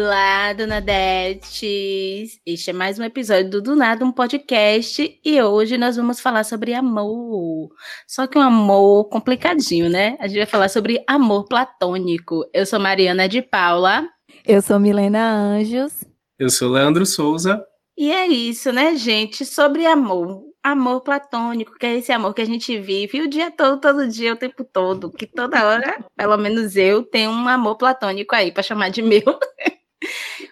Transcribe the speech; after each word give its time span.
Olá, 0.00 0.52
Dona 0.52 0.80
Dete! 0.80 2.40
Este 2.46 2.70
é 2.70 2.72
mais 2.72 3.00
um 3.00 3.02
episódio 3.02 3.50
do 3.50 3.60
Do 3.60 3.74
Nada, 3.74 4.04
um 4.04 4.12
podcast, 4.12 5.20
e 5.24 5.42
hoje 5.42 5.76
nós 5.76 5.96
vamos 5.96 6.20
falar 6.20 6.44
sobre 6.44 6.72
amor. 6.72 7.68
Só 8.06 8.28
que 8.28 8.38
um 8.38 8.40
amor 8.40 9.08
complicadinho, 9.08 9.90
né? 9.90 10.16
A 10.20 10.28
gente 10.28 10.36
vai 10.36 10.46
falar 10.46 10.68
sobre 10.68 11.02
amor 11.04 11.46
platônico. 11.46 12.48
Eu 12.54 12.64
sou 12.64 12.78
Mariana 12.78 13.28
de 13.28 13.42
Paula. 13.42 14.08
Eu 14.46 14.62
sou 14.62 14.78
Milena 14.78 15.32
Anjos. 15.32 16.04
Eu 16.38 16.48
sou 16.48 16.70
Leandro 16.70 17.04
Souza. 17.04 17.60
E 17.96 18.12
é 18.12 18.28
isso, 18.28 18.70
né, 18.72 18.94
gente? 18.94 19.44
Sobre 19.44 19.84
amor. 19.84 20.44
Amor 20.62 21.00
platônico, 21.00 21.76
que 21.76 21.86
é 21.86 21.96
esse 21.96 22.12
amor 22.12 22.34
que 22.34 22.42
a 22.42 22.46
gente 22.46 22.78
vive 22.78 23.20
o 23.20 23.28
dia 23.28 23.50
todo, 23.50 23.80
todo 23.80 24.06
dia, 24.06 24.32
o 24.32 24.36
tempo 24.36 24.62
todo. 24.62 25.10
Que 25.10 25.26
toda 25.26 25.66
hora, 25.66 26.04
pelo 26.16 26.36
menos 26.36 26.76
eu, 26.76 27.02
tenho 27.02 27.32
um 27.32 27.48
amor 27.48 27.76
platônico 27.76 28.32
aí 28.36 28.52
para 28.52 28.62
chamar 28.62 28.90
de 28.90 29.02
meu. 29.02 29.24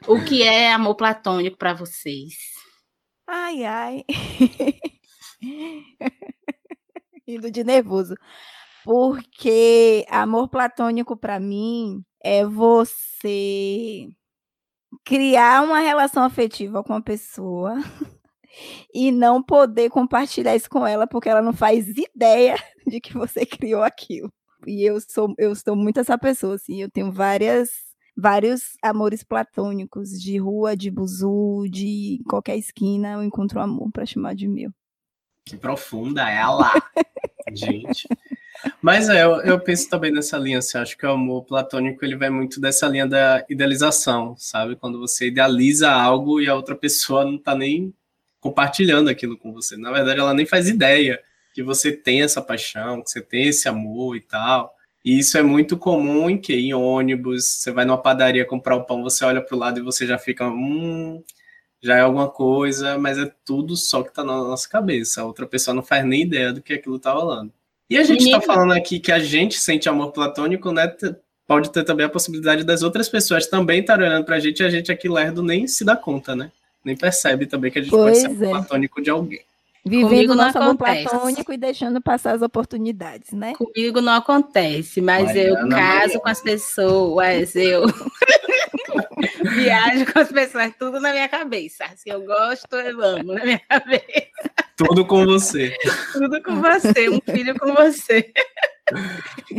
o 0.07 0.23
que 0.25 0.43
é 0.43 0.73
amor 0.73 0.97
platônico 0.97 1.57
para 1.57 1.75
vocês? 1.75 2.35
Ai, 3.27 3.65
ai. 3.65 4.05
Indo 7.27 7.51
de 7.51 7.65
nervoso. 7.65 8.15
Porque 8.85 10.07
amor 10.09 10.49
platônico 10.49 11.17
para 11.17 11.41
mim 11.41 12.05
é 12.23 12.45
você 12.47 14.09
criar 15.05 15.63
uma 15.65 15.81
relação 15.81 16.23
afetiva 16.23 16.83
com 16.85 16.95
a 16.95 17.03
pessoa 17.03 17.75
e 18.95 19.13
não 19.13 19.43
poder 19.43 19.91
compartilhar 19.91 20.57
isso 20.57 20.71
com 20.71 20.87
ela 20.87 21.07
porque 21.07 21.29
ela 21.29 21.43
não 21.43 21.53
faz 21.53 21.89
ideia 21.89 22.57
de 22.87 23.01
que 23.01 23.13
você 23.15 23.45
criou 23.45 23.83
aquilo. 23.83 24.33
E 24.67 24.83
eu 24.85 25.01
sou 25.01 25.35
eu 25.39 25.55
sou 25.55 25.77
muito 25.77 26.01
essa 26.01 26.19
pessoa 26.19 26.55
assim, 26.57 26.83
eu 26.83 26.91
tenho 26.91 27.13
várias 27.13 27.71
vários 28.17 28.77
amores 28.83 29.23
platônicos 29.23 30.11
de 30.11 30.39
rua, 30.39 30.77
de 30.77 30.91
buzu, 30.91 31.67
de 31.71 32.23
qualquer 32.29 32.57
esquina, 32.57 33.13
eu 33.13 33.23
encontro 33.23 33.61
um 33.61 33.63
amor 33.63 33.91
para 33.93 34.07
chamar 34.07 34.35
de 34.35 34.49
meu. 34.49 34.71
Que 35.45 35.57
profunda 35.57 36.29
ela. 36.29 36.73
Gente. 37.53 38.09
Mas 38.81 39.09
é, 39.09 39.23
eu, 39.23 39.43
eu, 39.43 39.61
penso 39.61 39.89
também 39.89 40.11
nessa 40.11 40.39
linha, 40.39 40.59
assim, 40.59 40.79
acho 40.79 40.97
que 40.97 41.07
o 41.07 41.11
amor 41.11 41.45
platônico 41.45 42.05
ele 42.05 42.17
vai 42.17 42.31
muito 42.31 42.61
dessa 42.61 42.89
linha 42.89 43.07
da 43.07 43.45
idealização, 43.49 44.35
sabe? 44.37 44.75
Quando 44.77 44.99
você 44.99 45.29
idealiza 45.29 45.91
algo 45.91 46.41
e 46.41 46.49
a 46.49 46.55
outra 46.55 46.75
pessoa 46.75 47.25
não 47.25 47.39
tá 47.39 47.55
nem 47.55 47.95
compartilhando 48.41 49.09
aquilo 49.09 49.37
com 49.37 49.53
você. 49.53 49.77
Na 49.77 49.93
verdade, 49.93 50.19
ela 50.19 50.35
nem 50.35 50.47
faz 50.47 50.69
ideia 50.69 51.23
que 51.53 51.63
você 51.63 51.93
tem 51.93 52.23
essa 52.23 52.43
paixão, 52.43 53.03
que 53.03 53.11
você 53.11 53.21
tem 53.21 53.49
esse 53.49 53.69
amor 53.69 54.17
e 54.17 54.21
tal. 54.21 54.76
E 55.07 55.21
isso 55.21 55.39
é 55.39 55.43
muito 55.43 55.77
comum 55.77 56.29
em 56.29 56.37
que 56.37 56.53
em 56.53 56.75
ônibus, 56.75 57.45
você 57.45 57.71
vai 57.71 57.85
numa 57.85 57.97
padaria 57.97 58.45
comprar 58.45 58.75
um 58.75 58.83
pão, 58.83 59.05
você 59.05 59.25
olha 59.25 59.41
para 59.41 59.55
o 59.55 59.59
lado 59.59 59.79
e 59.79 59.83
você 59.83 60.05
já 60.05 60.19
fica, 60.19 60.49
hum, 60.49 61.23
já 61.81 61.99
é 61.99 62.01
alguma 62.01 62.29
coisa, 62.29 62.99
mas 62.99 63.17
é 63.17 63.31
tudo 63.45 63.77
só 63.77 64.03
que 64.03 64.09
está 64.09 64.25
na 64.25 64.37
nossa 64.37 64.69
cabeça. 64.69 65.21
A 65.21 65.25
outra 65.25 65.47
pessoa 65.47 65.73
não 65.73 65.83
faz 65.85 66.05
nem 66.05 66.23
ideia 66.23 66.53
do 66.53 66.61
que 66.61 66.75
aquilo 66.75 66.97
está 66.97 67.13
rolando. 67.13 67.53
E 67.89 67.97
a 67.97 68.03
gente 68.03 68.25
está 68.25 68.41
falando 68.41 68.73
aqui 68.73 68.99
que 68.99 69.13
a 69.13 69.21
gente 69.21 69.57
sente 69.61 69.89
amor 69.89 70.11
platônico, 70.11 70.73
né? 70.73 70.93
Pode 71.47 71.71
ter 71.71 71.85
também 71.85 72.05
a 72.05 72.09
possibilidade 72.09 72.65
das 72.65 72.83
outras 72.83 73.09
pessoas 73.09 73.47
também 73.47 73.83
estar 73.83 74.01
olhando 74.01 74.25
para 74.25 74.35
a 74.35 74.41
gente 74.41 74.61
e 74.61 74.67
a 74.67 74.71
gente 74.71 74.91
aqui 74.91 75.09
lerdo 75.09 75.41
nem 75.41 75.69
se 75.69 75.85
dá 75.85 75.95
conta, 75.95 76.35
né? 76.35 76.51
Nem 76.85 76.97
percebe 76.97 77.47
também 77.47 77.71
que 77.71 77.79
a 77.79 77.83
gente 77.83 77.93
pois 77.93 78.25
pode 78.25 78.39
ser 78.39 78.45
é. 78.45 78.49
platônico 78.49 79.01
de 79.01 79.11
alguém. 79.11 79.43
Vivendo 79.89 80.35
nosso 80.35 80.59
amor 80.59 80.77
platônico 80.77 81.53
e 81.53 81.57
deixando 81.57 82.01
passar 82.01 82.35
as 82.35 82.43
oportunidades, 82.43 83.31
né? 83.31 83.53
Comigo 83.55 84.01
não 84.01 84.15
acontece, 84.15 85.01
mas 85.01 85.27
Mariana, 85.27 85.49
eu 85.49 85.69
caso 85.69 85.97
Mariana. 85.97 86.21
com 86.21 86.29
as 86.29 86.43
pessoas, 86.43 87.55
eu 87.55 87.83
viajo 89.55 90.13
com 90.13 90.19
as 90.19 90.33
pessoas, 90.33 90.73
tudo 90.77 90.99
na 90.99 91.13
minha 91.13 91.29
cabeça. 91.29 91.85
Se 91.95 92.09
eu 92.11 92.21
gosto, 92.25 92.75
eu 92.75 93.01
amo 93.01 93.35
na 93.35 93.45
minha 93.45 93.61
cabeça. 93.61 94.51
Tudo 94.77 95.07
com 95.07 95.25
você. 95.25 95.73
Tudo 96.13 96.43
com 96.43 96.61
você, 96.61 97.09
um 97.09 97.21
filho 97.21 97.57
com 97.57 97.73
você. 97.73 98.33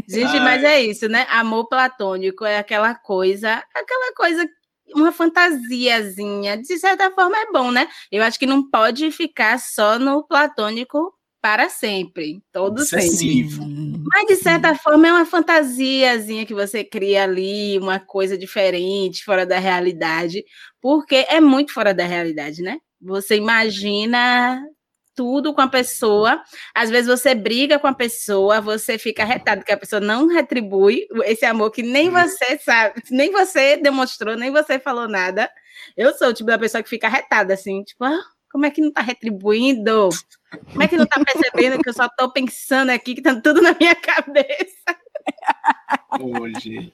Gente, 0.09 0.37
Ai. 0.37 0.39
mas 0.41 0.63
é 0.63 0.81
isso, 0.81 1.07
né? 1.07 1.25
Amor 1.29 1.69
platônico 1.69 2.43
é 2.43 2.57
aquela 2.57 2.93
coisa, 2.95 3.63
aquela 3.73 4.13
coisa, 4.13 4.45
uma 4.93 5.11
fantasiazinha. 5.11 6.57
De 6.57 6.77
certa 6.77 7.11
forma 7.11 7.37
é 7.37 7.51
bom, 7.51 7.71
né? 7.71 7.87
Eu 8.11 8.23
acho 8.23 8.39
que 8.39 8.45
não 8.45 8.69
pode 8.69 9.11
ficar 9.11 9.59
só 9.59 9.97
no 9.99 10.23
platônico 10.23 11.13
para 11.41 11.69
sempre, 11.69 12.41
todo 12.51 12.81
Obsessivo. 12.81 13.61
sempre. 13.63 14.03
Mas 14.05 14.27
de 14.27 14.35
certa 14.37 14.75
forma 14.75 15.07
é 15.07 15.11
uma 15.13 15.25
fantasiazinha 15.25 16.45
que 16.45 16.53
você 16.53 16.83
cria 16.83 17.23
ali, 17.23 17.77
uma 17.77 17.99
coisa 17.99 18.37
diferente, 18.37 19.23
fora 19.23 19.45
da 19.45 19.59
realidade, 19.59 20.43
porque 20.81 21.25
é 21.29 21.39
muito 21.39 21.73
fora 21.73 21.93
da 21.93 22.05
realidade, 22.05 22.61
né? 22.61 22.77
Você 22.99 23.35
imagina 23.35 24.61
tudo 25.17 25.51
com 25.53 25.61
a 25.61 25.67
pessoa. 25.67 26.41
Às 26.73 26.91
vezes 26.91 27.07
você 27.07 27.33
briga 27.33 27.79
com 27.79 27.87
a 27.87 27.93
pessoa, 27.93 28.61
você 28.61 28.99
fica 28.99 29.25
retado 29.25 29.65
que 29.65 29.71
a 29.71 29.77
pessoa 29.77 29.99
não 29.99 30.27
retribui 30.27 31.07
esse 31.25 31.43
amor 31.43 31.71
que 31.71 31.81
nem 31.81 32.11
você 32.11 32.57
sabe, 32.59 33.01
nem 33.09 33.31
você 33.31 33.75
demonstrou, 33.77 34.37
nem 34.37 34.51
você 34.51 34.77
falou 34.77 35.09
nada. 35.09 35.49
Eu 35.97 36.13
sou 36.13 36.29
o 36.29 36.33
tipo 36.33 36.47
da 36.47 36.59
pessoa 36.59 36.83
que 36.83 36.89
fica 36.89 37.09
retada 37.09 37.55
assim, 37.55 37.83
tipo, 37.83 38.03
ah, 38.05 38.21
como 38.51 38.67
é 38.67 38.69
que 38.69 38.79
não 38.79 38.91
tá 38.91 39.01
retribuindo? 39.01 40.09
Como 40.71 40.83
é 40.83 40.87
que 40.87 40.95
não 40.95 41.05
tá 41.05 41.19
percebendo 41.23 41.81
que 41.81 41.89
eu 41.89 41.93
só 41.93 42.07
tô 42.07 42.31
pensando 42.31 42.91
aqui 42.91 43.15
que 43.15 43.21
tá 43.21 43.35
tudo 43.41 43.61
na 43.61 43.75
minha 43.77 43.95
cabeça? 43.95 44.95
Ô, 46.19 46.47
gente. 46.59 46.93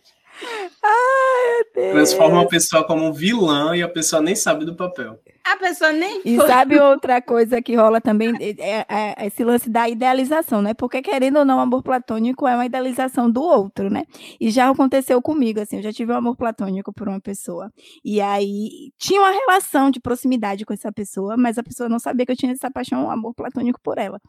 Ai, 0.84 1.92
Transforma 1.92 2.42
a 2.42 2.48
pessoa 2.48 2.86
como 2.86 3.06
um 3.06 3.14
vilã 3.14 3.76
e 3.76 3.84
a 3.84 3.88
pessoa 3.88 4.22
nem 4.22 4.36
sabe 4.36 4.66
do 4.66 4.76
papel. 4.76 5.20
A 5.46 5.58
pessoa 5.58 5.92
nem. 5.92 6.22
E 6.24 6.38
sabe 6.38 6.80
outra 6.80 7.22
coisa 7.22 7.62
que 7.62 7.76
rola 7.76 8.00
também? 8.00 8.34
É, 8.40 8.86
é, 8.88 9.16
é, 9.18 9.28
esse 9.28 9.44
lance 9.44 9.70
da 9.70 9.90
idealização, 9.90 10.62
né? 10.62 10.74
Porque, 10.74 11.02
querendo 11.02 11.40
ou 11.40 11.46
não, 11.46 11.58
o 11.58 11.62
amor 11.62 11.84
platônico 11.84 12.48
é 12.48 12.56
uma 12.56 12.66
idealização 12.66 13.30
do 13.30 13.42
outro, 13.42 13.90
né? 13.90 14.04
E 14.40 14.50
já 14.50 14.70
aconteceu 14.70 15.22
comigo, 15.22 15.60
assim, 15.60 15.78
eu 15.78 15.84
já 15.84 15.92
tive 15.92 16.14
um 16.14 16.16
amor 16.16 16.38
platônico 16.38 16.94
por 16.94 17.10
uma 17.10 17.20
pessoa. 17.20 17.70
E 18.06 18.22
aí 18.22 18.92
tinha 18.98 19.20
uma 19.20 19.32
relação 19.32 19.92
de 19.92 20.00
proximidade 20.00 20.66
com 20.66 20.74
essa 20.74 20.92
pessoa, 20.94 21.36
mas 21.36 21.58
a 21.58 21.64
pessoa 21.64 21.90
não 21.90 22.00
sabia 22.00 22.26
que 22.26 22.32
eu 22.32 22.38
tinha 22.38 22.54
essa 22.54 22.72
paixão, 22.72 23.06
um 23.06 23.12
amor 23.12 23.34
platônico 23.36 23.80
por 23.84 23.98
ela. 23.98 24.20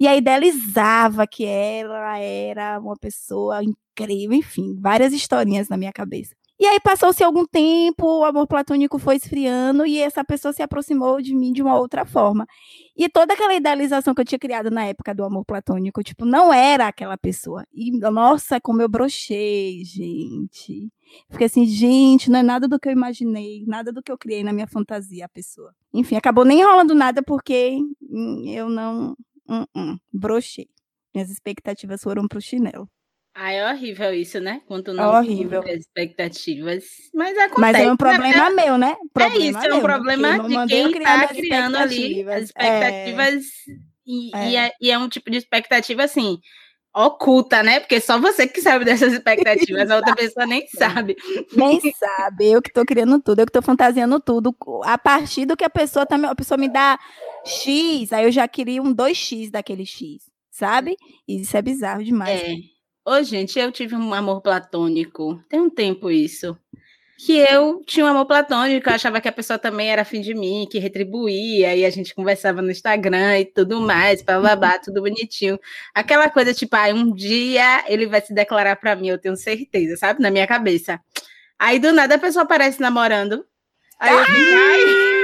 E 0.00 0.08
aí 0.08 0.18
idealizava 0.18 1.26
que 1.26 1.44
ela 1.44 2.18
era 2.18 2.80
uma 2.80 2.96
pessoa 2.96 3.60
incrível, 3.62 4.36
enfim, 4.36 4.74
várias 4.80 5.12
historinhas 5.12 5.68
na 5.68 5.76
minha 5.76 5.92
cabeça. 5.92 6.34
E 6.58 6.66
aí 6.66 6.78
passou-se 6.78 7.22
algum 7.22 7.44
tempo, 7.44 8.06
o 8.20 8.24
amor 8.24 8.46
platônico 8.46 8.96
foi 8.96 9.16
esfriando 9.16 9.84
e 9.84 9.98
essa 9.98 10.24
pessoa 10.24 10.52
se 10.52 10.62
aproximou 10.62 11.20
de 11.20 11.34
mim 11.34 11.52
de 11.52 11.60
uma 11.60 11.76
outra 11.76 12.06
forma. 12.06 12.46
E 12.96 13.08
toda 13.08 13.34
aquela 13.34 13.54
idealização 13.54 14.14
que 14.14 14.20
eu 14.20 14.24
tinha 14.24 14.38
criado 14.38 14.70
na 14.70 14.84
época 14.84 15.12
do 15.12 15.24
amor 15.24 15.44
platônico, 15.44 16.00
tipo, 16.04 16.24
não 16.24 16.52
era 16.52 16.86
aquela 16.86 17.18
pessoa. 17.18 17.66
E 17.72 17.90
nossa, 17.98 18.60
como 18.60 18.80
eu 18.80 18.88
brochei, 18.88 19.84
gente. 19.84 20.88
Fiquei 21.28 21.46
assim, 21.46 21.66
gente, 21.66 22.30
não 22.30 22.38
é 22.38 22.42
nada 22.42 22.68
do 22.68 22.78
que 22.78 22.88
eu 22.88 22.92
imaginei, 22.92 23.64
nada 23.66 23.92
do 23.92 24.00
que 24.00 24.12
eu 24.12 24.18
criei 24.18 24.44
na 24.44 24.52
minha 24.52 24.68
fantasia 24.68 25.24
a 25.24 25.28
pessoa. 25.28 25.74
Enfim, 25.92 26.14
acabou 26.14 26.44
nem 26.44 26.62
rolando 26.62 26.94
nada 26.94 27.20
porque 27.20 27.80
hum, 28.00 28.44
eu 28.46 28.68
não, 28.68 29.16
hum, 29.48 29.64
hum, 29.74 29.98
brochei. 30.12 30.68
Minhas 31.12 31.30
expectativas 31.30 32.00
foram 32.00 32.28
pro 32.28 32.40
chinelo. 32.40 32.88
Ah, 33.34 33.52
é 33.52 33.68
horrível 33.68 34.14
isso, 34.14 34.38
né? 34.38 34.62
Quanto 34.64 34.92
não 34.92 35.02
é 35.12 35.18
horrível. 35.18 35.62
expectativas. 35.64 36.84
Mas 37.12 37.36
acontece. 37.36 37.60
Mas 37.60 37.76
é 37.76 37.90
um 37.90 37.96
problema 37.96 38.50
né? 38.50 38.64
meu, 38.64 38.78
né? 38.78 38.96
Problema 39.12 39.44
é 39.44 39.48
isso, 39.48 39.58
é 39.58 39.74
um 39.74 39.80
problema 39.80 40.48
de 40.48 40.66
quem 40.68 40.90
está 40.98 41.28
criando 41.28 41.76
ali 41.76 42.28
as 42.30 42.44
expectativas. 42.44 43.44
É... 43.68 43.94
E, 44.06 44.36
é. 44.36 44.50
E, 44.50 44.56
é, 44.56 44.72
e 44.80 44.90
é 44.90 44.98
um 44.98 45.08
tipo 45.08 45.30
de 45.30 45.38
expectativa 45.38 46.04
assim, 46.04 46.38
oculta, 46.94 47.62
né? 47.62 47.80
Porque 47.80 48.00
só 48.00 48.20
você 48.20 48.46
que 48.46 48.60
sabe 48.60 48.84
dessas 48.84 49.12
expectativas, 49.12 49.90
a 49.90 49.96
outra 49.96 50.14
pessoa 50.14 50.46
nem 50.46 50.64
sabe. 50.68 51.16
Nem 51.56 51.80
sabe, 51.80 52.52
eu 52.52 52.62
que 52.62 52.68
estou 52.68 52.84
criando 52.84 53.20
tudo, 53.20 53.40
eu 53.40 53.46
que 53.46 53.50
estou 53.50 53.62
fantasiando 53.62 54.20
tudo. 54.20 54.54
A 54.84 54.96
partir 54.96 55.44
do 55.44 55.56
que 55.56 55.64
a 55.64 55.70
pessoa 55.70 56.06
também, 56.06 56.30
a 56.30 56.34
pessoa 56.34 56.56
me 56.56 56.68
dá 56.68 56.98
X, 57.44 58.12
aí 58.12 58.24
eu 58.24 58.30
já 58.30 58.46
queria 58.46 58.80
um 58.80 58.94
2X 58.94 59.50
daquele 59.50 59.84
X, 59.84 60.22
sabe? 60.52 60.96
E 61.26 61.40
isso 61.40 61.56
é 61.56 61.62
bizarro 61.62 62.04
demais. 62.04 62.40
É. 62.40 62.73
Ô, 63.06 63.22
gente, 63.22 63.58
eu 63.58 63.70
tive 63.70 63.94
um 63.94 64.14
amor 64.14 64.40
platônico. 64.40 65.38
Tem 65.48 65.60
um 65.60 65.68
tempo 65.68 66.10
isso. 66.10 66.56
Que 67.18 67.38
eu 67.38 67.82
tinha 67.86 68.04
um 68.04 68.08
amor 68.08 68.26
platônico, 68.26 68.88
eu 68.88 68.94
achava 68.94 69.20
que 69.20 69.28
a 69.28 69.32
pessoa 69.32 69.58
também 69.58 69.90
era 69.90 70.02
afim 70.02 70.20
de 70.20 70.34
mim, 70.34 70.66
que 70.70 70.78
retribuía, 70.78 71.74
e 71.76 71.84
a 71.84 71.90
gente 71.90 72.14
conversava 72.14 72.60
no 72.60 72.70
Instagram 72.70 73.40
e 73.40 73.44
tudo 73.44 73.80
mais, 73.80 74.20
babá, 74.22 74.78
tudo 74.78 75.00
bonitinho. 75.00 75.58
Aquela 75.94 76.28
coisa, 76.28 76.52
tipo, 76.52 76.74
ah, 76.76 76.88
um 76.88 77.14
dia 77.14 77.84
ele 77.88 78.06
vai 78.06 78.20
se 78.20 78.34
declarar 78.34 78.76
para 78.76 78.96
mim, 78.96 79.08
eu 79.08 79.18
tenho 79.18 79.36
certeza, 79.36 79.96
sabe? 79.96 80.20
Na 80.20 80.30
minha 80.30 80.46
cabeça. 80.46 81.00
Aí 81.58 81.78
do 81.78 81.92
nada 81.92 82.16
a 82.16 82.18
pessoa 82.18 82.44
aparece 82.44 82.80
namorando. 82.80 83.44
Aí 84.00 84.12
eu 84.12 84.24
fico, 84.24 84.38
ai! 84.56 84.84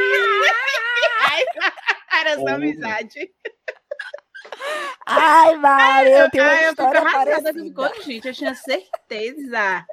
Era 2.21 2.37
só 2.37 2.49
amizade. 2.49 3.31
Ai, 5.11 5.57
Mari, 5.57 6.11
eu 6.11 6.31
tenho 6.31 6.45
uma 6.45 6.63
história 6.63 7.03
parecida. 7.03 7.93
gente, 8.05 8.29
eu 8.29 8.35
tinha 8.35 8.55
certeza. 8.55 9.87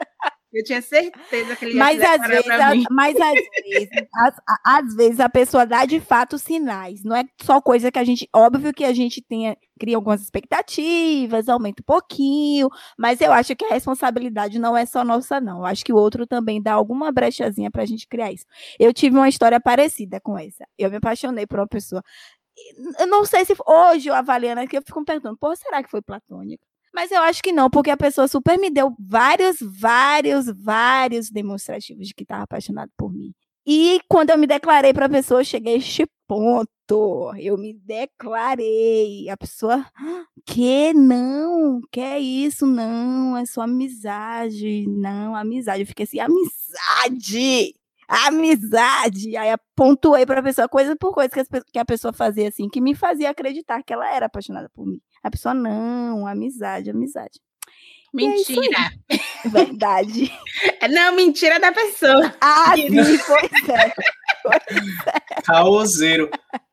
Eu 0.54 0.64
tinha 0.64 0.82
certeza 0.82 1.56
que 1.56 1.66
ele 1.66 1.74
ia 1.74 1.80
mas 1.80 2.02
às 2.02 2.28
vezes, 2.28 2.50
a, 2.50 2.74
mas 2.90 3.16
às 3.20 3.34
vezes, 3.34 3.90
às, 4.16 4.36
às 4.66 4.96
vezes 4.96 5.20
a 5.20 5.30
pessoa 5.30 5.66
dá 5.66 5.86
de 5.86 6.00
fato 6.00 6.40
sinais. 6.40 7.04
Não 7.04 7.16
é 7.16 7.26
só 7.42 7.62
coisa 7.62 7.92
que 7.92 8.00
a 8.00 8.04
gente, 8.04 8.30
óbvio 8.34 8.74
que 8.74 8.86
a 8.86 8.94
gente 8.94 9.22
tenha 9.22 9.58
cria 9.78 9.96
algumas 9.96 10.22
expectativas, 10.22 11.48
aumenta 11.48 11.82
um 11.82 11.86
pouquinho, 11.86 12.70
mas 12.98 13.22
eu 13.22 13.32
acho 13.32 13.56
que 13.56 13.66
a 13.66 13.70
responsabilidade 13.70 14.60
não 14.60 14.76
é 14.76 14.86
só 14.86 15.04
nossa, 15.04 15.40
não. 15.40 15.60
Eu 15.60 15.66
acho 15.66 15.86
que 15.86 15.94
o 15.94 15.98
outro 15.98 16.26
também 16.26 16.62
dá 16.62 16.74
alguma 16.74 17.12
brechazinha 17.12 17.70
para 17.70 17.84
a 17.84 17.86
gente 17.86 18.08
criar 18.08 18.32
isso. 18.32 18.46
Eu 18.80 18.94
tive 18.94 19.16
uma 19.16 19.30
história 19.30 19.60
parecida 19.60 20.20
com 20.20 20.38
essa. 20.38 20.66
Eu 20.78 20.90
me 20.90 20.98
apaixonei 20.98 21.46
por 21.46 21.60
uma 21.60 21.68
pessoa. 21.68 22.04
Eu 23.00 23.08
não 23.08 23.26
sei 23.26 23.46
se 23.46 23.54
hoje 23.66 24.10
eu 24.10 24.14
avaliando 24.14 24.62
aqui, 24.62 24.78
eu 24.78 24.82
fico 24.82 25.00
me 25.00 25.06
perguntando, 25.06 25.38
pô, 25.38 25.56
será 25.56 25.84
que 25.84 25.90
foi 25.90 26.02
platônico? 26.02 26.66
Mas 26.94 27.12
eu 27.12 27.22
acho 27.22 27.44
que 27.44 27.52
não, 27.52 27.70
porque 27.70 27.92
a 27.92 27.98
pessoa 27.98 28.28
super 28.28 28.58
me 28.58 28.70
deu 28.72 28.96
vários, 29.00 29.58
vários, 29.62 30.48
vários 30.48 31.30
demonstrativos 31.30 32.08
de 32.08 32.14
que 32.14 32.24
estava 32.24 32.44
apaixonado 32.44 32.92
por 32.98 33.14
mim. 33.14 33.34
E 33.70 34.00
quando 34.08 34.30
eu 34.30 34.38
me 34.38 34.48
declarei 34.48 34.94
para 34.94 35.08
a 35.08 35.10
pessoa, 35.10 35.42
eu 35.42 35.46
cheguei 35.46 35.76
a 35.76 35.78
este 35.78 36.08
ponto. 36.26 37.34
Eu 37.38 37.58
me 37.58 37.74
declarei. 37.74 39.30
A 39.30 39.36
pessoa, 39.36 39.86
que 40.46 40.94
não, 40.94 41.82
que 41.92 42.00
é 42.00 42.18
isso? 42.18 42.66
Não, 42.66 43.36
é 43.36 43.46
só 43.46 43.62
amizade. 43.62 44.88
Não, 44.88 45.36
amizade. 45.36 45.82
Eu 45.82 45.86
fiquei 45.88 46.06
assim, 46.06 46.20
amizade! 46.20 47.76
Amizade! 48.08 49.36
Aí 49.36 49.54
pontuei 49.76 50.26
para 50.26 50.40
a 50.40 50.44
pessoa, 50.44 50.70
coisa 50.70 50.96
por 50.96 51.14
coisa 51.14 51.30
que 51.72 51.78
a 51.80 51.86
pessoa 51.86 52.14
fazia 52.14 52.48
assim, 52.48 52.70
que 52.70 52.80
me 52.80 52.96
fazia 52.96 53.30
acreditar 53.30 53.84
que 53.84 53.92
ela 53.92 54.10
era 54.14 54.28
apaixonada 54.28 54.70
por 54.74 54.86
mim. 54.86 55.00
A 55.22 55.30
pessoa, 55.30 55.54
não, 55.54 56.26
amizade, 56.26 56.90
amizade. 56.90 57.40
É 58.14 58.18
mentira. 58.18 58.92
É 59.46 59.50
Verdade. 59.50 60.34
Não, 60.90 61.16
mentira 61.16 61.60
da 61.60 61.72
pessoa. 61.72 62.34
Ah, 62.42 62.74
sim, 62.76 62.90
pois 62.90 63.70
é. 63.70 63.94
Caoseiro. 65.44 66.30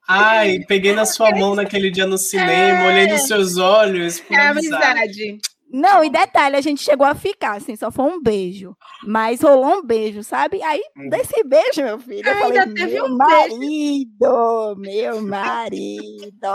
Ai, 0.09 0.61
peguei 0.67 0.95
na 0.95 1.05
sua 1.05 1.31
mão 1.31 1.55
naquele 1.55 1.91
dia 1.91 2.07
no 2.07 2.17
cinema, 2.17 2.85
é. 2.85 2.87
olhei 2.89 3.07
nos 3.07 3.27
seus 3.27 3.59
olhos. 3.59 4.23
É 4.31 4.49
amizade. 4.49 4.85
amizade. 4.85 5.39
Não, 5.77 6.05
e 6.05 6.09
detalhe, 6.09 6.55
a 6.55 6.61
gente 6.61 6.85
chegou 6.85 7.05
a 7.05 7.17
ficar, 7.17 7.57
assim, 7.57 7.75
só 7.75 7.91
foi 7.91 8.05
um 8.05 8.23
beijo. 8.23 8.77
Mas 9.03 9.43
rolou 9.43 9.79
um 9.79 9.85
beijo, 9.85 10.23
sabe? 10.23 10.63
Aí, 10.63 10.81
hum. 10.97 11.09
desse 11.09 11.43
beijo, 11.43 11.83
meu 11.83 11.99
filho, 11.99 12.29
eu 12.29 12.37
falei, 12.37 12.65
meu 12.67 13.07
um 13.07 13.17
marido, 13.17 14.77
meu 14.79 15.19
marido. 15.27 16.49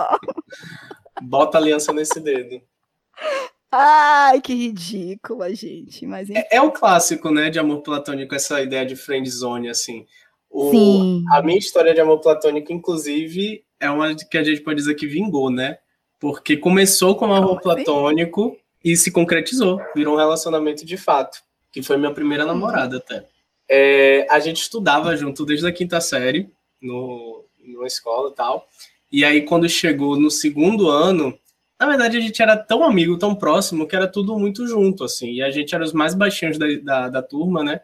Bota 1.21 1.57
aliança 1.57 1.91
nesse 1.91 2.17
dedo. 2.21 2.61
Ai, 3.69 4.39
que 4.39 4.53
ridícula, 4.53 5.53
gente. 5.53 6.05
Mas, 6.05 6.29
é, 6.29 6.47
é, 6.49 6.61
o 6.61 6.71
clássico, 6.71 7.29
né, 7.29 7.49
de 7.49 7.59
amor 7.59 7.81
platônico, 7.81 8.33
essa 8.33 8.61
ideia 8.61 8.85
de 8.85 8.95
friend 8.95 9.29
zone, 9.29 9.67
assim. 9.67 10.05
O, 10.49 10.71
Sim. 10.71 11.25
A 11.33 11.41
minha 11.41 11.59
história 11.59 11.93
de 11.93 11.99
amor 11.99 12.21
platônico, 12.21 12.71
inclusive, 12.71 13.65
é 13.81 13.91
uma 13.91 14.15
que 14.15 14.37
a 14.37 14.43
gente 14.45 14.61
pode 14.61 14.77
dizer 14.77 14.95
que 14.95 15.05
vingou, 15.05 15.51
né? 15.51 15.77
Porque 16.17 16.55
começou 16.55 17.17
com 17.17 17.25
amor 17.25 17.59
Como 17.59 17.61
platônico 17.61 18.51
assim? 18.51 18.58
E 18.83 18.95
se 18.95 19.11
concretizou, 19.11 19.81
virou 19.95 20.15
um 20.15 20.17
relacionamento 20.17 20.85
de 20.85 20.97
fato, 20.97 21.41
que 21.71 21.83
foi 21.83 21.97
minha 21.97 22.13
primeira 22.13 22.45
uhum. 22.45 22.53
namorada 22.53 22.97
até. 22.97 23.25
É, 23.69 24.25
a 24.29 24.39
gente 24.39 24.61
estudava 24.61 25.15
junto 25.15 25.45
desde 25.45 25.67
a 25.67 25.71
quinta 25.71 26.01
série, 26.01 26.49
no, 26.81 27.45
numa 27.59 27.87
escola 27.87 28.31
e 28.31 28.35
tal. 28.35 28.67
E 29.11 29.25
aí, 29.25 29.41
quando 29.41 29.67
chegou 29.67 30.19
no 30.19 30.31
segundo 30.31 30.89
ano, 30.89 31.37
na 31.79 31.87
verdade, 31.87 32.17
a 32.17 32.21
gente 32.21 32.41
era 32.41 32.57
tão 32.57 32.83
amigo, 32.83 33.17
tão 33.17 33.33
próximo, 33.33 33.87
que 33.87 33.95
era 33.95 34.07
tudo 34.07 34.37
muito 34.37 34.67
junto, 34.67 35.03
assim. 35.03 35.33
E 35.33 35.41
a 35.41 35.49
gente 35.49 35.73
era 35.73 35.83
os 35.83 35.93
mais 35.93 36.13
baixinhos 36.13 36.57
da, 36.57 36.65
da, 36.83 37.09
da 37.09 37.21
turma, 37.21 37.63
né? 37.63 37.81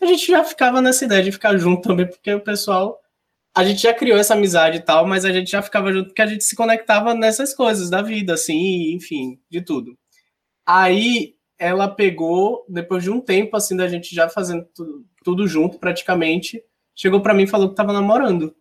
A 0.00 0.06
gente 0.06 0.26
já 0.26 0.44
ficava 0.44 0.80
nessa 0.80 1.04
ideia 1.04 1.22
de 1.22 1.32
ficar 1.32 1.56
junto 1.56 1.88
também, 1.88 2.06
porque 2.06 2.32
o 2.32 2.40
pessoal. 2.40 2.98
A 3.52 3.64
gente 3.64 3.82
já 3.82 3.92
criou 3.92 4.16
essa 4.16 4.34
amizade 4.34 4.76
e 4.76 4.80
tal, 4.80 5.04
mas 5.04 5.24
a 5.24 5.32
gente 5.32 5.50
já 5.50 5.60
ficava 5.60 5.92
junto 5.92 6.08
porque 6.08 6.22
a 6.22 6.26
gente 6.26 6.44
se 6.44 6.54
conectava 6.54 7.14
nessas 7.14 7.52
coisas 7.52 7.90
da 7.90 8.00
vida, 8.00 8.34
assim, 8.34 8.92
enfim, 8.94 9.40
de 9.50 9.60
tudo. 9.60 9.98
Aí 10.72 11.34
ela 11.58 11.88
pegou, 11.88 12.64
depois 12.68 13.02
de 13.02 13.10
um 13.10 13.20
tempo, 13.20 13.56
assim, 13.56 13.76
da 13.76 13.88
gente 13.88 14.14
já 14.14 14.28
fazendo 14.28 14.64
tudo, 14.72 15.04
tudo 15.24 15.48
junto 15.48 15.80
praticamente, 15.80 16.62
chegou 16.94 17.20
para 17.20 17.34
mim 17.34 17.42
e 17.42 17.48
falou 17.48 17.68
que 17.68 17.74
tava 17.74 17.92
namorando. 17.92 18.54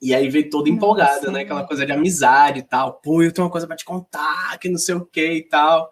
E 0.00 0.14
aí 0.14 0.30
veio 0.30 0.48
toda 0.48 0.70
empolgada, 0.70 1.16
Nossa. 1.16 1.30
né? 1.30 1.42
Aquela 1.42 1.66
coisa 1.66 1.84
de 1.84 1.92
amizade 1.92 2.60
e 2.60 2.62
tal. 2.62 2.94
Pô, 2.94 3.22
eu 3.22 3.30
tenho 3.30 3.44
uma 3.44 3.52
coisa 3.52 3.66
para 3.66 3.76
te 3.76 3.84
contar, 3.84 4.58
que 4.58 4.70
não 4.70 4.78
sei 4.78 4.94
o 4.94 5.04
que 5.04 5.32
e 5.34 5.42
tal. 5.42 5.90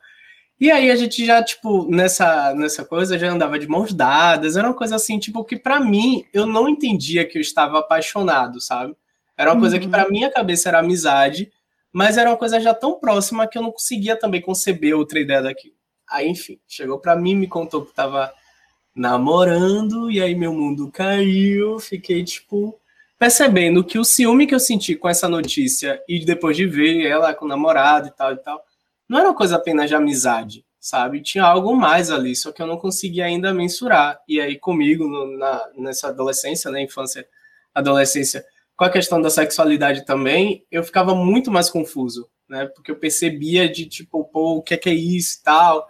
E 0.59 0.71
aí 0.71 0.91
a 0.91 0.97
gente 0.97 1.25
já, 1.27 1.43
tipo, 1.43 1.87
nessa, 1.91 2.55
nessa 2.55 2.83
coisa, 2.83 3.19
já 3.19 3.31
andava 3.31 3.59
de 3.59 3.69
mãos 3.69 3.93
dadas. 3.93 4.57
Era 4.57 4.69
uma 4.69 4.75
coisa 4.75 4.97
assim, 4.97 5.19
tipo, 5.19 5.45
que 5.45 5.57
para 5.57 5.79
mim, 5.79 6.25
eu 6.33 6.47
não 6.47 6.67
entendia 6.67 7.27
que 7.29 7.37
eu 7.37 7.43
estava 7.43 7.81
apaixonado, 7.81 8.59
sabe? 8.59 8.97
Era 9.37 9.51
uma 9.51 9.57
uhum. 9.57 9.61
coisa 9.61 9.79
que 9.79 9.87
para 9.87 10.05
uhum. 10.05 10.11
minha 10.13 10.31
cabeça 10.31 10.71
era 10.71 10.79
amizade, 10.79 11.53
mas 11.93 12.19
era 12.19 12.31
uma 12.31 12.37
coisa 12.37 12.61
já 12.61 12.75
tão 12.75 12.99
próxima 12.99 13.47
que 13.47 13.59
eu 13.59 13.63
não 13.63 13.73
conseguia 13.73 14.19
também 14.19 14.41
conceber 14.41 14.97
outra 14.97 15.21
ideia 15.21 15.43
daquilo. 15.43 15.75
Aí, 16.09 16.29
enfim, 16.29 16.59
chegou 16.67 16.99
para 16.99 17.17
mim, 17.17 17.35
me 17.35 17.47
contou 17.47 17.85
que 17.85 17.95
tava 17.95 18.33
namorando, 18.95 20.11
e 20.11 20.21
aí 20.21 20.35
meu 20.35 20.53
mundo 20.53 20.91
caiu, 20.91 21.79
fiquei, 21.79 22.25
tipo, 22.25 22.79
percebendo 23.19 23.85
que 23.85 23.99
o 23.99 24.05
ciúme 24.05 24.47
que 24.47 24.55
eu 24.55 24.61
senti 24.61 24.95
com 24.95 25.09
essa 25.09 25.29
notícia 25.29 26.03
e 26.09 26.25
depois 26.25 26.57
de 26.57 26.67
ver 26.67 27.07
ela 27.07 27.35
com 27.35 27.45
o 27.45 27.49
namorado 27.49 28.09
e 28.09 28.11
tal 28.11 28.33
e 28.33 28.37
tal, 28.37 28.65
não 29.09 29.19
era 29.19 29.29
uma 29.29 29.35
coisa 29.35 29.57
apenas 29.57 29.89
de 29.89 29.95
amizade, 29.95 30.65
sabe? 30.81 31.23
Tinha 31.23 31.45
algo 31.45 31.75
mais 31.75 32.11
ali, 32.11 32.35
só 32.37 32.53
que 32.53 32.61
eu 32.61 32.67
não 32.67 32.77
conseguia 32.77 33.25
ainda 33.25 33.53
mensurar. 33.55 34.21
E 34.29 34.41
aí 34.41 34.59
comigo, 34.59 35.09
no, 35.09 35.39
na, 35.39 35.69
nessa 35.77 36.09
adolescência, 36.09 36.71
né, 36.71 36.83
infância, 36.83 37.27
adolescência, 37.75 38.45
com 38.79 38.85
a 38.85 38.91
questão 38.91 39.21
da 39.21 39.29
sexualidade 39.29 40.05
também, 40.07 40.65
eu 40.71 40.85
ficava 40.85 41.13
muito 41.13 41.51
mais 41.51 41.69
confuso, 41.69 42.31
né? 42.49 42.65
Porque 42.67 42.93
eu 42.93 42.97
percebia 42.97 43.69
de 43.69 43.87
tipo, 43.87 44.25
pô, 44.27 44.59
o 44.59 44.63
que 44.63 44.75
é 44.75 44.77
que 44.77 44.89
é 44.89 44.95
isso 44.95 45.41
e 45.41 45.43
tal. 45.43 45.89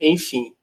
Enfim, 0.00 0.54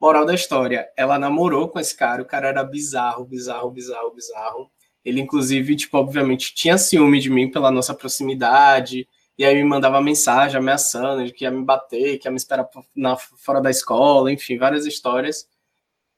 moral 0.00 0.26
da 0.26 0.34
história, 0.34 0.88
ela 0.96 1.20
namorou 1.20 1.68
com 1.68 1.78
esse 1.78 1.96
cara, 1.96 2.20
o 2.20 2.26
cara 2.26 2.48
era 2.48 2.64
bizarro, 2.64 3.24
bizarro, 3.24 3.70
bizarro, 3.70 4.12
bizarro. 4.12 4.70
Ele, 5.04 5.20
inclusive, 5.20 5.76
tipo, 5.76 5.96
obviamente, 5.96 6.52
tinha 6.56 6.76
ciúme 6.76 7.20
de 7.20 7.30
mim 7.30 7.48
pela 7.48 7.70
nossa 7.70 7.94
proximidade, 7.94 9.06
e 9.38 9.44
aí 9.44 9.54
me 9.54 9.64
mandava 9.64 10.00
mensagem 10.00 10.58
ameaçando 10.58 11.24
de 11.24 11.32
que 11.32 11.44
ia 11.44 11.52
me 11.52 11.64
bater, 11.64 12.18
que 12.18 12.26
ia 12.26 12.32
me 12.32 12.36
esperar 12.36 12.68
na, 12.96 13.16
fora 13.16 13.60
da 13.60 13.70
escola, 13.70 14.32
enfim, 14.32 14.58
várias 14.58 14.86
histórias. 14.86 15.48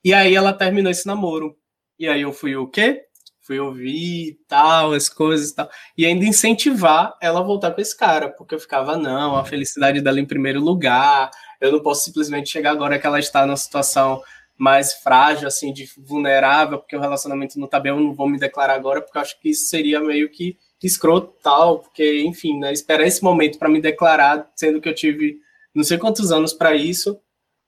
E 0.02 0.14
aí 0.14 0.34
ela 0.34 0.54
terminou 0.54 0.90
esse 0.90 1.06
namoro. 1.06 1.58
E 1.99 2.08
aí 2.08 2.23
eu 2.23 2.32
fui 2.32 2.56
o 2.56 2.66
quê? 2.66 3.04
Fui 3.46 3.60
ouvir 3.60 4.38
tal, 4.48 4.92
as 4.92 5.08
coisas 5.08 5.50
e 5.50 5.54
tal. 5.54 5.68
E 5.96 6.06
ainda 6.06 6.24
incentivar 6.24 7.14
ela 7.20 7.40
a 7.40 7.42
voltar 7.42 7.72
com 7.72 7.80
esse 7.80 7.96
cara, 7.96 8.28
porque 8.28 8.54
eu 8.54 8.58
ficava, 8.58 8.96
não, 8.96 9.36
a 9.36 9.44
felicidade 9.44 10.00
dela 10.00 10.18
em 10.18 10.26
primeiro 10.26 10.60
lugar. 10.60 11.30
Eu 11.60 11.70
não 11.70 11.80
posso 11.80 12.04
simplesmente 12.04 12.48
chegar 12.48 12.70
agora 12.70 12.98
que 12.98 13.06
ela 13.06 13.18
está 13.18 13.44
numa 13.44 13.56
situação 13.56 14.22
mais 14.56 14.94
frágil, 14.94 15.48
assim, 15.48 15.72
de 15.72 15.88
vulnerável, 15.98 16.78
porque 16.78 16.96
o 16.96 17.00
relacionamento 17.00 17.58
não 17.58 17.66
tá 17.66 17.80
bem, 17.80 17.90
eu 17.90 18.00
não 18.00 18.14
vou 18.14 18.28
me 18.28 18.38
declarar 18.38 18.74
agora, 18.74 19.02
porque 19.02 19.18
eu 19.18 19.22
acho 19.22 19.40
que 19.40 19.50
isso 19.50 19.66
seria 19.68 20.00
meio 20.00 20.30
que 20.30 20.56
escroto 20.82 21.34
tal, 21.42 21.78
porque, 21.78 22.22
enfim, 22.22 22.58
né, 22.58 22.72
esperar 22.72 23.06
esse 23.06 23.22
momento 23.22 23.58
para 23.58 23.70
me 23.70 23.80
declarar, 23.80 24.50
sendo 24.54 24.80
que 24.80 24.88
eu 24.88 24.94
tive 24.94 25.38
não 25.74 25.82
sei 25.82 25.98
quantos 25.98 26.30
anos 26.30 26.52
para 26.52 26.74
isso, 26.74 27.18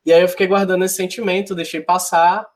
e 0.05 0.13
aí 0.13 0.21
eu 0.21 0.29
fiquei 0.29 0.47
guardando 0.47 0.85
esse 0.85 0.95
sentimento, 0.95 1.55
deixei 1.55 1.81
passar, 1.81 2.47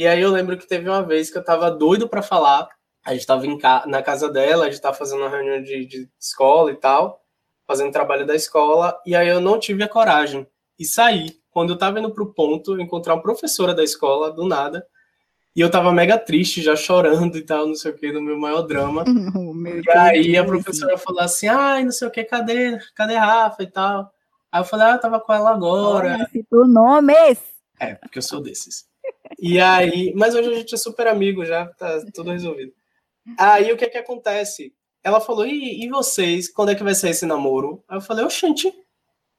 e 0.00 0.06
aí 0.06 0.22
eu 0.22 0.30
lembro 0.30 0.56
que 0.56 0.66
teve 0.66 0.88
uma 0.88 1.02
vez 1.02 1.30
que 1.30 1.36
eu 1.36 1.44
tava 1.44 1.70
doido 1.70 2.08
para 2.08 2.22
falar, 2.22 2.66
a 3.04 3.12
gente 3.12 3.26
tava 3.26 3.44
ca 3.58 3.84
na 3.86 4.02
casa 4.02 4.30
dela, 4.30 4.64
a 4.64 4.70
gente 4.70 4.80
tava 4.80 4.96
fazendo 4.96 5.20
uma 5.20 5.28
reunião 5.28 5.62
de, 5.62 5.84
de 5.84 6.08
escola 6.18 6.72
e 6.72 6.74
tal, 6.74 7.22
fazendo 7.66 7.92
trabalho 7.92 8.26
da 8.26 8.34
escola, 8.34 8.98
e 9.04 9.14
aí 9.14 9.28
eu 9.28 9.42
não 9.42 9.58
tive 9.58 9.82
a 9.82 9.88
coragem, 9.88 10.46
e 10.78 10.86
saí, 10.86 11.38
quando 11.50 11.74
eu 11.74 11.76
tava 11.76 11.98
indo 11.98 12.14
pro 12.14 12.32
ponto, 12.32 12.80
encontrar 12.80 13.12
uma 13.12 13.20
professora 13.20 13.74
da 13.74 13.84
escola, 13.84 14.32
do 14.32 14.48
nada, 14.48 14.86
e 15.54 15.60
eu 15.60 15.70
tava 15.70 15.92
mega 15.92 16.16
triste, 16.16 16.62
já 16.62 16.74
chorando 16.74 17.36
e 17.36 17.42
tal, 17.42 17.66
não 17.66 17.74
sei 17.74 17.90
o 17.90 17.94
que, 17.94 18.10
no 18.10 18.22
meu 18.22 18.38
maior 18.38 18.62
drama. 18.62 19.04
Oh, 19.36 19.52
meu 19.52 19.82
e 19.82 19.90
aí 19.90 20.34
a 20.38 20.46
professora 20.46 20.96
falou 20.96 21.20
assim, 21.20 21.46
ai, 21.46 21.84
não 21.84 21.92
sei 21.92 22.08
o 22.08 22.10
que, 22.10 22.24
cadê, 22.24 22.78
cadê 22.94 23.16
Rafa 23.16 23.62
e 23.62 23.66
tal. 23.66 24.10
Aí 24.50 24.62
eu 24.62 24.64
falei, 24.64 24.86
ah, 24.86 24.92
eu 24.92 25.00
tava 25.00 25.20
com 25.20 25.34
ela 25.34 25.50
agora. 25.50 26.14
Olha, 26.14 26.28
citou 26.32 26.66
nomes! 26.66 27.38
É, 27.78 27.96
porque 27.96 28.16
eu 28.16 28.22
sou 28.22 28.40
desses. 28.40 28.89
E 29.38 29.58
aí, 29.60 30.12
mas 30.14 30.34
hoje 30.34 30.50
a 30.50 30.54
gente 30.54 30.74
é 30.74 30.78
super 30.78 31.06
amigo 31.06 31.44
já, 31.44 31.66
tá 31.66 32.04
tudo 32.12 32.30
resolvido. 32.30 32.72
Aí 33.38 33.72
o 33.72 33.76
que 33.76 33.84
é 33.84 33.88
que 33.88 33.98
acontece? 33.98 34.72
Ela 35.02 35.20
falou, 35.20 35.46
e, 35.46 35.84
e 35.84 35.88
vocês, 35.88 36.48
quando 36.50 36.70
é 36.70 36.74
que 36.74 36.84
vai 36.84 36.94
ser 36.94 37.10
esse 37.10 37.24
namoro? 37.24 37.82
Aí 37.88 37.96
eu 37.96 38.02
falei, 38.02 38.24
oxente, 38.24 38.72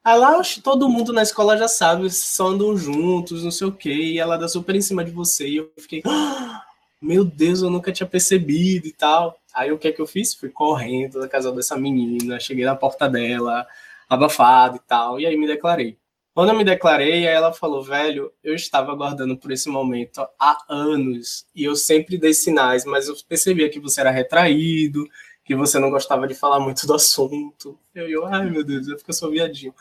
Aí 0.04 0.18
lá 0.18 0.42
todo 0.64 0.88
mundo 0.88 1.12
na 1.12 1.22
escola 1.22 1.56
já 1.56 1.68
sabe, 1.68 2.10
só 2.10 2.48
andam 2.48 2.76
juntos, 2.76 3.44
não 3.44 3.52
sei 3.52 3.68
o 3.68 3.72
quê, 3.72 3.92
e 3.92 4.18
ela 4.18 4.36
dá 4.36 4.48
super 4.48 4.74
em 4.74 4.80
cima 4.80 5.04
de 5.04 5.12
você. 5.12 5.48
E 5.48 5.56
eu 5.58 5.72
fiquei, 5.78 6.02
ah, 6.04 6.60
meu 7.00 7.24
Deus, 7.24 7.62
eu 7.62 7.70
nunca 7.70 7.92
tinha 7.92 8.06
percebido 8.06 8.88
e 8.88 8.92
tal. 8.92 9.38
Aí 9.54 9.70
o 9.70 9.78
que 9.78 9.88
é 9.88 9.92
que 9.92 10.00
eu 10.00 10.06
fiz? 10.06 10.34
Fui 10.34 10.48
correndo 10.48 11.20
da 11.20 11.28
casa 11.28 11.52
dessa 11.52 11.76
menina, 11.76 12.40
cheguei 12.40 12.64
na 12.64 12.74
porta 12.74 13.08
dela, 13.08 13.64
abafado 14.08 14.76
e 14.76 14.80
tal, 14.80 15.20
e 15.20 15.26
aí 15.26 15.36
me 15.36 15.46
declarei. 15.46 15.96
Quando 16.34 16.48
eu 16.48 16.56
me 16.56 16.64
declarei, 16.64 17.26
ela 17.26 17.52
falou, 17.52 17.82
velho, 17.82 18.32
eu 18.42 18.54
estava 18.54 18.90
aguardando 18.90 19.36
por 19.36 19.52
esse 19.52 19.68
momento 19.68 20.26
há 20.38 20.56
anos 20.66 21.44
e 21.54 21.64
eu 21.64 21.76
sempre 21.76 22.16
dei 22.16 22.32
sinais, 22.32 22.86
mas 22.86 23.06
eu 23.06 23.14
percebia 23.28 23.68
que 23.68 23.78
você 23.78 24.00
era 24.00 24.10
retraído, 24.10 25.06
que 25.44 25.54
você 25.54 25.78
não 25.78 25.90
gostava 25.90 26.26
de 26.26 26.34
falar 26.34 26.58
muito 26.58 26.86
do 26.86 26.94
assunto. 26.94 27.78
Eu, 27.94 28.08
eu 28.08 28.26
ai 28.26 28.48
meu 28.48 28.64
Deus, 28.64 28.88
eu 28.88 28.98
fico 28.98 29.12
só 29.12 29.28
viadinho. 29.28 29.74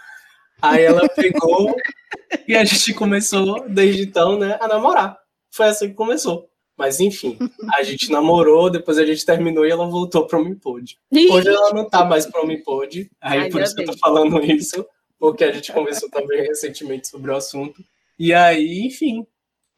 Aí 0.61 0.83
ela 0.83 1.07
pegou 1.07 1.73
e 2.45 2.53
a 2.55 2.65
gente 2.65 2.93
começou, 2.93 3.65
desde 3.69 4.03
então, 4.03 4.37
né, 4.37 4.57
a 4.59 4.67
namorar. 4.67 5.17
Foi 5.49 5.67
assim 5.67 5.87
que 5.87 5.95
começou. 5.95 6.49
Mas 6.77 6.99
enfim, 6.99 7.37
a 7.75 7.83
gente 7.83 8.11
namorou, 8.11 8.69
depois 8.69 8.97
a 8.97 9.05
gente 9.05 9.25
terminou 9.25 9.65
e 9.65 9.71
ela 9.71 9.87
voltou 9.87 10.25
para 10.25 10.39
o 10.39 10.43
Mipod. 10.43 10.97
Hoje 11.31 11.47
ela 11.47 11.73
não 11.73 11.87
tá 11.87 12.03
mais 12.03 12.25
para 12.25 12.41
o 12.41 12.47
Mipod, 12.47 13.09
aí 13.21 13.39
Ai, 13.39 13.49
por 13.49 13.61
isso 13.61 13.75
que 13.75 13.83
eu 13.83 13.85
tô 13.85 13.97
falando 13.97 14.43
isso 14.43 14.85
porque 15.21 15.43
a 15.43 15.51
gente 15.51 15.71
conversou 15.71 16.09
também 16.09 16.41
recentemente 16.41 17.07
sobre 17.07 17.29
o 17.29 17.35
assunto. 17.35 17.85
E 18.17 18.33
aí, 18.33 18.87
enfim, 18.87 19.23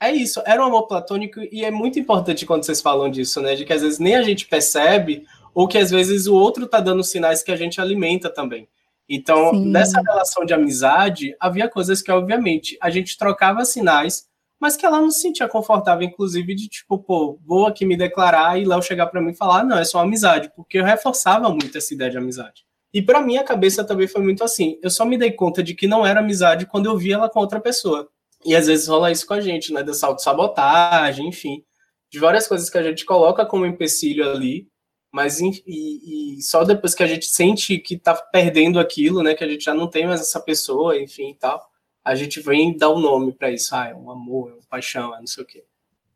é 0.02 0.10
isso. 0.10 0.42
Era 0.46 0.64
um 0.64 0.68
amor 0.68 0.88
platônico 0.88 1.42
e 1.52 1.66
é 1.66 1.70
muito 1.70 2.00
importante 2.00 2.46
quando 2.46 2.64
vocês 2.64 2.80
falam 2.80 3.12
disso, 3.12 3.42
né? 3.42 3.54
De 3.54 3.66
que 3.66 3.74
às 3.74 3.82
vezes 3.82 4.00
nem 4.00 4.16
a 4.16 4.24
gente 4.24 4.48
percebe 4.48 5.26
ou 5.54 5.68
que 5.68 5.78
às 5.78 5.92
vezes 5.92 6.28
o 6.28 6.34
outro 6.34 6.66
tá 6.66 6.80
dando 6.80 7.04
sinais 7.04 7.44
que 7.44 7.52
a 7.52 7.58
gente 7.58 7.82
alimenta 7.82 8.30
também. 8.30 8.70
Então, 9.08 9.52
Sim. 9.52 9.66
nessa 9.70 10.02
relação 10.02 10.46
de 10.46 10.54
amizade, 10.54 11.36
havia 11.38 11.68
coisas 11.68 12.02
que, 12.02 12.10
obviamente, 12.10 12.78
a 12.82 12.90
gente 12.90 13.18
trocava 13.18 13.66
sinais, 13.66 14.26
mas 14.58 14.78
que 14.78 14.86
ela 14.86 15.02
não 15.02 15.12
se 15.12 15.20
sentia 15.20 15.50
confortável, 15.50 16.08
inclusive, 16.08 16.56
de 16.56 16.70
tipo, 16.70 16.98
pô, 16.98 17.38
vou 17.46 17.68
aqui 17.68 17.86
me 17.86 17.98
declarar 17.98 18.58
e 18.58 18.64
Léo 18.64 18.82
chegar 18.82 19.08
para 19.08 19.22
mim 19.22 19.32
e 19.32 19.36
falar, 19.36 19.60
ah, 19.60 19.64
não, 19.66 19.78
é 19.78 19.84
só 19.84 20.00
amizade, 20.00 20.50
porque 20.56 20.80
eu 20.80 20.86
reforçava 20.86 21.50
muito 21.50 21.78
essa 21.78 21.94
ideia 21.94 22.10
de 22.10 22.18
amizade. 22.18 22.64
E 22.94 23.02
para 23.02 23.22
mim 23.22 23.38
a 23.38 23.44
cabeça 23.44 23.84
também 23.84 24.08
foi 24.08 24.22
muito 24.22 24.44
assim. 24.44 24.78
Eu 24.82 24.90
só 24.90 25.04
me 25.04 25.18
dei 25.18 25.32
conta 25.32 25.64
de 25.64 25.74
que 25.74 25.88
não 25.88 26.06
era 26.06 26.20
amizade 26.20 26.68
quando 26.68 26.86
eu 26.86 26.98
vi 26.98 27.12
ela 27.12 27.30
com 27.30 27.40
outra 27.40 27.60
pessoa. 27.60 28.08
E 28.46 28.56
às 28.56 28.68
vezes 28.68 28.88
rola 28.88 29.12
isso 29.12 29.26
com 29.26 29.34
a 29.34 29.42
gente, 29.42 29.74
né? 29.74 29.82
Dessa 29.84 30.08
autossabotagem, 30.08 31.28
enfim. 31.28 31.64
De 32.12 32.20
várias 32.20 32.48
coisas 32.48 32.70
que 32.70 32.78
a 32.78 32.84
gente 32.84 33.06
coloca 33.06 33.46
como 33.46 33.66
empecilho 33.66 34.30
ali, 34.30 34.68
mas 35.12 35.40
e, 35.40 35.64
e, 35.66 36.42
só 36.42 36.64
depois 36.64 36.94
que 36.94 37.04
a 37.04 37.08
gente 37.08 37.26
sente 37.26 37.78
que 37.80 37.98
tá 37.98 38.16
perdendo 38.16 38.80
aquilo, 38.80 39.24
né? 39.24 39.34
Que 39.34 39.44
a 39.44 39.48
gente 39.48 39.64
já 39.64 39.74
não 39.74 39.88
tem 39.88 40.06
mais 40.06 40.22
essa 40.22 40.40
pessoa, 40.40 41.00
enfim 41.00 41.32
e 41.32 41.36
tal, 41.36 41.64
a 42.04 42.16
gente 42.16 42.42
vem 42.42 42.76
dar 42.78 42.90
o 42.90 42.98
um 42.98 43.00
nome 43.00 43.34
para 43.34 43.52
isso. 43.52 43.76
Ah, 43.76 43.88
é 43.88 43.96
um 43.96 44.12
amor, 44.12 44.52
é 44.52 44.54
uma 44.54 44.64
paixão, 44.70 45.16
é 45.16 45.20
não 45.20 45.28
sei 45.28 45.44
o 45.44 45.48
quê. 45.48 45.64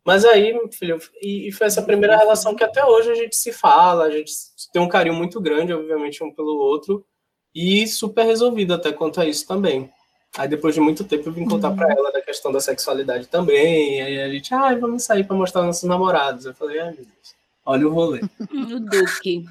Mas 0.08 0.24
aí, 0.24 0.58
filho, 0.72 1.02
e, 1.22 1.50
e, 1.50 1.52
foi 1.52 1.68
essa 1.68 1.82
primeira 1.82 2.16
relação 2.16 2.56
que 2.56 2.64
até 2.64 2.82
hoje 2.86 3.12
a 3.12 3.16
gente 3.16 3.36
se 3.36 3.52
fala, 3.52 4.06
a 4.06 4.10
gente 4.10 4.32
tem 4.72 4.82
um 4.82 4.88
carinho 4.88 5.14
muito 5.14 5.42
grande, 5.42 5.74
obviamente, 5.74 6.24
um 6.24 6.34
pelo 6.34 6.56
outro, 6.56 7.06
e 7.54 7.86
super 7.86 8.24
resolvido 8.24 8.74
até 8.74 8.94
quanto 8.94 9.20
a 9.20 9.26
isso 9.26 9.46
também. 9.46 9.92
Aí 10.38 10.48
depois 10.48 10.74
de 10.74 10.80
muito 10.80 11.04
tempo 11.04 11.28
eu 11.28 11.34
vim 11.34 11.44
contar 11.44 11.72
uhum. 11.72 11.76
para 11.76 11.92
ela 11.92 12.10
da 12.10 12.22
questão 12.22 12.54
da 12.54 12.62
sexualidade 12.62 13.28
também, 13.28 14.02
aí 14.02 14.22
a 14.22 14.30
gente, 14.30 14.54
ah, 14.54 14.74
vamos 14.76 15.04
sair 15.04 15.26
para 15.26 15.36
mostrar 15.36 15.64
nossos 15.64 15.84
namorados. 15.84 16.46
Eu 16.46 16.54
falei, 16.54 16.80
ai 16.80 16.94
meu 16.94 17.04
Deus, 17.04 17.36
olha 17.66 17.86
o 17.86 17.92
rolê. 17.92 18.22
O 18.50 18.80
Duque. 18.80 19.44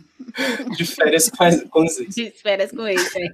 De 0.75 0.87
férias 0.87 1.29
com, 1.29 1.69
com 1.69 1.85
ex. 1.85 2.15
De 2.15 2.31
férias 2.31 2.71
com 2.71 2.87
ex, 2.87 3.15
é. 3.15 3.29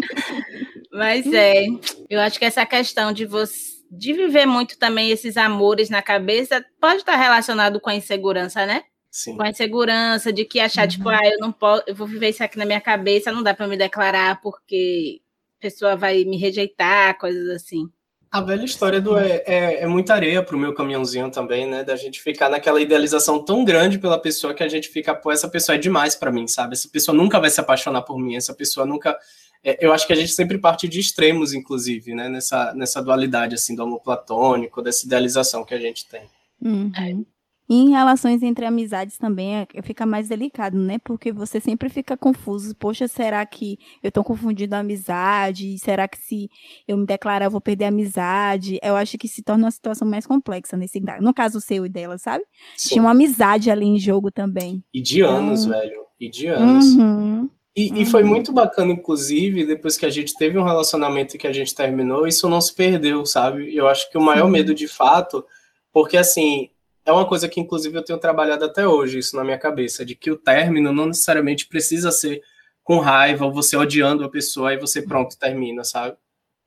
Mas 0.90 1.30
é, 1.30 1.66
eu 2.08 2.20
acho 2.20 2.38
que 2.38 2.46
essa 2.46 2.64
questão 2.64 3.12
de 3.12 3.26
você 3.26 3.71
de 3.94 4.14
viver 4.14 4.46
muito 4.46 4.78
também 4.78 5.10
esses 5.10 5.36
amores 5.36 5.90
na 5.90 6.00
cabeça 6.00 6.64
pode 6.80 7.00
estar 7.00 7.14
relacionado 7.14 7.78
com 7.78 7.90
a 7.90 7.94
insegurança, 7.94 8.64
né? 8.64 8.84
Sim. 9.10 9.36
Com 9.36 9.42
a 9.42 9.50
insegurança 9.50 10.32
de 10.32 10.46
que 10.46 10.58
achar, 10.58 10.88
tipo, 10.88 11.10
uhum. 11.10 11.14
tipo, 11.14 11.26
ah, 11.26 11.30
eu 11.30 11.38
não 11.38 11.52
posso, 11.52 11.84
eu 11.86 11.94
vou 11.94 12.06
viver 12.06 12.30
isso 12.30 12.42
aqui 12.42 12.56
na 12.56 12.64
minha 12.64 12.80
cabeça, 12.80 13.30
não 13.30 13.42
dá 13.42 13.52
para 13.52 13.68
me 13.68 13.76
declarar 13.76 14.40
porque 14.40 15.20
a 15.58 15.62
pessoa 15.62 15.94
vai 15.94 16.24
me 16.24 16.38
rejeitar, 16.38 17.18
coisas 17.18 17.50
assim. 17.50 17.86
A 18.30 18.40
velha 18.40 18.64
história 18.64 18.98
do 18.98 19.18
é, 19.18 19.42
é, 19.46 19.82
é 19.82 19.86
muita 19.86 20.14
areia 20.14 20.42
pro 20.42 20.56
meu 20.56 20.72
caminhãozinho 20.72 21.30
também, 21.30 21.68
né? 21.68 21.84
Da 21.84 21.94
gente 21.94 22.18
ficar 22.22 22.48
naquela 22.48 22.80
idealização 22.80 23.44
tão 23.44 23.62
grande 23.62 23.98
pela 23.98 24.18
pessoa 24.18 24.54
que 24.54 24.62
a 24.62 24.68
gente 24.68 24.88
fica, 24.88 25.14
pô, 25.14 25.30
essa 25.30 25.50
pessoa 25.50 25.76
é 25.76 25.78
demais 25.78 26.16
para 26.16 26.32
mim, 26.32 26.48
sabe? 26.48 26.72
Essa 26.72 26.88
pessoa 26.88 27.14
nunca 27.14 27.38
vai 27.38 27.50
se 27.50 27.60
apaixonar 27.60 28.00
por 28.00 28.18
mim, 28.18 28.36
essa 28.36 28.54
pessoa 28.54 28.86
nunca 28.86 29.18
é, 29.64 29.84
eu 29.84 29.92
acho 29.92 30.06
que 30.06 30.12
a 30.12 30.16
gente 30.16 30.32
sempre 30.32 30.58
parte 30.58 30.88
de 30.88 30.98
extremos, 30.98 31.52
inclusive, 31.52 32.14
né? 32.14 32.28
Nessa, 32.28 32.74
nessa 32.74 33.02
dualidade, 33.02 33.54
assim, 33.54 33.74
do 33.74 33.82
amor 33.82 34.00
platônico, 34.00 34.82
dessa 34.82 35.06
idealização 35.06 35.64
que 35.64 35.74
a 35.74 35.78
gente 35.78 36.06
tem. 36.08 36.22
Uhum. 36.60 36.90
É. 36.96 37.32
E 37.68 37.74
em 37.74 37.90
relações 37.90 38.42
entre 38.42 38.66
amizades 38.66 39.16
também 39.16 39.54
é, 39.54 39.66
fica 39.82 40.04
mais 40.04 40.28
delicado, 40.28 40.76
né? 40.76 40.98
Porque 40.98 41.32
você 41.32 41.60
sempre 41.60 41.88
fica 41.88 42.16
confuso. 42.16 42.74
Poxa, 42.74 43.06
será 43.06 43.46
que 43.46 43.78
eu 44.02 44.08
estou 44.08 44.24
confundindo 44.24 44.74
a 44.74 44.80
amizade? 44.80 45.78
Será 45.78 46.08
que 46.08 46.18
se 46.18 46.50
eu 46.86 46.98
me 46.98 47.06
declarar 47.06 47.46
eu 47.46 47.50
vou 47.50 47.60
perder 47.60 47.86
a 47.86 47.88
amizade? 47.88 48.78
Eu 48.82 48.96
acho 48.96 49.16
que 49.16 49.28
se 49.28 49.42
torna 49.42 49.64
uma 49.64 49.70
situação 49.70 50.06
mais 50.06 50.26
complexa 50.26 50.76
nesse 50.76 51.00
no 51.20 51.32
caso 51.32 51.60
seu 51.60 51.86
e 51.86 51.88
dela, 51.88 52.18
sabe? 52.18 52.44
Sim. 52.76 52.90
Tinha 52.90 53.02
uma 53.02 53.12
amizade 53.12 53.70
ali 53.70 53.86
em 53.86 53.98
jogo 53.98 54.30
também. 54.30 54.84
E 54.92 55.00
de 55.00 55.22
anos, 55.22 55.64
então... 55.64 55.80
velho. 55.80 56.02
E 56.20 56.28
de 56.28 56.48
anos. 56.48 56.84
Uhum. 56.94 57.48
E, 57.74 57.90
uhum. 57.90 57.96
e, 57.96 58.06
foi 58.06 58.22
uhum. 58.22 58.28
muito 58.28 58.52
bacana, 58.52 58.92
inclusive, 58.92 59.64
depois 59.64 59.96
que 59.96 60.04
a 60.04 60.10
gente 60.10 60.34
teve 60.36 60.58
um 60.58 60.64
relacionamento 60.64 61.34
e 61.34 61.38
que 61.38 61.46
a 61.46 61.52
gente 61.52 61.74
terminou, 61.74 62.26
isso 62.26 62.48
não 62.48 62.60
se 62.60 62.74
perdeu, 62.74 63.24
sabe? 63.24 63.74
Eu 63.74 63.88
acho 63.88 64.10
que 64.10 64.18
o 64.18 64.20
maior 64.20 64.48
medo, 64.48 64.74
de 64.74 64.86
fato, 64.86 65.44
porque 65.90 66.18
assim, 66.18 66.68
é 67.04 67.10
uma 67.10 67.26
coisa 67.26 67.48
que, 67.48 67.60
inclusive, 67.60 67.96
eu 67.96 68.04
tenho 68.04 68.18
trabalhado 68.18 68.64
até 68.64 68.86
hoje, 68.86 69.18
isso 69.18 69.36
na 69.36 69.44
minha 69.44 69.58
cabeça, 69.58 70.04
de 70.04 70.14
que 70.14 70.30
o 70.30 70.36
término 70.36 70.92
não 70.92 71.06
necessariamente 71.06 71.66
precisa 71.66 72.10
ser 72.12 72.42
com 72.84 72.98
raiva 72.98 73.44
ou 73.46 73.52
você 73.52 73.76
odiando 73.76 74.24
a 74.24 74.30
pessoa 74.30 74.74
e 74.74 74.78
você 74.78 75.02
pronto, 75.02 75.38
termina, 75.38 75.82
sabe? 75.82 76.16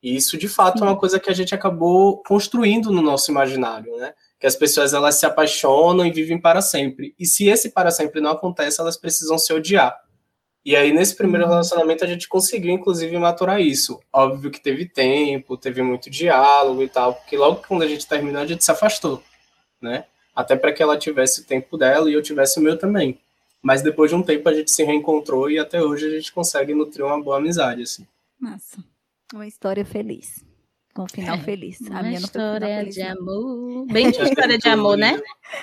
E 0.02 0.14
isso, 0.14 0.36
de 0.36 0.48
fato, 0.48 0.82
é 0.82 0.86
uma 0.86 0.96
coisa 0.96 1.18
que 1.18 1.30
a 1.30 1.34
gente 1.34 1.54
acabou 1.54 2.22
construindo 2.22 2.90
no 2.90 3.02
nosso 3.02 3.30
imaginário, 3.30 3.96
né? 3.96 4.12
Que 4.38 4.46
as 4.46 4.54
pessoas 4.54 4.92
elas 4.92 5.14
se 5.16 5.26
apaixonam 5.26 6.04
e 6.04 6.12
vivem 6.12 6.40
para 6.40 6.60
sempre. 6.60 7.14
E 7.18 7.24
se 7.26 7.48
esse 7.48 7.70
para 7.70 7.90
sempre 7.90 8.20
não 8.20 8.30
acontece, 8.30 8.80
elas 8.80 8.96
precisam 8.96 9.38
se 9.38 9.52
odiar. 9.52 9.96
E 10.66 10.74
aí, 10.74 10.92
nesse 10.92 11.14
primeiro 11.14 11.44
uhum. 11.44 11.50
relacionamento, 11.50 12.02
a 12.02 12.08
gente 12.08 12.26
conseguiu, 12.26 12.72
inclusive, 12.72 13.16
maturar 13.16 13.60
isso. 13.60 14.00
Óbvio 14.12 14.50
que 14.50 14.60
teve 14.60 14.84
tempo, 14.84 15.56
teve 15.56 15.80
muito 15.80 16.10
diálogo 16.10 16.82
e 16.82 16.88
tal, 16.88 17.14
porque 17.14 17.36
logo 17.36 17.62
quando 17.68 17.82
a 17.82 17.86
gente 17.86 18.04
terminou, 18.04 18.42
a 18.42 18.46
gente 18.46 18.64
se 18.64 18.72
afastou, 18.72 19.22
né? 19.80 20.06
Até 20.34 20.56
para 20.56 20.72
que 20.72 20.82
ela 20.82 20.98
tivesse 20.98 21.42
o 21.42 21.44
tempo 21.44 21.78
dela 21.78 22.10
e 22.10 22.14
eu 22.14 22.20
tivesse 22.20 22.58
o 22.58 22.62
meu 22.62 22.76
também. 22.76 23.16
Mas 23.62 23.80
depois 23.80 24.10
de 24.10 24.16
um 24.16 24.22
tempo 24.24 24.48
a 24.48 24.54
gente 24.54 24.72
se 24.72 24.82
reencontrou 24.82 25.48
e 25.48 25.56
até 25.56 25.80
hoje 25.80 26.04
a 26.08 26.10
gente 26.10 26.32
consegue 26.32 26.74
nutrir 26.74 27.06
uma 27.06 27.22
boa 27.22 27.36
amizade, 27.36 27.82
assim. 27.82 28.04
Nossa, 28.40 28.82
uma 29.32 29.46
história 29.46 29.84
feliz. 29.84 30.44
Com 30.92 31.04
um 31.04 31.08
final 31.08 31.36
é, 31.36 31.40
feliz. 31.42 31.78
A 31.92 32.02
minha 32.02 32.18
história 32.18 32.84
de 32.84 33.02
amor. 33.02 33.86
Bem 33.86 34.10
de 34.10 34.18
história 34.24 34.58
de 34.58 34.68
amor, 34.68 34.96
né? 34.96 35.20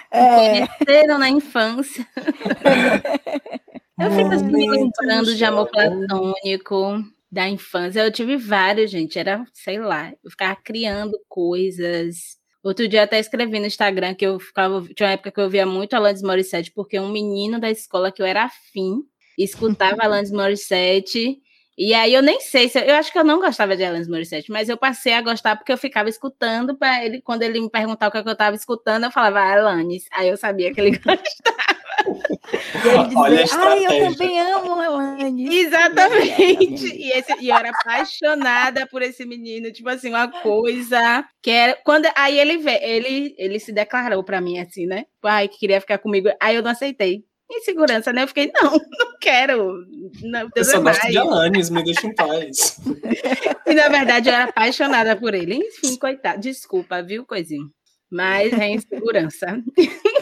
É. 0.10 0.65
Conheceram 0.65 1.17
na 1.19 1.29
infância. 1.29 2.07
Eu 4.03 4.12
fico 4.12 4.33
assim, 4.33 4.45
me 4.45 4.69
lembrando 4.69 5.33
de 5.33 5.45
amor 5.45 5.69
platônico 5.69 7.01
da 7.31 7.48
infância. 7.48 8.01
Eu 8.01 8.12
tive 8.12 8.36
vários, 8.36 8.91
gente. 8.91 9.17
Era, 9.17 9.45
sei 9.53 9.79
lá, 9.79 10.12
eu 10.22 10.29
ficava 10.29 10.57
criando 10.62 11.17
coisas. 11.29 12.38
Outro 12.62 12.86
dia 12.86 13.03
até 13.03 13.17
escrevi 13.17 13.62
no 13.62 13.65
Instagram 13.65 14.13
que 14.13 14.25
eu 14.25 14.38
ficava. 14.41 14.81
Tinha 14.93 15.07
uma 15.07 15.13
época 15.13 15.31
que 15.31 15.39
eu 15.39 15.50
via 15.50 15.65
muito 15.65 15.93
Alanis 15.93 16.22
Morissette, 16.22 16.72
porque 16.72 17.00
um 17.00 17.10
menino 17.10 17.62
da 17.62 17.72
escola 17.72 18.12
que 18.12 18.22
eu 18.22 18.25
era 18.25 18.43
afim 18.43 19.03
escutava 19.38 19.98
Alanis 20.03 20.31
Morissette. 20.31 21.39
E 21.77 21.93
aí 21.93 22.13
eu 22.13 22.22
nem 22.22 22.41
sei 22.41 22.67
se 22.67 22.79
eu 22.79 22.95
acho 22.95 23.12
que 23.12 23.17
eu 23.17 23.24
não 23.24 23.39
gostava 23.39 23.75
de 23.75 23.86
Alanis 23.86 24.10
Morissette, 24.10 24.51
mas 24.51 24.67
eu 24.67 24.77
passei 24.77 25.13
a 25.13 25.22
gostar 25.22 25.55
porque 25.55 25.72
eu 25.72 25.77
ficava 25.77 26.10
escutando 26.10 26.77
para 26.77 27.05
ele 27.05 27.22
quando 27.22 27.41
ele 27.43 27.60
me 27.62 27.69
perguntava 27.69 28.10
o 28.10 28.12
que, 28.12 28.17
é 28.17 28.24
que 28.24 28.29
eu 28.29 28.33
estava 28.33 28.55
escutando, 28.55 29.05
eu 29.05 29.12
falava 29.12 29.39
Alanis. 29.39 30.05
Aí 30.12 30.27
eu 30.27 30.36
sabia 30.36 30.74
que 30.74 30.81
ele 30.81 30.91
gostava. 31.00 31.83
E 32.03 33.27
ele 33.27 33.43
dizia, 33.43 33.60
ai, 33.60 33.86
eu 33.86 34.12
também 34.12 34.39
amo 34.39 34.81
Elane. 34.81 35.55
Exatamente. 35.55 36.86
E, 36.88 37.12
esse, 37.12 37.33
e 37.39 37.50
eu 37.50 37.55
era 37.55 37.69
apaixonada 37.69 38.86
por 38.88 39.01
esse 39.01 39.25
menino, 39.25 39.72
tipo 39.72 39.89
assim, 39.89 40.10
uma 40.10 40.27
coisa 40.27 41.25
que 41.41 41.51
era. 41.51 41.77
Quando, 41.83 42.07
aí 42.15 42.39
ele 42.39 42.63
ele, 42.81 43.36
ele 43.38 43.60
se 43.60 43.72
declarou 43.72 44.24
para 44.24 44.41
mim 44.41 44.60
assim, 44.60 44.86
né? 44.86 45.05
Ai, 45.24 45.48
que 45.48 45.60
queria 45.60 45.81
ficar 45.81 45.98
comigo. 45.98 46.29
Aí 46.39 46.55
eu 46.55 46.62
não 46.62 46.72
aceitei. 46.72 47.24
Insegurança, 47.51 48.12
né? 48.12 48.24
Eu 48.24 48.27
fiquei, 48.27 48.51
não, 48.53 48.72
não 48.72 49.17
quero. 49.19 49.86
Não, 50.22 50.50
eu 50.55 50.65
só 50.65 50.81
gosto 50.81 51.07
de 51.07 51.17
Alanis, 51.17 51.69
me 51.69 51.83
deixa 51.83 52.07
em 52.07 52.15
paz. 52.15 52.79
e 53.67 53.74
na 53.74 53.89
verdade 53.89 54.29
eu 54.29 54.33
era 54.33 54.45
apaixonada 54.45 55.15
por 55.15 55.33
ele. 55.33 55.55
Enfim, 55.55 55.98
coitado. 55.98 56.39
Desculpa, 56.39 57.01
viu, 57.01 57.25
coisinho? 57.25 57.69
Mas 58.12 58.53
é 58.53 58.69
insegurança. 58.69 59.62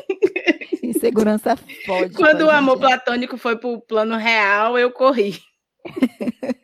Insegurança 1.02 1.58
fode. 1.86 2.14
Quando 2.16 2.42
o 2.42 2.50
amor 2.50 2.78
platônico 2.78 3.38
foi 3.38 3.58
pro 3.58 3.82
plano 3.82 4.16
real, 4.18 4.78
eu 4.78 4.92
corri. 4.92 5.40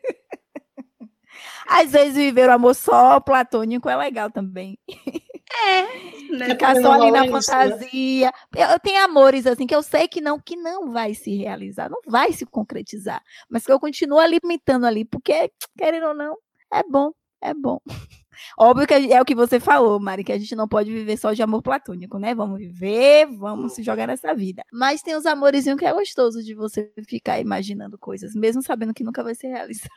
Às 1.68 1.92
vezes 1.92 2.14
viver 2.14 2.48
o 2.48 2.52
amor 2.52 2.74
só 2.74 3.20
platônico 3.20 3.90
é 3.90 3.96
legal 3.96 4.30
também. 4.30 4.78
É, 4.88 5.82
né? 6.32 6.46
Ficar 6.46 6.76
só 6.76 6.92
ali 6.92 7.10
na 7.10 7.24
né? 7.24 7.28
fantasia. 7.30 8.32
Né? 8.54 8.72
Eu 8.74 8.80
tenho 8.80 9.04
amores 9.04 9.46
assim 9.46 9.66
que 9.66 9.74
eu 9.74 9.82
sei 9.82 10.08
que 10.08 10.20
não 10.20 10.40
que 10.40 10.56
não 10.56 10.92
vai 10.92 11.12
se 11.14 11.36
realizar, 11.36 11.90
não 11.90 12.00
vai 12.06 12.32
se 12.32 12.46
concretizar, 12.46 13.22
mas 13.50 13.66
que 13.66 13.72
eu 13.72 13.80
continuo 13.80 14.18
alimentando 14.18 14.86
ali, 14.86 15.04
porque 15.04 15.52
querendo 15.76 16.06
ou 16.06 16.14
não, 16.14 16.38
é 16.72 16.82
bom 16.82 17.12
é 17.40 17.54
bom. 17.54 17.78
Óbvio 18.58 18.86
que 18.86 18.94
é 18.94 19.20
o 19.20 19.24
que 19.24 19.34
você 19.34 19.58
falou, 19.60 20.00
Mari, 20.00 20.24
que 20.24 20.32
a 20.32 20.38
gente 20.38 20.54
não 20.56 20.68
pode 20.68 20.92
viver 20.92 21.16
só 21.16 21.32
de 21.32 21.42
amor 21.42 21.62
platônico, 21.62 22.18
né? 22.18 22.34
Vamos 22.34 22.58
viver, 22.58 23.26
vamos 23.26 23.74
se 23.74 23.82
jogar 23.82 24.06
nessa 24.06 24.34
vida. 24.34 24.62
Mas 24.72 25.02
tem 25.02 25.16
os 25.16 25.26
amorzinhos 25.26 25.78
que 25.78 25.84
é 25.84 25.92
gostoso 25.92 26.42
de 26.42 26.54
você 26.54 26.90
ficar 27.06 27.40
imaginando 27.40 27.98
coisas, 27.98 28.34
mesmo 28.34 28.62
sabendo 28.62 28.94
que 28.94 29.04
nunca 29.04 29.22
vai 29.22 29.34
ser 29.34 29.48
realizado. 29.48 29.88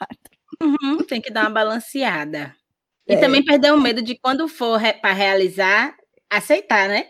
Uhum, 0.62 0.98
tem 1.00 1.21
que 1.21 1.31
dar 1.31 1.43
uma 1.43 1.50
balanceada. 1.50 2.55
E 3.07 3.13
é. 3.13 3.17
também 3.17 3.43
perder 3.43 3.74
o 3.74 3.81
medo 3.81 4.01
de 4.01 4.17
quando 4.17 4.48
for 4.48 4.77
re 4.77 4.93
para 4.93 5.13
realizar, 5.13 5.95
aceitar, 6.29 6.88
né? 6.88 7.07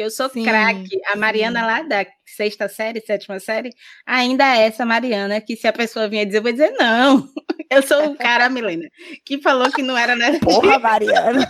Porque 0.00 0.02
eu 0.02 0.10
sou 0.10 0.30
craque. 0.30 0.98
A 1.12 1.16
Mariana 1.16 1.60
sim. 1.60 1.66
lá 1.66 1.82
da 1.82 2.06
sexta 2.24 2.68
série, 2.68 3.00
sétima 3.00 3.38
série, 3.38 3.70
ainda 4.06 4.56
é 4.56 4.66
essa 4.66 4.86
Mariana 4.86 5.40
que 5.40 5.56
se 5.56 5.66
a 5.66 5.72
pessoa 5.72 6.08
vinha 6.08 6.24
dizer, 6.24 6.38
eu 6.38 6.42
vou 6.42 6.52
dizer 6.52 6.70
não. 6.78 7.28
Eu 7.70 7.82
sou 7.82 8.04
o 8.06 8.16
cara, 8.16 8.48
Milena, 8.48 8.88
que 9.24 9.40
falou 9.40 9.70
que 9.70 9.80
não 9.80 9.96
era 9.96 10.16
nada. 10.16 10.40
Porra, 10.40 10.76
Mariana. 10.80 11.48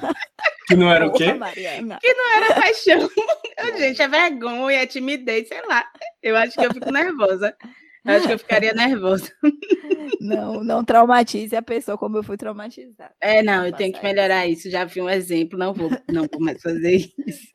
Que 0.66 0.76
não 0.76 0.90
era 0.92 1.06
Porra, 1.06 1.14
o 1.14 1.16
quê? 1.16 1.32
Mariana. 1.32 1.98
Que 1.98 2.12
não 2.12 2.36
era 2.36 2.54
paixão. 2.56 3.08
Eu, 3.56 3.78
gente, 3.78 4.02
é 4.02 4.08
vergonha, 4.08 4.82
é 4.82 4.86
timidez, 4.86 5.48
sei 5.48 5.66
lá. 5.66 5.82
Eu 6.22 6.36
acho 6.36 6.58
que 6.58 6.66
eu 6.66 6.74
fico 6.74 6.92
nervosa. 6.92 7.56
Eu 8.04 8.14
acho 8.14 8.26
que 8.26 8.32
eu 8.34 8.38
ficaria 8.38 8.74
nervosa. 8.74 9.32
Não, 10.20 10.62
não 10.62 10.84
traumatize 10.84 11.56
a 11.56 11.62
pessoa 11.62 11.96
como 11.96 12.18
eu 12.18 12.22
fui 12.22 12.36
traumatizada. 12.36 13.14
É, 13.20 13.42
não, 13.42 13.64
eu 13.64 13.72
tenho 13.72 13.92
que 13.92 14.02
melhorar 14.02 14.46
isso. 14.46 14.70
Já 14.70 14.84
vi 14.84 15.00
um 15.00 15.08
exemplo, 15.08 15.58
não 15.58 15.72
vou, 15.72 15.90
não 16.10 16.26
vou 16.30 16.40
mais 16.40 16.60
fazer 16.60 17.10
isso. 17.26 17.48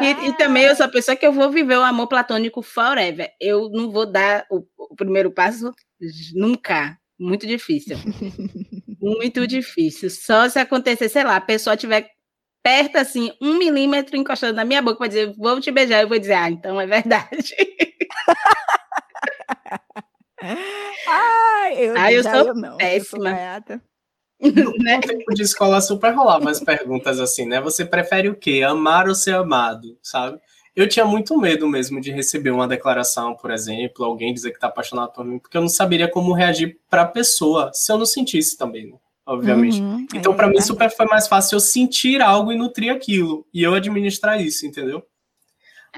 E, 0.00 0.28
e, 0.28 0.36
também 0.36 0.64
eu 0.64 0.74
sou 0.76 0.86
a 0.86 0.90
pessoa 0.90 1.16
que 1.16 1.26
eu 1.26 1.32
vou 1.32 1.50
viver 1.50 1.76
o 1.76 1.82
amor 1.82 2.06
platônico 2.08 2.62
forever. 2.62 3.30
Eu 3.40 3.68
não 3.70 3.90
vou 3.90 4.06
dar 4.06 4.46
o, 4.50 4.64
o 4.76 4.96
primeiro 4.96 5.30
passo 5.30 5.72
nunca. 6.34 6.98
Muito 7.18 7.46
difícil. 7.46 7.96
Muito 9.00 9.46
difícil. 9.46 10.10
Só 10.10 10.48
se 10.48 10.58
acontecer, 10.58 11.08
sei 11.08 11.24
lá, 11.24 11.36
a 11.36 11.40
pessoa 11.40 11.76
tiver 11.76 12.10
perto, 12.62 12.96
assim, 12.96 13.32
um 13.40 13.56
milímetro 13.58 14.16
encostando 14.16 14.54
na 14.54 14.64
minha 14.64 14.82
boca 14.82 14.98
para 14.98 15.06
dizer, 15.06 15.32
vou 15.36 15.60
te 15.60 15.70
beijar, 15.70 16.02
eu 16.02 16.08
vou 16.08 16.18
dizer, 16.18 16.34
ah, 16.34 16.50
então 16.50 16.80
é 16.80 16.86
verdade. 16.86 17.54
Ai, 21.08 21.76
eu, 21.78 21.94
Ai, 21.96 22.16
eu 22.16 22.22
sou 22.22 22.32
eu 22.32 22.54
não, 22.54 22.76
péssima. 22.76 23.30
Eu 23.30 23.80
no 24.52 24.72
né? 24.82 25.00
tempo 25.00 25.34
de 25.34 25.42
escola 25.42 25.80
super 25.80 26.14
rolava 26.14 26.50
as 26.50 26.60
perguntas 26.60 27.20
assim, 27.20 27.46
né? 27.46 27.60
Você 27.60 27.84
prefere 27.84 28.28
o 28.28 28.34
quê? 28.34 28.62
Amar 28.66 29.08
ou 29.08 29.14
ser 29.14 29.34
amado, 29.34 29.98
sabe? 30.02 30.38
Eu 30.74 30.88
tinha 30.88 31.04
muito 31.04 31.38
medo 31.38 31.66
mesmo 31.66 32.00
de 32.00 32.10
receber 32.10 32.50
uma 32.50 32.68
declaração, 32.68 33.34
por 33.34 33.50
exemplo, 33.50 34.04
alguém 34.04 34.34
dizer 34.34 34.52
que 34.52 34.60
tá 34.60 34.66
apaixonado 34.66 35.12
por 35.12 35.24
mim, 35.24 35.38
porque 35.38 35.56
eu 35.56 35.62
não 35.62 35.68
saberia 35.68 36.08
como 36.08 36.34
reagir 36.34 36.78
para 36.90 37.02
a 37.02 37.06
pessoa 37.06 37.70
se 37.72 37.90
eu 37.90 37.96
não 37.96 38.04
sentisse 38.04 38.58
também, 38.58 38.90
né? 38.90 38.98
obviamente. 39.26 39.80
Uhum, 39.80 40.06
então, 40.14 40.32
é 40.32 40.36
para 40.36 40.48
mim, 40.48 40.60
super 40.60 40.88
foi 40.90 41.06
mais 41.06 41.26
fácil 41.26 41.56
eu 41.56 41.60
sentir 41.60 42.22
algo 42.22 42.52
e 42.52 42.56
nutrir 42.56 42.92
aquilo, 42.92 43.44
e 43.52 43.62
eu 43.62 43.74
administrar 43.74 44.40
isso, 44.40 44.64
entendeu? 44.64 45.02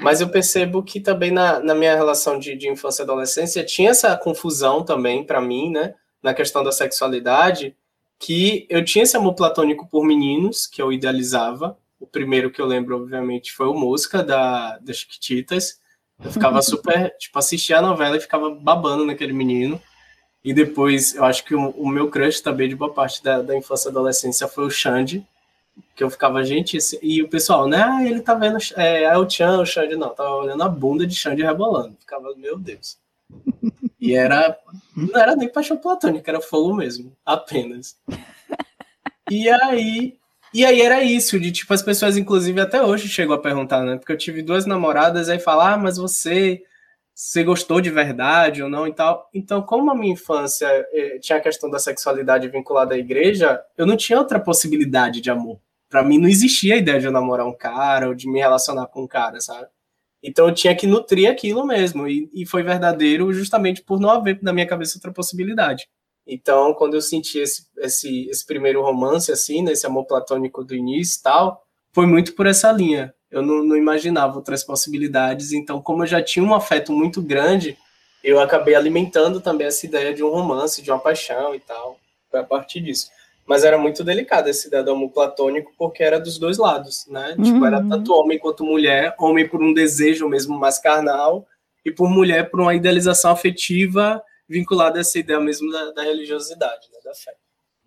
Mas 0.00 0.20
eu 0.20 0.28
percebo 0.28 0.82
que 0.82 1.00
também 1.00 1.30
na, 1.30 1.60
na 1.60 1.74
minha 1.74 1.94
relação 1.94 2.38
de, 2.38 2.56
de 2.56 2.68
infância 2.68 3.02
e 3.02 3.04
adolescência 3.04 3.64
tinha 3.64 3.90
essa 3.90 4.16
confusão 4.16 4.84
também 4.84 5.24
para 5.24 5.40
mim, 5.40 5.70
né? 5.70 5.94
Na 6.22 6.32
questão 6.32 6.64
da 6.64 6.72
sexualidade, 6.72 7.76
que 8.18 8.66
eu 8.68 8.84
tinha 8.84 9.04
esse 9.04 9.16
amor 9.16 9.34
platônico 9.34 9.86
por 9.86 10.04
meninos, 10.04 10.66
que 10.66 10.82
eu 10.82 10.92
idealizava. 10.92 11.78
O 12.00 12.06
primeiro 12.06 12.50
que 12.50 12.60
eu 12.60 12.66
lembro, 12.66 12.96
obviamente, 12.96 13.52
foi 13.52 13.66
o 13.66 13.74
Mosca, 13.74 14.22
da, 14.22 14.78
das 14.78 14.98
Chiquititas. 14.98 15.80
Eu 16.22 16.30
ficava 16.30 16.60
super, 16.62 17.14
tipo, 17.18 17.38
assistia 17.38 17.78
a 17.78 17.82
novela 17.82 18.16
e 18.16 18.20
ficava 18.20 18.50
babando 18.50 19.04
naquele 19.04 19.32
menino. 19.32 19.80
E 20.42 20.52
depois, 20.52 21.14
eu 21.14 21.24
acho 21.24 21.44
que 21.44 21.54
o, 21.54 21.70
o 21.70 21.88
meu 21.88 22.08
crush 22.10 22.40
também 22.40 22.68
de 22.68 22.76
boa 22.76 22.92
parte 22.92 23.22
da, 23.22 23.42
da 23.42 23.56
infância 23.56 23.88
e 23.88 23.90
adolescência 23.90 24.48
foi 24.48 24.66
o 24.66 24.70
Xande, 24.70 25.26
que 25.94 26.02
eu 26.02 26.10
ficava, 26.10 26.44
gente, 26.44 26.76
esse... 26.76 26.98
e 27.02 27.22
o 27.22 27.28
pessoal, 27.28 27.68
né, 27.68 27.82
ah, 27.82 28.04
ele 28.04 28.20
tá 28.20 28.34
vendo, 28.34 28.58
é, 28.76 29.04
é 29.04 29.18
o 29.18 29.28
Chan, 29.28 29.60
o 29.60 29.66
Xande, 29.66 29.96
não, 29.96 30.10
tava 30.10 30.30
olhando 30.30 30.62
a 30.62 30.68
bunda 30.68 31.06
de 31.06 31.14
Xande 31.14 31.42
rebolando. 31.42 31.96
Ficava, 32.00 32.34
meu 32.36 32.58
Deus. 32.58 32.98
E 34.00 34.14
era. 34.14 34.56
Não 34.96 35.20
era 35.20 35.34
nem 35.34 35.48
paixão 35.48 35.76
platônica, 35.76 36.30
era 36.30 36.40
fogo 36.40 36.74
mesmo. 36.74 37.16
Apenas. 37.24 37.96
E 39.30 39.48
aí. 39.48 40.16
E 40.54 40.64
aí 40.64 40.80
era 40.80 41.02
isso, 41.02 41.38
de 41.38 41.52
tipo, 41.52 41.74
as 41.74 41.82
pessoas, 41.82 42.16
inclusive, 42.16 42.58
até 42.58 42.82
hoje 42.82 43.06
chegam 43.06 43.34
a 43.34 43.38
perguntar, 43.38 43.82
né? 43.84 43.98
Porque 43.98 44.12
eu 44.12 44.16
tive 44.16 44.40
duas 44.40 44.64
namoradas, 44.64 45.28
aí 45.28 45.38
falar, 45.38 45.74
ah, 45.74 45.78
mas 45.78 45.96
você. 45.96 46.62
Você 47.14 47.42
gostou 47.42 47.80
de 47.80 47.90
verdade 47.90 48.62
ou 48.62 48.70
não 48.70 48.86
e 48.86 48.94
tal. 48.94 49.28
Então, 49.34 49.60
como 49.60 49.90
a 49.90 49.94
minha 49.94 50.12
infância 50.12 50.68
eh, 50.92 51.18
tinha 51.20 51.38
a 51.38 51.40
questão 51.40 51.68
da 51.68 51.80
sexualidade 51.80 52.46
vinculada 52.48 52.94
à 52.94 52.98
igreja, 52.98 53.60
eu 53.76 53.84
não 53.84 53.96
tinha 53.96 54.16
outra 54.20 54.38
possibilidade 54.38 55.20
de 55.20 55.28
amor. 55.28 55.58
Para 55.90 56.04
mim 56.04 56.16
não 56.16 56.28
existia 56.28 56.74
a 56.74 56.78
ideia 56.78 57.00
de 57.00 57.06
eu 57.06 57.12
namorar 57.12 57.44
um 57.44 57.52
cara 57.52 58.06
ou 58.06 58.14
de 58.14 58.30
me 58.30 58.38
relacionar 58.38 58.86
com 58.86 59.02
um 59.02 59.08
cara, 59.08 59.40
sabe? 59.40 59.66
Então 60.22 60.48
eu 60.48 60.54
tinha 60.54 60.74
que 60.74 60.86
nutrir 60.86 61.30
aquilo 61.30 61.66
mesmo, 61.66 62.08
e, 62.08 62.28
e 62.32 62.44
foi 62.46 62.62
verdadeiro 62.62 63.32
justamente 63.32 63.82
por 63.82 64.00
não 64.00 64.10
haver 64.10 64.38
na 64.42 64.52
minha 64.52 64.66
cabeça 64.66 64.96
outra 64.98 65.12
possibilidade. 65.12 65.88
Então, 66.26 66.74
quando 66.74 66.94
eu 66.94 67.00
senti 67.00 67.38
esse, 67.38 67.66
esse, 67.78 68.28
esse 68.28 68.44
primeiro 68.44 68.82
romance, 68.82 69.32
assim, 69.32 69.62
nesse 69.62 69.86
amor 69.86 70.04
platônico 70.04 70.62
do 70.62 70.74
início 70.74 71.20
e 71.20 71.22
tal, 71.22 71.62
foi 71.90 72.06
muito 72.06 72.34
por 72.34 72.46
essa 72.46 72.70
linha. 72.70 73.14
Eu 73.30 73.40
não, 73.40 73.64
não, 73.64 73.76
imaginava 73.76 74.36
outras 74.36 74.62
possibilidades, 74.62 75.52
então, 75.52 75.80
como 75.80 76.02
eu 76.02 76.06
já 76.06 76.22
tinha 76.22 76.44
um 76.44 76.54
afeto 76.54 76.92
muito 76.92 77.22
grande, 77.22 77.78
eu 78.22 78.40
acabei 78.40 78.74
alimentando 78.74 79.40
também 79.40 79.66
essa 79.66 79.86
ideia 79.86 80.12
de 80.12 80.22
um 80.22 80.28
romance, 80.28 80.82
de 80.82 80.90
uma 80.90 80.98
paixão 80.98 81.54
e 81.54 81.60
tal. 81.60 81.98
Foi 82.30 82.40
a 82.40 82.44
partir 82.44 82.80
disso. 82.80 83.10
Mas 83.48 83.64
era 83.64 83.78
muito 83.78 84.04
delicada 84.04 84.50
essa 84.50 84.68
ideia 84.68 84.82
do 84.84 84.90
amor 84.90 85.10
platônico, 85.10 85.72
porque 85.78 86.02
era 86.02 86.20
dos 86.20 86.38
dois 86.38 86.58
lados, 86.58 87.06
né? 87.08 87.34
Uhum. 87.38 87.44
Tipo, 87.44 87.64
era 87.64 87.78
uhum. 87.78 87.88
tanto 87.88 88.12
homem 88.12 88.38
quanto 88.38 88.62
mulher, 88.62 89.14
homem 89.18 89.48
por 89.48 89.62
um 89.62 89.72
desejo 89.72 90.28
mesmo 90.28 90.58
mais 90.58 90.78
carnal, 90.78 91.46
e 91.84 91.90
por 91.90 92.10
mulher 92.10 92.50
por 92.50 92.60
uma 92.60 92.74
idealização 92.74 93.30
afetiva 93.30 94.22
vinculada 94.48 94.98
a 94.98 95.00
essa 95.00 95.18
ideia 95.18 95.40
mesmo 95.40 95.70
da, 95.70 95.92
da 95.92 96.02
religiosidade, 96.02 96.88
né? 96.92 96.98
da 97.04 97.14
fé. 97.14 97.32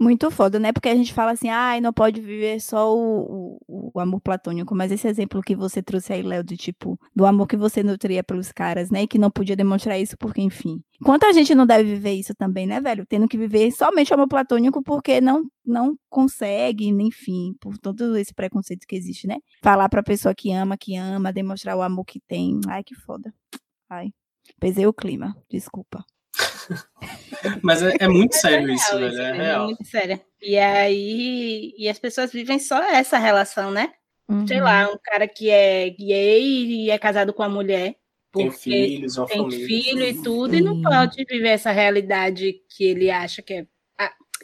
Muito 0.02 0.32
foda, 0.32 0.58
né? 0.58 0.74
Porque 0.74 0.90
a 0.90 0.96
gente 0.96 1.14
fala 1.14 1.34
assim, 1.34 1.48
ai, 1.48 1.78
ah, 1.78 1.82
não 1.82 1.94
pode 1.94 2.20
viver 2.22 2.60
só 2.60 2.92
o, 2.92 3.60
o, 3.68 3.92
o, 3.94 4.00
amor 4.00 4.20
platônico, 4.20 4.74
mas 4.74 4.92
esse 4.92 5.08
exemplo 5.08 5.44
que 5.44 5.56
você 5.56 5.80
trouxe 5.84 6.12
aí, 6.12 6.24
Léo, 6.24 6.44
de 6.44 6.58
tipo, 6.58 7.00
do 7.16 7.24
amor 7.24 7.48
que 7.48 7.56
você 7.56 7.84
nutria 7.84 8.24
pelos 8.24 8.52
caras, 8.52 8.90
né? 8.90 9.04
E 9.04 9.08
que 9.08 9.20
não 9.20 9.30
podia 9.30 9.56
demonstrar 9.56 10.00
isso 10.00 10.18
porque, 10.18 10.42
enfim. 10.42 10.82
Quanta 11.06 11.32
gente 11.32 11.54
não 11.54 11.68
deve 11.68 11.84
viver 11.94 12.14
isso 12.14 12.34
também, 12.34 12.66
né, 12.66 12.82
velho? 12.82 13.06
Tendo 13.06 13.28
que 13.28 13.38
viver 13.38 13.72
somente 13.74 14.10
o 14.10 14.16
amor 14.16 14.28
platônico 14.28 14.82
porque 14.82 15.22
não, 15.22 15.44
não 15.64 15.96
consegue, 16.10 16.88
enfim, 16.88 17.54
por 17.62 17.78
todo 17.78 18.18
esse 18.18 18.34
preconceito 18.34 18.88
que 18.88 18.96
existe, 18.96 19.28
né? 19.28 19.38
Falar 19.62 19.88
pra 19.88 20.02
pessoa 20.02 20.34
que 20.34 20.52
ama, 20.52 20.76
que 20.80 20.96
ama, 20.96 21.32
demonstrar 21.32 21.78
o 21.78 21.82
amor 21.84 22.06
que 22.06 22.20
tem. 22.28 22.60
Ai, 22.68 22.84
que 22.84 22.96
foda. 22.96 23.32
Ai, 23.88 24.08
pesei 24.60 24.88
o 24.88 24.94
clima, 24.94 25.38
desculpa. 25.48 26.04
Mas 27.62 27.82
é, 27.82 27.94
é 28.00 28.08
muito 28.08 28.36
sério 28.36 28.70
é 28.70 28.74
isso, 28.74 28.98
velho. 28.98 29.22
É, 29.22 29.32
real. 29.34 29.64
É 29.64 29.66
muito 29.66 29.86
sério. 29.86 30.20
E 30.42 30.58
aí, 30.58 31.74
e 31.78 31.90
as 31.90 32.00
pessoas 32.00 32.32
vivem 32.32 32.60
só 32.60 32.82
essa 32.84 33.18
relação, 33.18 33.72
né? 33.72 33.92
Uhum. 34.30 34.48
Sei 34.48 34.62
lá, 34.62 34.90
um 34.90 34.98
cara 35.04 35.28
que 35.28 35.50
é 35.50 35.90
gay 35.90 36.66
e 36.66 36.90
é 36.90 36.98
casado 36.98 37.34
com 37.34 37.44
a 37.44 37.50
mulher. 37.50 37.96
Tem 38.34 38.50
filhos, 38.50 39.18
uma 39.18 39.28
tem 39.28 39.38
família. 39.38 39.68
filho 39.68 40.04
e 40.08 40.24
tudo, 40.24 40.56
e 40.56 40.62
não 40.62 40.82
pode 40.82 41.26
viver 41.26 41.50
essa 41.50 41.72
realidade 41.72 42.56
que 42.70 42.86
ele 42.86 43.12
acha 43.12 43.42
que 43.42 43.54
é. 43.54 43.66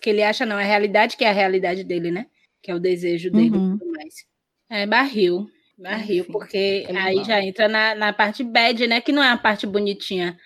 que 0.02 0.10
ele 0.10 0.22
acha 0.22 0.46
não, 0.46 0.60
é 0.60 0.64
a 0.64 0.68
realidade 0.68 1.16
que 1.16 1.24
é 1.24 1.30
a 1.30 1.34
realidade 1.34 1.86
dele, 1.86 2.12
né? 2.12 2.26
Que 2.62 2.70
é 2.70 2.76
o 2.76 2.80
desejo 2.80 3.32
dele 3.32 3.56
uhum. 3.56 3.76
e 3.76 3.80
tudo 3.80 3.92
mais. 3.94 4.14
É 4.70 4.86
barril. 4.86 5.48
Barril, 5.78 6.24
Enfim, 6.24 6.32
porque 6.32 6.86
aí 6.94 7.24
já 7.24 7.42
entra 7.42 7.70
na, 7.70 7.96
na 7.96 8.12
parte 8.12 8.44
bad, 8.44 8.86
né? 8.88 9.00
Que 9.00 9.14
não 9.14 9.24
é 9.24 9.30
a 9.30 9.38
parte 9.38 9.66
bonitinha 9.66 10.38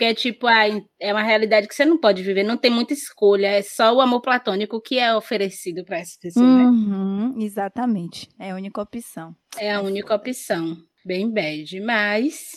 porque 0.00 0.06
é 0.06 0.14
tipo, 0.14 0.46
ah, 0.46 0.66
é 0.98 1.12
uma 1.12 1.22
realidade 1.22 1.68
que 1.68 1.74
você 1.74 1.84
não 1.84 1.98
pode 1.98 2.22
viver, 2.22 2.42
não 2.42 2.56
tem 2.56 2.70
muita 2.70 2.94
escolha, 2.94 3.48
é 3.48 3.60
só 3.60 3.94
o 3.94 4.00
amor 4.00 4.22
platônico 4.22 4.80
que 4.80 4.98
é 4.98 5.14
oferecido 5.14 5.84
para 5.84 5.98
essas 5.98 6.16
pessoas, 6.16 6.46
né? 6.46 6.64
uhum, 6.64 7.34
né? 7.36 7.44
Exatamente. 7.44 8.26
É 8.38 8.50
a 8.50 8.54
única 8.54 8.80
opção. 8.80 9.36
É 9.58 9.70
a 9.70 9.82
única 9.82 10.14
opção. 10.14 10.74
Bem 11.04 11.30
bad. 11.30 11.78
Mas 11.80 12.52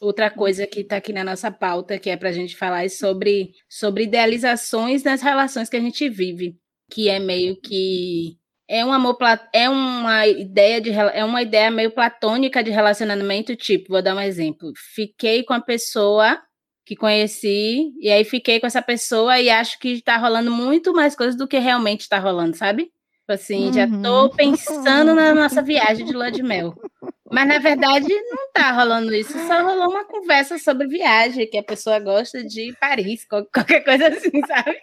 outra 0.00 0.30
coisa 0.30 0.64
que 0.64 0.82
está 0.82 0.98
aqui 0.98 1.12
na 1.12 1.24
nossa 1.24 1.50
pauta, 1.50 1.98
que 1.98 2.08
é 2.08 2.16
para 2.16 2.28
a 2.28 2.32
gente 2.32 2.56
falar, 2.56 2.84
é 2.84 2.88
sobre, 2.88 3.54
sobre 3.68 4.04
idealizações 4.04 5.02
nas 5.02 5.20
relações 5.20 5.68
que 5.68 5.76
a 5.76 5.80
gente 5.80 6.08
vive, 6.08 6.56
que 6.88 7.08
é 7.08 7.18
meio 7.18 7.60
que 7.60 8.38
é 8.68 8.84
um 8.84 8.92
amor 8.92 9.18
é 9.52 9.68
uma 9.68 10.28
ideia 10.28 10.80
de 10.80 10.90
é 10.92 11.24
uma 11.24 11.42
ideia 11.42 11.72
meio 11.72 11.90
platônica 11.90 12.62
de 12.62 12.70
relacionamento, 12.70 13.56
tipo, 13.56 13.94
vou 13.94 14.02
dar 14.02 14.14
um 14.14 14.20
exemplo. 14.20 14.72
Fiquei 14.94 15.42
com 15.42 15.52
a 15.52 15.60
pessoa 15.60 16.40
que 16.84 16.96
conheci, 16.96 17.92
e 18.00 18.10
aí 18.10 18.24
fiquei 18.24 18.58
com 18.60 18.66
essa 18.66 18.82
pessoa 18.82 19.40
e 19.40 19.48
acho 19.48 19.78
que 19.78 20.02
tá 20.02 20.16
rolando 20.16 20.50
muito 20.50 20.92
mais 20.92 21.14
coisas 21.14 21.36
do 21.36 21.46
que 21.46 21.58
realmente 21.58 22.08
tá 22.08 22.18
rolando, 22.18 22.56
sabe? 22.56 22.84
Tipo 22.84 23.32
assim, 23.32 23.66
uhum. 23.66 23.72
já 23.72 23.86
tô 23.86 24.24
uhum. 24.24 24.30
pensando 24.30 25.14
na 25.14 25.32
nossa 25.32 25.62
viagem 25.62 26.04
de 26.04 26.12
lua 26.12 26.30
de 26.30 26.42
mel. 26.42 26.74
Mas 27.30 27.48
na 27.48 27.58
verdade 27.58 28.08
não 28.30 28.52
tá 28.52 28.72
rolando 28.72 29.14
isso, 29.14 29.32
só 29.46 29.62
rolou 29.62 29.88
uma 29.88 30.04
conversa 30.04 30.58
sobre 30.58 30.86
viagem, 30.86 31.48
que 31.48 31.56
a 31.56 31.62
pessoa 31.62 31.98
gosta 31.98 32.44
de 32.44 32.76
Paris, 32.78 33.24
qualquer 33.26 33.82
coisa 33.82 34.08
assim, 34.08 34.40
sabe? 34.46 34.78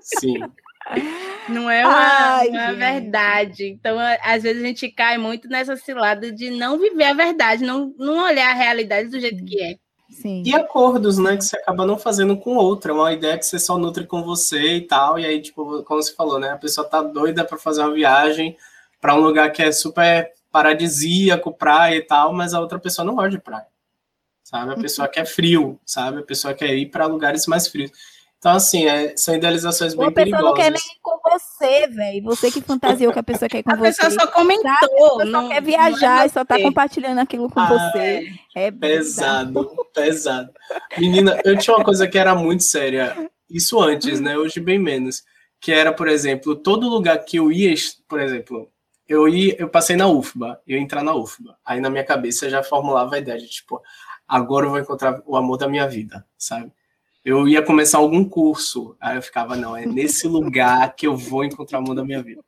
Sim. 0.00 0.40
Não 1.48 1.70
é 1.70 1.86
uma, 1.86 2.38
Ai, 2.38 2.48
uma 2.48 2.72
verdade. 2.72 3.66
Então, 3.66 3.96
às 4.22 4.42
vezes 4.42 4.62
a 4.62 4.66
gente 4.66 4.88
cai 4.90 5.18
muito 5.18 5.48
nessa 5.48 5.76
cilada 5.76 6.32
de 6.32 6.50
não 6.50 6.78
viver 6.78 7.04
a 7.04 7.14
verdade, 7.14 7.64
não, 7.64 7.94
não 7.96 8.24
olhar 8.24 8.50
a 8.50 8.54
realidade 8.54 9.08
do 9.08 9.20
jeito 9.20 9.44
que 9.44 9.62
é. 9.62 9.76
Sim. 10.14 10.42
E 10.46 10.54
acordos, 10.54 11.18
né, 11.18 11.36
que 11.36 11.44
você 11.44 11.56
acaba 11.56 11.84
não 11.84 11.98
fazendo 11.98 12.36
com 12.36 12.56
outra, 12.56 12.94
uma 12.94 13.12
ideia 13.12 13.36
que 13.36 13.44
você 13.44 13.58
só 13.58 13.76
nutre 13.76 14.06
com 14.06 14.22
você 14.22 14.76
e 14.76 14.80
tal, 14.80 15.18
e 15.18 15.26
aí, 15.26 15.42
tipo, 15.42 15.82
como 15.82 16.02
você 16.02 16.14
falou, 16.14 16.38
né, 16.38 16.50
a 16.50 16.56
pessoa 16.56 16.88
tá 16.88 17.02
doida 17.02 17.44
para 17.44 17.58
fazer 17.58 17.82
uma 17.82 17.92
viagem 17.92 18.56
para 19.00 19.14
um 19.14 19.20
lugar 19.20 19.50
que 19.52 19.62
é 19.62 19.72
super 19.72 20.32
paradisíaco, 20.52 21.52
praia 21.52 21.96
e 21.96 22.00
tal, 22.00 22.32
mas 22.32 22.54
a 22.54 22.60
outra 22.60 22.78
pessoa 22.78 23.04
não 23.04 23.16
gosta 23.16 23.30
de 23.30 23.38
praia, 23.38 23.66
sabe? 24.44 24.72
A 24.72 24.76
pessoa 24.76 25.08
quer 25.08 25.26
frio, 25.26 25.80
sabe? 25.84 26.20
A 26.20 26.22
pessoa 26.22 26.54
quer 26.54 26.72
ir 26.74 26.86
para 26.86 27.06
lugares 27.06 27.46
mais 27.46 27.66
frios. 27.66 27.90
Então, 28.44 28.56
assim, 28.56 28.86
é, 28.86 29.16
são 29.16 29.34
idealizações 29.34 29.94
bem 29.94 30.12
perigosas. 30.12 30.46
A 30.46 30.52
pessoa 30.52 30.54
não 30.54 30.54
quer 30.54 30.70
nem 30.70 30.78
ir 30.78 31.00
com 31.00 31.18
você, 31.30 31.86
velho. 31.86 32.24
Você 32.24 32.50
que 32.50 32.60
fantasiou 32.60 33.10
que 33.10 33.18
a 33.18 33.22
pessoa 33.22 33.48
quer 33.48 33.60
ir 33.60 33.62
com 33.64 33.72
a 33.72 33.76
você. 33.76 34.02
A 34.02 34.04
pessoa 34.04 34.10
só 34.10 34.26
comentou. 34.26 34.70
A 34.70 34.78
pessoa 34.80 35.24
não, 35.24 35.42
só 35.44 35.48
quer 35.48 35.62
viajar 35.62 36.26
e 36.26 36.28
só 36.28 36.44
tá 36.44 36.60
compartilhando 36.60 37.20
aquilo 37.20 37.48
com 37.48 37.58
ah, 37.58 37.68
você. 37.68 38.28
É, 38.54 38.66
é 38.66 38.70
pesado, 38.70 39.74
pesado. 39.94 40.52
Menina, 40.98 41.40
eu 41.42 41.56
tinha 41.56 41.74
uma 41.74 41.82
coisa 41.82 42.06
que 42.06 42.18
era 42.18 42.34
muito 42.34 42.64
séria. 42.64 43.16
Isso 43.48 43.80
antes, 43.80 44.20
né? 44.20 44.36
Hoje 44.36 44.60
bem 44.60 44.78
menos. 44.78 45.24
Que 45.58 45.72
era, 45.72 45.90
por 45.90 46.06
exemplo, 46.06 46.54
todo 46.54 46.86
lugar 46.86 47.16
que 47.24 47.38
eu 47.38 47.50
ia, 47.50 47.74
por 48.06 48.20
exemplo, 48.20 48.70
eu 49.08 49.26
ia, 49.26 49.56
eu 49.58 49.70
passei 49.70 49.96
na 49.96 50.06
UFBA, 50.06 50.60
eu 50.66 50.76
ia 50.76 50.82
entrar 50.82 51.02
na 51.02 51.14
UFBA. 51.14 51.56
Aí 51.64 51.80
na 51.80 51.88
minha 51.88 52.04
cabeça 52.04 52.50
já 52.50 52.62
formulava 52.62 53.14
a 53.14 53.18
ideia 53.18 53.38
de, 53.38 53.48
tipo, 53.48 53.80
agora 54.28 54.66
eu 54.66 54.70
vou 54.70 54.78
encontrar 54.78 55.22
o 55.24 55.34
amor 55.34 55.56
da 55.56 55.66
minha 55.66 55.88
vida, 55.88 56.26
sabe? 56.36 56.70
Eu 57.24 57.48
ia 57.48 57.62
começar 57.62 57.98
algum 57.98 58.22
curso, 58.28 58.94
aí 59.00 59.16
eu 59.16 59.22
ficava, 59.22 59.56
não, 59.56 59.74
é 59.74 59.86
nesse 59.86 60.28
lugar 60.28 60.94
que 60.94 61.06
eu 61.06 61.16
vou 61.16 61.42
encontrar 61.42 61.78
o 61.78 61.82
amor 61.82 61.94
da 61.94 62.04
minha 62.04 62.22
vida. 62.22 62.42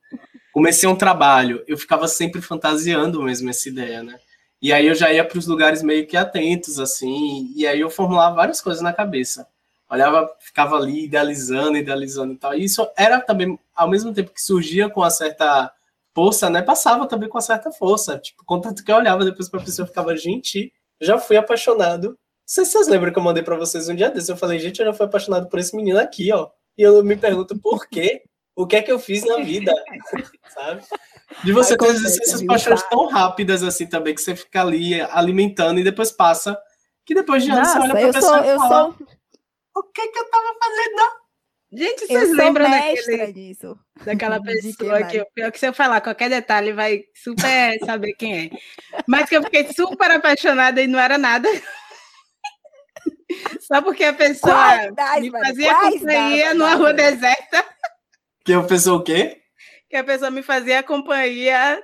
Comecei 0.52 0.86
um 0.86 0.94
trabalho, 0.94 1.64
eu 1.66 1.78
ficava 1.78 2.06
sempre 2.06 2.42
fantasiando 2.42 3.22
mesmo 3.22 3.48
essa 3.48 3.68
ideia, 3.70 4.02
né? 4.02 4.18
E 4.60 4.72
aí 4.72 4.86
eu 4.86 4.94
já 4.94 5.10
ia 5.10 5.24
para 5.24 5.38
os 5.38 5.46
lugares 5.46 5.82
meio 5.82 6.06
que 6.06 6.16
atentos, 6.16 6.78
assim, 6.78 7.52
e 7.56 7.66
aí 7.66 7.80
eu 7.80 7.88
formulava 7.88 8.36
várias 8.36 8.60
coisas 8.60 8.82
na 8.82 8.92
cabeça. 8.92 9.46
Olhava, 9.88 10.30
ficava 10.40 10.76
ali 10.76 11.04
idealizando, 11.04 11.78
idealizando 11.78 12.34
e 12.34 12.36
tal. 12.36 12.54
E 12.54 12.64
isso 12.64 12.86
era 12.98 13.20
também, 13.20 13.58
ao 13.74 13.88
mesmo 13.88 14.12
tempo 14.12 14.32
que 14.32 14.42
surgia 14.42 14.90
com 14.90 15.00
uma 15.00 15.10
certa 15.10 15.72
força, 16.14 16.50
né? 16.50 16.60
Passava 16.60 17.06
também 17.06 17.28
com 17.28 17.36
uma 17.36 17.42
certa 17.42 17.70
força. 17.70 18.18
Tipo, 18.18 18.44
contanto 18.44 18.84
que 18.84 18.92
eu 18.92 18.96
olhava 18.96 19.24
depois 19.24 19.48
para 19.48 19.60
a 19.60 19.64
pessoa, 19.64 19.86
ficava, 19.86 20.14
gente, 20.16 20.72
já 21.00 21.18
fui 21.18 21.36
apaixonado. 21.36 22.18
Não 22.46 22.54
sei 22.54 22.64
se 22.64 22.70
vocês 22.70 22.86
lembram 22.86 23.12
que 23.12 23.18
eu 23.18 23.22
mandei 23.24 23.42
para 23.42 23.56
vocês 23.56 23.88
um 23.88 23.94
dia 23.94 24.08
desses. 24.08 24.28
Eu 24.28 24.36
falei, 24.36 24.60
gente, 24.60 24.78
eu 24.78 24.86
já 24.86 24.92
fui 24.92 25.04
apaixonado 25.04 25.48
por 25.48 25.58
esse 25.58 25.74
menino 25.74 25.98
aqui, 25.98 26.32
ó. 26.32 26.48
E 26.78 26.82
eu 26.82 27.02
me 27.02 27.16
pergunto 27.16 27.58
por 27.58 27.88
quê? 27.88 28.22
O 28.54 28.66
que 28.68 28.76
é 28.76 28.82
que 28.82 28.92
eu 28.92 29.00
fiz 29.00 29.24
na 29.24 29.38
vida? 29.38 29.72
Sabe? 30.54 30.82
De 31.42 31.52
você 31.52 31.76
ter 31.76 31.88
essas 31.88 32.44
paixões 32.44 32.82
tão 32.84 33.08
rápidas 33.08 33.64
assim 33.64 33.86
também, 33.86 34.14
que 34.14 34.22
você 34.22 34.36
fica 34.36 34.60
ali 34.60 35.00
alimentando 35.00 35.80
e 35.80 35.84
depois 35.84 36.12
passa. 36.12 36.56
Que 37.04 37.14
depois 37.16 37.42
de 37.42 37.50
anos 37.50 37.68
você 37.68 37.78
olha 37.78 37.90
pra 37.90 38.12
pessoa 38.12 38.38
sou, 38.38 38.54
e 38.54 38.58
fala, 38.58 38.68
sou... 38.68 39.06
o 39.76 39.82
que 39.92 40.08
que 40.08 40.18
eu 40.18 40.30
tava 40.30 40.54
fazendo? 40.62 41.26
Gente, 41.72 42.06
vocês 42.06 42.30
eu 42.30 42.36
lembram 42.36 42.70
daquele, 42.70 43.32
disso. 43.32 43.76
daquela 44.04 44.40
pessoa 44.42 45.02
que, 45.02 45.24
pior 45.34 45.50
que 45.50 45.58
se 45.58 45.66
eu 45.66 45.74
falar 45.74 46.00
qualquer 46.00 46.30
detalhe, 46.30 46.72
vai 46.72 47.02
super 47.12 47.76
saber 47.84 48.14
quem 48.14 48.46
é. 48.46 48.50
Mas 49.06 49.28
que 49.28 49.36
eu 49.36 49.42
fiquei 49.42 49.66
super 49.72 50.12
apaixonada 50.12 50.80
e 50.80 50.86
não 50.86 50.98
era 50.98 51.18
nada. 51.18 51.48
Só 53.60 53.82
porque 53.82 54.04
a 54.04 54.12
pessoa 54.12 54.90
das, 54.92 55.20
me 55.20 55.30
fazia 55.30 55.74
companhia 55.74 56.54
numa 56.54 56.74
rua 56.74 56.92
deserta. 56.92 57.64
Que 58.44 58.52
a 58.52 58.62
pessoa 58.62 58.98
o 58.98 59.02
quê? 59.02 59.42
Que 59.90 59.96
a 59.96 60.04
pessoa 60.04 60.30
me 60.30 60.42
fazia 60.42 60.82
companhia 60.82 61.82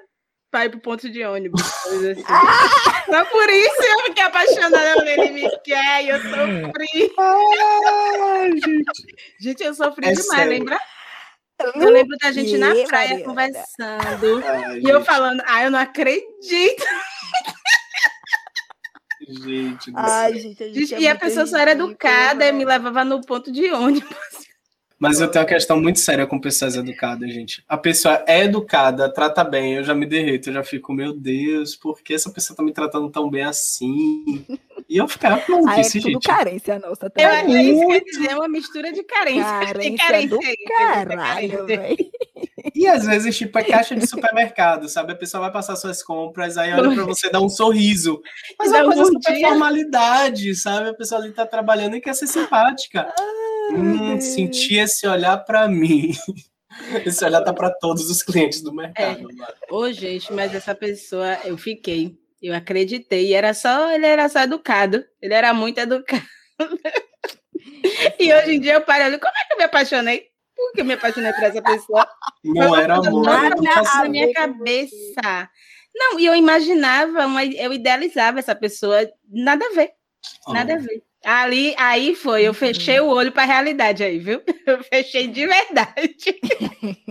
para 0.50 0.66
ir 0.66 0.70
pro 0.70 0.80
ponto 0.80 1.10
de 1.10 1.24
ônibus. 1.24 1.62
Assim. 1.62 2.24
Ah! 2.28 3.04
Só 3.06 3.24
por 3.24 3.48
isso 3.48 3.82
eu 3.82 4.04
fiquei 4.04 4.22
apaixonada 4.22 5.10
ele 5.10 5.30
me 5.30 5.50
quer 5.64 6.04
e 6.04 6.08
eu 6.10 6.20
sofri. 6.20 7.12
Ah, 7.18 8.44
gente. 8.54 9.16
gente, 9.40 9.62
eu 9.64 9.74
sofri 9.74 10.06
é 10.06 10.12
demais, 10.12 10.26
sério. 10.26 10.50
lembra? 10.50 10.78
Eu 11.74 11.90
lembro 11.90 12.16
da 12.18 12.32
gente 12.32 12.56
na 12.58 12.74
praia 12.86 13.10
Mariana. 13.10 13.24
conversando 13.24 14.42
Ai, 14.44 14.80
e 14.80 14.88
eu 14.88 15.04
falando, 15.04 15.42
ah, 15.46 15.62
eu 15.62 15.70
não 15.70 15.78
acredito. 15.78 16.84
Gente, 19.28 19.92
Ai, 19.94 20.38
gente, 20.38 20.62
a 20.62 20.68
gente 20.72 20.94
é 20.94 21.00
e 21.00 21.08
a 21.08 21.14
pessoa 21.14 21.46
só 21.46 21.58
era 21.58 21.72
educada 21.72 22.46
e 22.46 22.52
me 22.52 22.64
levava 22.64 23.04
no 23.04 23.20
ponto 23.20 23.52
de 23.52 23.70
ônibus. 23.70 24.16
Mas 25.02 25.20
eu 25.20 25.28
tenho 25.28 25.44
uma 25.44 25.48
questão 25.48 25.80
muito 25.80 25.98
séria 25.98 26.28
com 26.28 26.38
pessoas 26.38 26.76
educadas, 26.76 27.28
gente. 27.34 27.64
A 27.68 27.76
pessoa 27.76 28.22
é 28.24 28.44
educada, 28.44 29.12
trata 29.12 29.42
bem, 29.42 29.74
eu 29.74 29.82
já 29.82 29.96
me 29.96 30.06
derreto, 30.06 30.48
eu 30.48 30.54
já 30.54 30.62
fico, 30.62 30.92
meu 30.92 31.12
Deus, 31.12 31.74
por 31.74 32.00
que 32.00 32.14
essa 32.14 32.30
pessoa 32.30 32.56
tá 32.56 32.62
me 32.62 32.72
tratando 32.72 33.10
tão 33.10 33.28
bem 33.28 33.42
assim? 33.42 34.46
E 34.88 34.98
eu 34.98 35.08
ficava 35.08 35.40
com 35.40 35.68
ah, 35.68 35.80
é 35.80 35.82
tudo 35.82 36.02
gente. 36.02 36.28
carência 36.28 36.78
nossa. 36.78 37.10
Tá 37.10 37.20
eu, 37.20 37.28
é 37.30 37.44
isso 37.46 38.04
dizer, 38.04 38.30
é 38.30 38.36
uma 38.36 38.48
mistura 38.48 38.92
de 38.92 39.02
carência. 39.02 39.42
Carência, 39.72 39.96
carência 39.96 40.28
do 40.28 40.38
aí, 40.40 40.56
caralho, 40.78 41.66
velho. 41.66 41.96
E 42.74 42.86
às 42.86 43.04
vezes, 43.04 43.36
tipo, 43.36 43.58
é 43.58 43.64
caixa 43.64 43.94
de 43.94 44.06
supermercado, 44.06 44.88
sabe? 44.88 45.12
A 45.12 45.16
pessoa 45.16 45.42
vai 45.42 45.52
passar 45.52 45.76
suas 45.76 46.02
compras, 46.02 46.56
aí 46.56 46.72
olha 46.72 46.94
para 46.94 47.04
você 47.04 47.30
dar 47.30 47.40
um 47.40 47.48
sorriso. 47.48 48.20
Mas 48.58 48.72
é 48.72 48.82
uma 48.82 48.94
coisa 48.94 49.10
super 49.12 49.40
formalidade, 49.40 50.54
sabe? 50.54 50.90
A 50.90 50.94
pessoa 50.94 51.20
ali 51.20 51.32
tá 51.32 51.46
trabalhando 51.46 51.96
e 51.96 52.00
quer 52.00 52.14
ser 52.14 52.26
simpática. 52.26 53.12
Ah 53.18 53.52
hum, 53.70 54.20
senti 54.20 54.76
esse 54.76 55.06
olhar 55.06 55.38
para 55.38 55.68
mim. 55.68 56.12
Esse 57.04 57.22
olhar 57.22 57.42
tá 57.42 57.52
para 57.52 57.70
todos 57.70 58.08
os 58.08 58.22
clientes 58.22 58.62
do 58.62 58.74
mercado. 58.74 59.28
É. 59.30 59.72
Ô, 59.72 59.92
gente, 59.92 60.32
mas 60.32 60.54
essa 60.54 60.74
pessoa, 60.74 61.38
eu 61.44 61.58
fiquei, 61.58 62.16
eu 62.40 62.54
acreditei, 62.54 63.34
era 63.34 63.52
só, 63.52 63.92
ele 63.92 64.06
era 64.06 64.26
só 64.26 64.40
educado, 64.40 65.04
ele 65.20 65.34
era 65.34 65.52
muito 65.52 65.78
educado. 65.78 66.24
e 68.18 68.32
hoje 68.32 68.54
em 68.54 68.60
dia 68.60 68.72
eu 68.72 68.80
paro, 68.80 69.04
como 69.20 69.36
é 69.36 69.46
que 69.46 69.52
eu 69.52 69.58
me 69.58 69.64
apaixonei? 69.64 70.31
Por 70.56 70.72
que 70.72 70.80
eu 70.80 70.84
me 70.84 70.94
apaixonei 70.94 71.32
por 71.32 71.44
essa 71.44 71.62
pessoa? 71.62 72.06
Não 72.44 72.76
era 72.76 72.96
amor. 72.96 73.24
Nada 73.24 73.82
na 73.82 74.08
minha 74.08 74.32
cabeça. 74.32 75.50
Não, 75.94 76.18
e 76.18 76.26
eu 76.26 76.34
imaginava, 76.34 77.26
uma, 77.26 77.44
eu 77.44 77.72
idealizava 77.72 78.38
essa 78.38 78.54
pessoa, 78.54 79.08
nada 79.28 79.64
a 79.64 79.74
ver, 79.74 79.90
nada 80.48 80.72
oh. 80.72 80.76
a 80.76 80.78
ver. 80.78 81.02
Ali, 81.24 81.74
aí 81.78 82.16
foi, 82.16 82.42
eu 82.42 82.52
fechei 82.52 82.98
o 82.98 83.06
olho 83.06 83.30
para 83.30 83.44
a 83.44 83.46
realidade 83.46 84.02
aí, 84.02 84.18
viu? 84.18 84.42
Eu 84.66 84.82
fechei 84.82 85.28
de 85.28 85.46
verdade. 85.46 86.40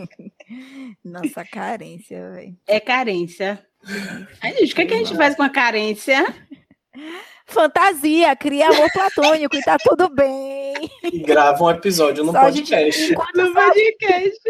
Nossa, 1.04 1.46
carência, 1.46 2.30
velho. 2.32 2.58
É 2.68 2.80
carência. 2.80 3.66
Aí, 4.42 4.54
gente, 4.58 4.74
o 4.74 4.76
que, 4.76 4.82
é 4.82 4.86
que 4.86 4.94
a 4.94 4.98
gente 4.98 5.16
faz 5.16 5.36
com 5.36 5.44
a 5.44 5.50
carência? 5.50 6.26
Fantasia, 7.46 8.36
cria 8.36 8.70
amor 8.70 8.92
platônico 8.92 9.56
e 9.56 9.62
tá 9.62 9.78
tudo 9.78 10.10
bem. 10.10 10.74
E 11.04 11.20
grava 11.20 11.64
um 11.64 11.70
episódio 11.70 12.24
no 12.24 12.32
Só 12.32 12.42
podcast. 12.42 13.16
No 13.36 13.54
podcast. 13.54 14.42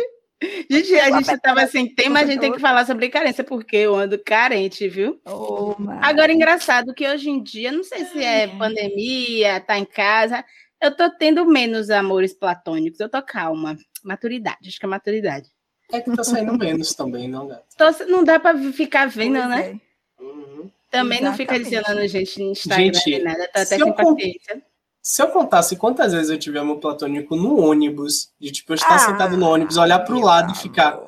Gente, 0.69 0.95
a 0.95 1.11
gente 1.11 1.31
estava 1.31 1.67
sem 1.67 1.93
tema, 1.93 2.21
a 2.21 2.25
gente 2.25 2.39
tem 2.39 2.51
que 2.51 2.59
falar 2.59 2.85
sobre 2.85 3.09
carência, 3.09 3.43
porque 3.43 3.77
eu 3.77 3.95
ando 3.95 4.17
carente, 4.17 4.87
viu? 4.87 5.21
Oh, 5.23 5.75
Agora, 6.01 6.33
engraçado 6.33 6.95
que 6.95 7.07
hoje 7.07 7.29
em 7.29 7.43
dia, 7.43 7.71
não 7.71 7.83
sei 7.83 8.05
se 8.05 8.23
é 8.23 8.47
pandemia, 8.47 9.59
tá 9.59 9.77
em 9.77 9.85
casa, 9.85 10.43
eu 10.81 10.95
tô 10.95 11.11
tendo 11.11 11.45
menos 11.45 11.91
amores 11.91 12.33
platônicos, 12.33 12.99
eu 12.99 13.07
tô 13.07 13.21
calma. 13.21 13.77
Maturidade, 14.03 14.67
acho 14.67 14.79
que 14.79 14.85
é 14.85 14.89
maturidade. 14.89 15.47
É 15.91 16.01
que 16.01 16.15
tá 16.15 16.23
saindo 16.23 16.57
menos 16.57 16.95
também, 16.95 17.27
não, 17.27 17.47
gato? 17.47 17.65
Tô, 17.77 18.05
não 18.05 18.23
dá 18.23 18.39
para 18.39 18.57
ficar 18.71 19.07
vendo, 19.07 19.37
pois 19.37 19.49
né? 19.49 19.79
É. 20.19 20.23
Uhum. 20.23 20.71
Também 20.91 21.19
Exatamente. 21.19 21.23
não 21.23 21.33
fica 21.33 21.55
adicionando 21.55 22.07
gente 22.07 22.39
no 22.43 22.51
Instagram, 22.51 22.93
gente, 22.93 23.23
nada, 23.23 23.43
tô 23.45 23.61
até 23.61 23.65
sem 23.65 23.93
paciência. 23.93 24.63
Se 25.01 25.21
eu 25.21 25.29
contasse 25.29 25.77
quantas 25.77 26.11
vezes 26.11 26.29
eu 26.29 26.37
tive 26.37 26.59
amor 26.59 26.79
platônico 26.79 27.33
no 27.35 27.59
ônibus, 27.59 28.29
de 28.39 28.51
tipo, 28.51 28.73
eu 28.73 28.75
estar 28.75 28.95
ah, 28.95 28.99
sentado 28.99 29.37
no 29.37 29.47
ônibus, 29.49 29.77
olhar 29.77 29.99
para 29.99 30.13
o 30.13 30.19
lado 30.19 30.51
e 30.51 30.57
ficar. 30.57 30.99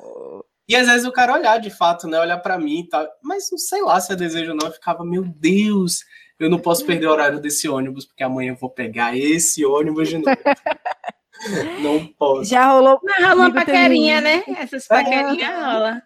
E 0.66 0.74
às 0.74 0.86
vezes 0.86 1.06
o 1.06 1.12
cara 1.12 1.34
olhar 1.34 1.58
de 1.58 1.68
fato, 1.68 2.08
né? 2.08 2.18
Olhar 2.18 2.38
para 2.38 2.58
mim 2.58 2.80
e 2.80 2.88
tal. 2.88 3.06
Mas 3.22 3.50
não 3.52 3.58
sei 3.58 3.82
lá 3.82 4.00
se 4.00 4.10
é 4.10 4.16
desejo 4.16 4.52
ou 4.52 4.56
não. 4.56 4.66
Eu 4.66 4.72
ficava, 4.72 5.04
meu 5.04 5.22
Deus, 5.22 6.00
eu 6.40 6.48
não 6.48 6.58
posso 6.58 6.84
perder 6.86 7.06
o 7.06 7.12
horário 7.12 7.38
desse 7.38 7.68
ônibus, 7.68 8.06
porque 8.06 8.24
amanhã 8.24 8.52
eu 8.52 8.56
vou 8.56 8.70
pegar 8.70 9.16
esse 9.16 9.64
ônibus 9.64 10.08
de 10.08 10.16
novo. 10.16 10.26
não 11.82 12.06
posso. 12.06 12.46
Já 12.46 12.72
rolou. 12.72 12.98
Mas 13.04 13.22
rola 13.22 13.34
uma 13.34 13.52
paquerinha, 13.52 14.20
né? 14.22 14.42
Essas 14.58 14.86
paquerinhas 14.86 15.46
é. 15.46 15.62
rola 15.62 16.02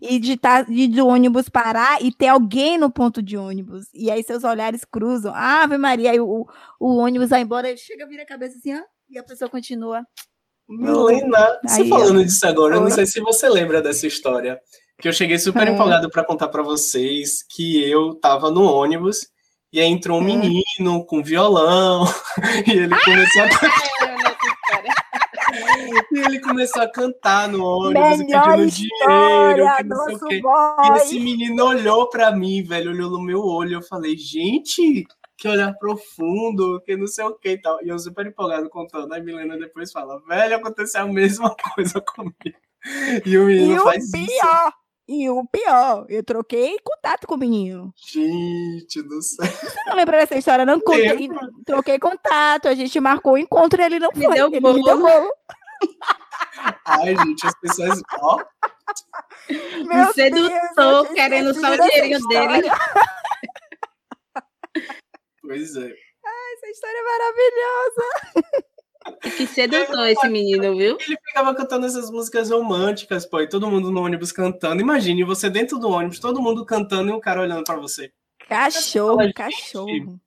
e 0.00 0.18
de, 0.18 0.36
tá, 0.36 0.62
de, 0.62 0.86
de 0.86 1.00
ônibus 1.00 1.48
parar 1.48 2.02
e 2.02 2.12
ter 2.12 2.28
alguém 2.28 2.78
no 2.78 2.90
ponto 2.90 3.22
de 3.22 3.36
ônibus. 3.36 3.86
E 3.94 4.10
aí 4.10 4.22
seus 4.22 4.44
olhares 4.44 4.84
cruzam. 4.84 5.32
Ave 5.34 5.78
Maria, 5.78 6.10
aí 6.10 6.20
o, 6.20 6.46
o 6.78 6.96
ônibus 6.96 7.30
vai 7.30 7.40
embora, 7.40 7.68
ele 7.68 7.78
chega, 7.78 8.06
vira 8.06 8.22
a 8.22 8.26
cabeça 8.26 8.58
assim, 8.58 8.74
ó, 8.74 8.82
e 9.08 9.18
a 9.18 9.22
pessoa 9.22 9.50
continua. 9.50 10.04
Milena, 10.68 11.60
você 11.64 11.82
aí, 11.82 11.88
falando 11.88 12.24
disso 12.24 12.46
agora, 12.46 12.76
eu 12.76 12.80
não 12.80 12.90
sei 12.90 13.06
se 13.06 13.20
você 13.20 13.48
lembra 13.48 13.80
dessa 13.80 14.06
história. 14.06 14.60
Que 14.98 15.08
eu 15.08 15.12
cheguei 15.12 15.38
super 15.38 15.68
é. 15.68 15.70
empolgado 15.70 16.10
para 16.10 16.24
contar 16.24 16.48
para 16.48 16.62
vocês 16.62 17.44
que 17.50 17.82
eu 17.88 18.14
tava 18.14 18.50
no 18.50 18.64
ônibus 18.64 19.28
e 19.72 19.80
aí 19.80 19.88
entrou 19.88 20.20
um 20.20 20.22
é. 20.22 20.36
menino 20.36 21.04
com 21.04 21.22
violão 21.22 22.04
e 22.66 22.70
ele 22.70 22.96
começou 23.04 23.42
a. 23.42 23.95
Ele 26.26 26.40
começou 26.40 26.82
a 26.82 26.90
cantar 26.90 27.48
no 27.48 27.64
ônibus, 27.64 28.18
Melhor 28.18 28.56
pedindo 28.56 28.70
dinheiro, 28.70 29.76
que 29.76 29.84
não 29.84 30.04
sei 30.04 30.14
o 30.16 30.20
quê. 30.20 30.40
Boy. 30.40 30.52
E 30.82 30.96
esse 30.96 31.20
menino 31.20 31.64
olhou 31.64 32.08
pra 32.08 32.30
mim, 32.32 32.62
velho, 32.62 32.90
olhou 32.90 33.10
no 33.10 33.22
meu 33.22 33.40
olho. 33.40 33.74
Eu 33.74 33.82
falei, 33.82 34.16
gente, 34.16 35.06
que 35.36 35.48
olhar 35.48 35.74
profundo, 35.74 36.80
que 36.84 36.96
não 36.96 37.06
sei 37.06 37.24
o 37.24 37.34
que 37.34 37.50
e 37.50 37.60
tal. 37.60 37.78
E 37.84 37.88
eu 37.88 37.98
super 37.98 38.26
empolgado 38.26 38.68
contando. 38.68 39.12
Aí 39.12 39.22
Milena 39.22 39.58
depois 39.58 39.92
fala, 39.92 40.20
velho, 40.26 40.56
aconteceu 40.56 41.02
a 41.02 41.06
mesma 41.06 41.54
coisa 41.74 42.00
comigo. 42.00 42.34
E 43.24 43.36
o 43.36 43.46
menino 43.46 43.80
e 43.80 43.84
faz 43.84 44.08
o 44.08 44.12
pior, 44.12 44.26
isso. 44.26 44.86
E 45.08 45.30
o 45.30 45.44
pior, 45.46 46.06
eu 46.08 46.24
troquei 46.24 46.76
contato 46.82 47.26
com 47.26 47.34
o 47.34 47.38
menino. 47.38 47.92
Gente 47.96 49.02
do 49.02 49.22
céu. 49.22 49.46
Você 49.46 49.84
não 49.86 49.94
lembra 49.94 50.18
dessa 50.18 50.36
história? 50.36 50.64
Não 50.64 50.80
contei, 50.80 51.28
troquei 51.64 51.98
contato, 51.98 52.66
a 52.66 52.74
gente 52.74 52.98
marcou 52.98 53.34
o 53.34 53.38
encontro 53.38 53.80
e 53.80 53.84
ele 53.84 53.98
não 54.00 54.10
me 54.14 54.24
foi. 54.24 54.34
Deu 54.34 54.46
ele 54.48 54.60
bolo. 54.60 54.74
me 54.74 54.82
deu 54.82 54.98
bolo. 54.98 55.30
Ai, 56.84 57.16
gente, 57.16 57.46
as 57.46 57.58
pessoas. 57.60 58.02
Ó. 58.20 58.42
Meu 59.84 60.12
sedutor 60.12 61.08
querendo 61.14 61.54
só 61.54 61.72
o 61.72 61.76
dinheirinho 61.76 62.20
dele. 62.28 62.68
Pois 65.40 65.76
é. 65.76 65.84
Ai, 66.24 66.52
essa 66.54 66.66
história 66.68 66.98
é 66.98 67.02
maravilhosa. 67.02 68.56
Que 69.36 69.46
sedutor 69.46 70.08
esse 70.08 70.28
menino, 70.28 70.76
viu? 70.76 70.96
Ele 70.98 71.16
ficava 71.24 71.54
cantando 71.54 71.86
essas 71.86 72.10
músicas 72.10 72.50
românticas, 72.50 73.24
pô, 73.24 73.40
e 73.40 73.48
todo 73.48 73.70
mundo 73.70 73.90
no 73.90 74.02
ônibus 74.02 74.32
cantando. 74.32 74.82
Imagine 74.82 75.22
você 75.24 75.48
dentro 75.48 75.78
do 75.78 75.88
ônibus, 75.88 76.18
todo 76.18 76.42
mundo 76.42 76.64
cantando 76.66 77.10
e 77.10 77.12
um 77.12 77.20
cara 77.20 77.40
olhando 77.40 77.64
para 77.64 77.76
você. 77.76 78.10
Cachorro, 78.48 79.18
fala, 79.18 79.32
cachorro. 79.32 80.20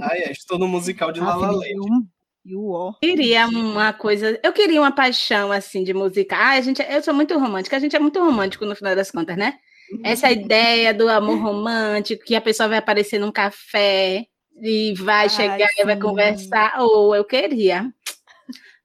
Ai, 0.00 0.18
é, 0.20 0.32
estou 0.32 0.58
no 0.58 0.68
musical 0.68 1.10
de 1.10 1.20
Lala 1.20 1.50
Land. 1.50 2.08
Eu 2.46 2.94
queria 3.00 3.46
uma 3.46 3.92
coisa, 3.92 4.38
eu 4.42 4.52
queria 4.52 4.80
uma 4.80 4.92
paixão 4.92 5.52
assim 5.52 5.84
de 5.84 5.92
música. 5.92 6.36
Ah, 6.36 6.50
a 6.52 6.60
gente, 6.60 6.82
eu 6.82 7.02
sou 7.02 7.12
muito 7.12 7.38
romântica, 7.38 7.76
a 7.76 7.80
gente 7.80 7.94
é 7.94 7.98
muito 7.98 8.18
romântico 8.18 8.64
no 8.64 8.74
final 8.74 8.96
das 8.96 9.10
contas, 9.10 9.36
né? 9.36 9.58
Essa 10.02 10.30
ideia 10.30 10.92
do 10.92 11.08
amor 11.08 11.38
romântico, 11.38 12.24
que 12.24 12.36
a 12.36 12.40
pessoa 12.40 12.68
vai 12.68 12.78
aparecer 12.78 13.18
num 13.18 13.32
café 13.32 14.26
e 14.60 14.94
vai 14.94 15.24
Ai, 15.24 15.28
chegar 15.28 15.68
sim. 15.68 15.80
e 15.80 15.84
vai 15.84 15.98
conversar. 15.98 16.74
Ou 16.80 17.10
oh, 17.10 17.14
eu 17.14 17.24
queria. 17.24 17.92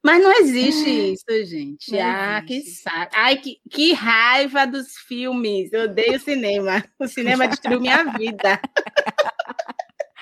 Mas 0.03 0.21
não 0.21 0.33
existe 0.33 1.13
isso, 1.13 1.45
gente. 1.45 1.91
Não 1.91 1.99
ah, 2.01 2.43
existe. 2.45 2.65
que 2.65 2.81
saco. 2.81 3.11
Ai, 3.15 3.37
que, 3.37 3.57
que 3.69 3.93
raiva 3.93 4.67
dos 4.67 4.97
filmes. 5.07 5.71
Eu 5.71 5.83
odeio 5.83 6.19
cinema. 6.19 6.83
O 6.99 7.07
cinema 7.07 7.47
destruiu 7.47 7.79
minha 7.79 8.03
vida. 8.03 8.59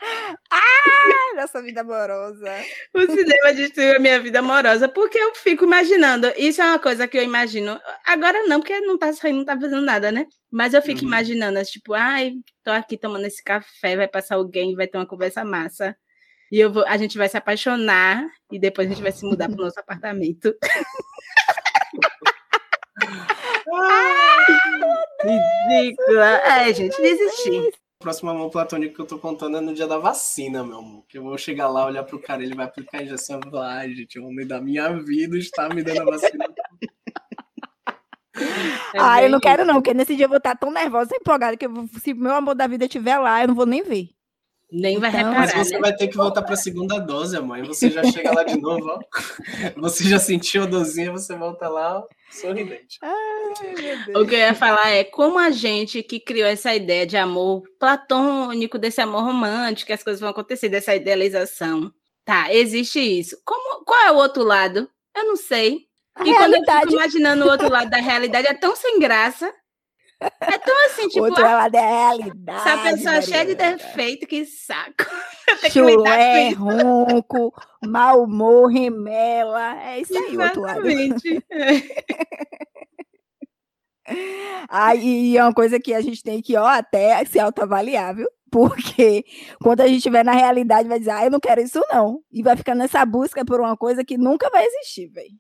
Ah, 0.54 1.36
nossa 1.36 1.62
vida 1.62 1.82
amorosa. 1.82 2.50
O 2.94 3.02
cinema 3.02 3.54
destruiu 3.54 3.96
a 3.96 4.00
minha 4.00 4.20
vida 4.20 4.40
amorosa, 4.40 4.90
porque 4.90 5.18
eu 5.18 5.34
fico 5.36 5.64
imaginando. 5.64 6.32
Isso 6.36 6.62
é 6.62 6.66
uma 6.66 6.80
coisa 6.80 7.08
que 7.08 7.18
eu 7.18 7.24
imagino. 7.24 7.80
Agora 8.06 8.44
não, 8.48 8.60
porque 8.60 8.80
não 8.82 8.98
tá 8.98 9.14
saindo, 9.14 9.38
não 9.40 9.46
tá 9.46 9.60
fazendo 9.60 9.82
nada, 9.82 10.12
né? 10.12 10.26
Mas 10.52 10.74
eu 10.74 10.82
fico 10.82 11.02
uhum. 11.02 11.08
imaginando, 11.08 11.64
tipo, 11.64 11.94
ai, 11.94 12.34
tô 12.64 12.72
aqui 12.72 12.98
tomando 12.98 13.26
esse 13.26 13.44
café, 13.44 13.96
vai 13.96 14.08
passar 14.08 14.36
alguém, 14.36 14.76
vai 14.76 14.88
ter 14.88 14.98
uma 14.98 15.06
conversa 15.06 15.44
massa. 15.46 15.96
E 16.52 16.60
eu 16.60 16.72
vou, 16.72 16.86
a 16.86 16.98
gente 16.98 17.18
vai 17.18 17.30
se 17.30 17.38
apaixonar 17.38 18.26
e 18.52 18.60
depois 18.60 18.88
a 18.88 18.90
gente 18.94 19.04
vai 19.04 19.12
se 19.12 19.26
mudar 19.26 19.48
pro 19.48 19.64
nosso 19.64 19.80
apartamento. 19.80 20.54
Ridícula. 25.24 26.42
É, 26.44 26.74
gente, 26.74 27.02
desisti 27.02 27.81
próximo 28.02 28.30
amor 28.30 28.50
platônico 28.50 28.96
que 28.96 29.02
eu 29.02 29.06
tô 29.06 29.18
contando 29.18 29.58
é 29.58 29.62
no 29.62 29.74
dia 29.74 29.88
da 29.88 29.98
vacina, 29.98 30.64
meu 30.64 30.80
amor. 30.80 31.06
Que 31.08 31.18
eu 31.18 31.24
vou 31.24 31.38
chegar 31.38 31.70
lá, 31.70 31.86
olhar 31.86 32.04
pro 32.04 32.20
cara, 32.20 32.44
ele 32.44 32.56
vai 32.56 32.66
aplicar 32.66 32.98
a 33.00 33.04
injeção 33.04 33.40
e 33.40 33.50
falar, 33.50 33.78
ai, 33.78 33.94
gente, 33.94 34.20
o 34.20 34.28
homem 34.28 34.46
da 34.46 34.60
minha 34.60 34.90
vida 35.00 35.38
está 35.38 35.70
me 35.70 35.82
dando 35.82 36.02
a 36.02 36.06
vacina. 36.06 36.46
É 38.94 39.00
ah, 39.00 39.22
eu 39.22 39.30
não 39.30 39.40
quero 39.40 39.64
não, 39.64 39.76
porque 39.76 39.94
nesse 39.94 40.16
dia 40.16 40.26
eu 40.26 40.30
vou 40.30 40.38
estar 40.38 40.56
tão 40.56 40.72
nervosa, 40.72 41.16
empolgada, 41.16 41.56
que 41.56 41.66
eu, 41.66 41.88
se 42.00 42.14
meu 42.14 42.34
amor 42.34 42.56
da 42.56 42.68
vida 42.68 42.86
estiver 42.86 43.18
lá, 43.18 43.42
eu 43.42 43.48
não 43.48 43.56
vou 43.56 43.66
nem 43.66 43.84
ver. 43.84 44.10
Nem 44.72 44.98
vai 45.00 45.10
então, 45.10 45.32
reparar. 45.32 45.40
Mas 45.40 45.68
você 45.68 45.74
né? 45.74 45.80
vai 45.82 45.94
ter 45.94 46.08
que 46.08 46.16
voltar 46.16 46.42
para 46.44 46.54
a 46.54 46.58
segunda 46.58 46.98
dose, 46.98 47.38
mãe. 47.42 47.62
Você 47.64 47.90
já 47.90 48.04
chega 48.06 48.34
lá 48.34 48.44
de 48.44 48.58
novo, 48.58 48.88
ó. 48.88 49.00
Você 49.82 50.06
já 50.08 50.18
sentiu 50.18 50.64
a 50.64 50.66
dosinha, 50.66 51.12
você 51.12 51.36
volta 51.36 51.68
lá, 51.68 52.00
ó, 52.00 52.08
sorridente. 52.32 52.98
Ai, 53.02 54.16
o 54.16 54.26
que 54.26 54.36
eu 54.36 54.40
ia 54.40 54.54
falar 54.54 54.90
é 54.90 55.04
como 55.04 55.38
a 55.38 55.50
gente 55.50 56.02
que 56.02 56.20
criou 56.20 56.48
essa 56.48 56.74
ideia 56.74 57.06
de 57.06 57.18
amor 57.18 57.64
platônico, 57.78 58.78
desse 58.78 59.02
amor 59.02 59.24
romântico, 59.24 59.88
que 59.88 59.94
as 59.94 60.04
coisas 60.04 60.22
vão 60.22 60.30
acontecer, 60.30 60.70
dessa 60.70 60.96
idealização. 60.96 61.92
Tá, 62.24 62.54
existe 62.54 63.00
isso. 63.00 63.38
Como, 63.44 63.84
qual 63.84 64.00
é 64.08 64.12
o 64.12 64.18
outro 64.18 64.44
lado? 64.44 64.90
Eu 65.16 65.26
não 65.26 65.36
sei. 65.36 65.88
A 66.16 66.26
e 66.26 66.30
realidade... 66.30 66.64
quando 66.64 66.70
eu 66.70 66.82
fico 66.82 66.94
imaginando 66.94 67.46
o 67.46 67.50
outro 67.50 67.70
lado 67.70 67.90
da 67.90 67.98
realidade, 67.98 68.48
é 68.48 68.54
tão 68.54 68.76
sem 68.76 69.00
graça. 69.00 69.52
É 70.22 70.58
tão 70.60 70.86
assim, 70.86 71.08
tipo. 71.08 71.26
Outro 71.26 71.44
é 71.44 71.54
lado 71.54 71.72
da 71.72 71.82
realidade. 71.82 72.70
Essa 72.70 72.84
pessoa 72.84 73.14
Maria. 73.14 73.22
cheia 73.22 73.46
de 73.46 73.56
defeito, 73.56 74.28
que 74.28 74.46
saco. 74.46 75.06
Chulé, 75.72 76.50
ronco, 76.52 77.54
mau 77.84 78.24
humor, 78.24 78.68
remela. 78.68 79.82
É 79.84 80.00
isso 80.00 80.16
aí, 80.16 80.34
Exatamente. 80.34 80.40
outro 80.48 80.62
lado. 80.62 80.82
ah, 84.70 84.94
e 84.96 85.38
é 85.38 85.44
uma 85.44 85.54
coisa 85.54 85.80
que 85.80 85.94
a 85.94 86.02
gente 86.02 86.22
tem 86.22 86.42
que, 86.42 86.56
ó, 86.56 86.68
até 86.68 87.26
se 87.26 87.40
autoavaliar, 87.40 88.16
viu? 88.16 88.30
Porque 88.52 89.26
quando 89.62 89.82
a 89.82 89.88
gente 89.88 89.98
estiver 89.98 90.24
na 90.24 90.34
realidade, 90.34 90.88
vai 90.88 91.00
dizer, 91.00 91.12
ah, 91.12 91.26
eu 91.26 91.32
não 91.32 91.40
quero 91.40 91.62
isso, 91.62 91.82
não. 91.92 92.22
E 92.32 92.44
vai 92.44 92.56
ficar 92.56 92.76
nessa 92.76 93.04
busca 93.06 93.44
por 93.46 93.60
uma 93.60 93.76
coisa 93.76 94.04
que 94.04 94.18
nunca 94.18 94.50
vai 94.50 94.66
existir, 94.66 95.08
velho. 95.08 95.34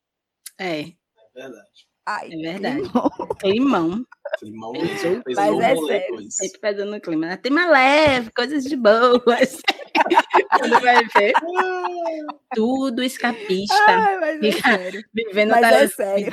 É. 0.58 0.80
É 0.82 0.94
verdade. 1.36 1.92
Ai, 2.06 2.30
é 2.32 2.38
verdade. 2.38 2.82
Climão. 2.82 3.10
Climão 3.40 4.06
mesmo. 4.50 5.24
Mas 5.36 5.60
é 5.60 5.76
sério. 5.76 6.32
Sempre 6.32 6.60
pesando 6.60 6.92
no 6.92 7.02
clima. 7.02 7.38
Tema 7.38 7.70
leve, 7.70 8.32
coisas 8.32 8.64
de 8.64 8.76
boas. 8.76 9.22
Quando 10.58 10.80
vai 10.82 11.06
ver. 11.06 11.34
Tudo 12.56 13.04
escapista. 13.04 13.76
Ai, 13.88 14.20
mas 14.20 14.44
é 14.44 14.52
sério. 14.52 15.04
Vivendo 15.14 15.52
mas 15.52 15.62
da 15.62 15.72
é 15.72 15.88
sério. 15.88 16.32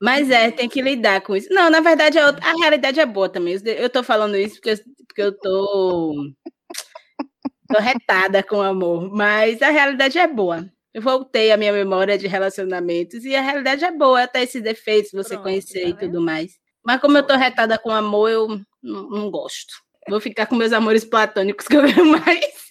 Mas 0.00 0.30
é, 0.30 0.50
tem 0.50 0.68
que 0.68 0.80
lidar 0.80 1.20
com 1.20 1.36
isso. 1.36 1.48
Não, 1.50 1.70
na 1.70 1.80
verdade, 1.80 2.18
a, 2.18 2.28
a 2.28 2.52
realidade 2.60 3.00
é 3.00 3.06
boa 3.06 3.28
também. 3.28 3.56
Eu 3.64 3.90
tô 3.90 4.02
falando 4.02 4.36
isso 4.36 4.56
porque 4.56 4.70
eu, 4.70 4.78
porque 5.06 5.22
eu 5.22 5.38
tô, 5.38 6.14
tô 7.68 7.78
retada 7.78 8.42
com 8.42 8.60
amor, 8.62 9.10
mas 9.12 9.60
a 9.62 9.70
realidade 9.70 10.18
é 10.18 10.26
boa. 10.26 10.68
Eu 10.98 11.02
voltei 11.02 11.52
à 11.52 11.56
minha 11.56 11.72
memória 11.72 12.18
de 12.18 12.26
relacionamentos 12.26 13.24
e 13.24 13.36
a 13.36 13.40
realidade 13.40 13.84
é 13.84 13.92
boa, 13.92 14.24
até 14.24 14.42
esses 14.42 14.60
defeitos, 14.60 15.12
você 15.12 15.34
Pronto, 15.34 15.44
conhecer 15.44 15.82
tá 15.82 15.88
e 15.88 15.94
tudo 15.96 16.20
mais. 16.20 16.58
Mas 16.84 17.00
como 17.00 17.16
eu 17.16 17.24
tô 17.24 17.36
retada 17.36 17.78
com 17.78 17.92
amor, 17.92 18.28
eu 18.28 18.48
não, 18.82 19.08
não 19.08 19.30
gosto. 19.30 19.74
Vou 20.08 20.20
ficar 20.20 20.46
com 20.46 20.56
meus 20.56 20.72
amores 20.72 21.04
platônicos 21.04 21.68
que 21.68 21.76
eu 21.76 21.82
ganho 21.82 22.04
mais. 22.04 22.68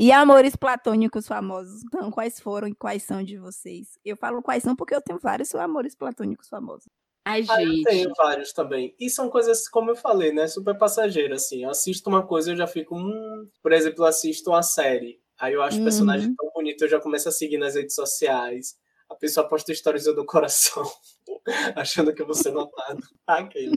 e 0.00 0.10
amores 0.10 0.56
platônicos 0.56 1.28
famosos, 1.28 1.82
então, 1.84 2.10
quais 2.10 2.40
foram 2.40 2.66
e 2.66 2.74
quais 2.74 3.02
são 3.02 3.22
de 3.22 3.36
vocês? 3.36 3.98
Eu 4.02 4.16
falo 4.16 4.42
quais 4.42 4.62
são 4.62 4.74
porque 4.74 4.94
eu 4.94 5.02
tenho 5.02 5.18
vários 5.18 5.54
amores 5.54 5.94
platônicos 5.94 6.48
famosos. 6.48 6.88
Ai, 7.22 7.44
ah, 7.50 7.60
gente. 7.60 7.78
Eu 7.80 7.84
tenho 7.84 8.12
vários 8.16 8.52
também. 8.54 8.94
E 8.98 9.10
são 9.10 9.28
coisas, 9.28 9.68
como 9.68 9.90
eu 9.90 9.96
falei, 9.96 10.32
né? 10.32 10.46
Super 10.46 10.78
passageiras, 10.78 11.44
assim. 11.44 11.64
Eu 11.64 11.70
assisto 11.70 12.08
uma 12.08 12.26
coisa 12.26 12.50
e 12.50 12.52
eu 12.54 12.56
já 12.56 12.66
fico. 12.66 12.96
Hum... 12.96 13.46
Por 13.62 13.72
exemplo, 13.72 14.04
eu 14.04 14.08
assisto 14.08 14.50
uma 14.50 14.62
série. 14.62 15.19
Aí 15.40 15.54
eu 15.54 15.62
acho 15.62 15.76
uhum. 15.76 15.82
o 15.82 15.84
personagem 15.84 16.28
uhum. 16.28 16.34
tão 16.36 16.50
bonito, 16.52 16.84
eu 16.84 16.88
já 16.88 17.00
começo 17.00 17.28
a 17.28 17.32
seguir 17.32 17.56
nas 17.56 17.74
redes 17.74 17.94
sociais. 17.94 18.78
A 19.08 19.14
pessoa 19.14 19.48
posta 19.48 19.72
histórias 19.72 20.04
do 20.04 20.24
coração, 20.26 20.84
achando 21.74 22.14
que 22.14 22.20
eu 22.20 22.26
vou 22.26 22.34
ser 22.34 22.52
notado. 22.52 23.00
Aquele. 23.26 23.76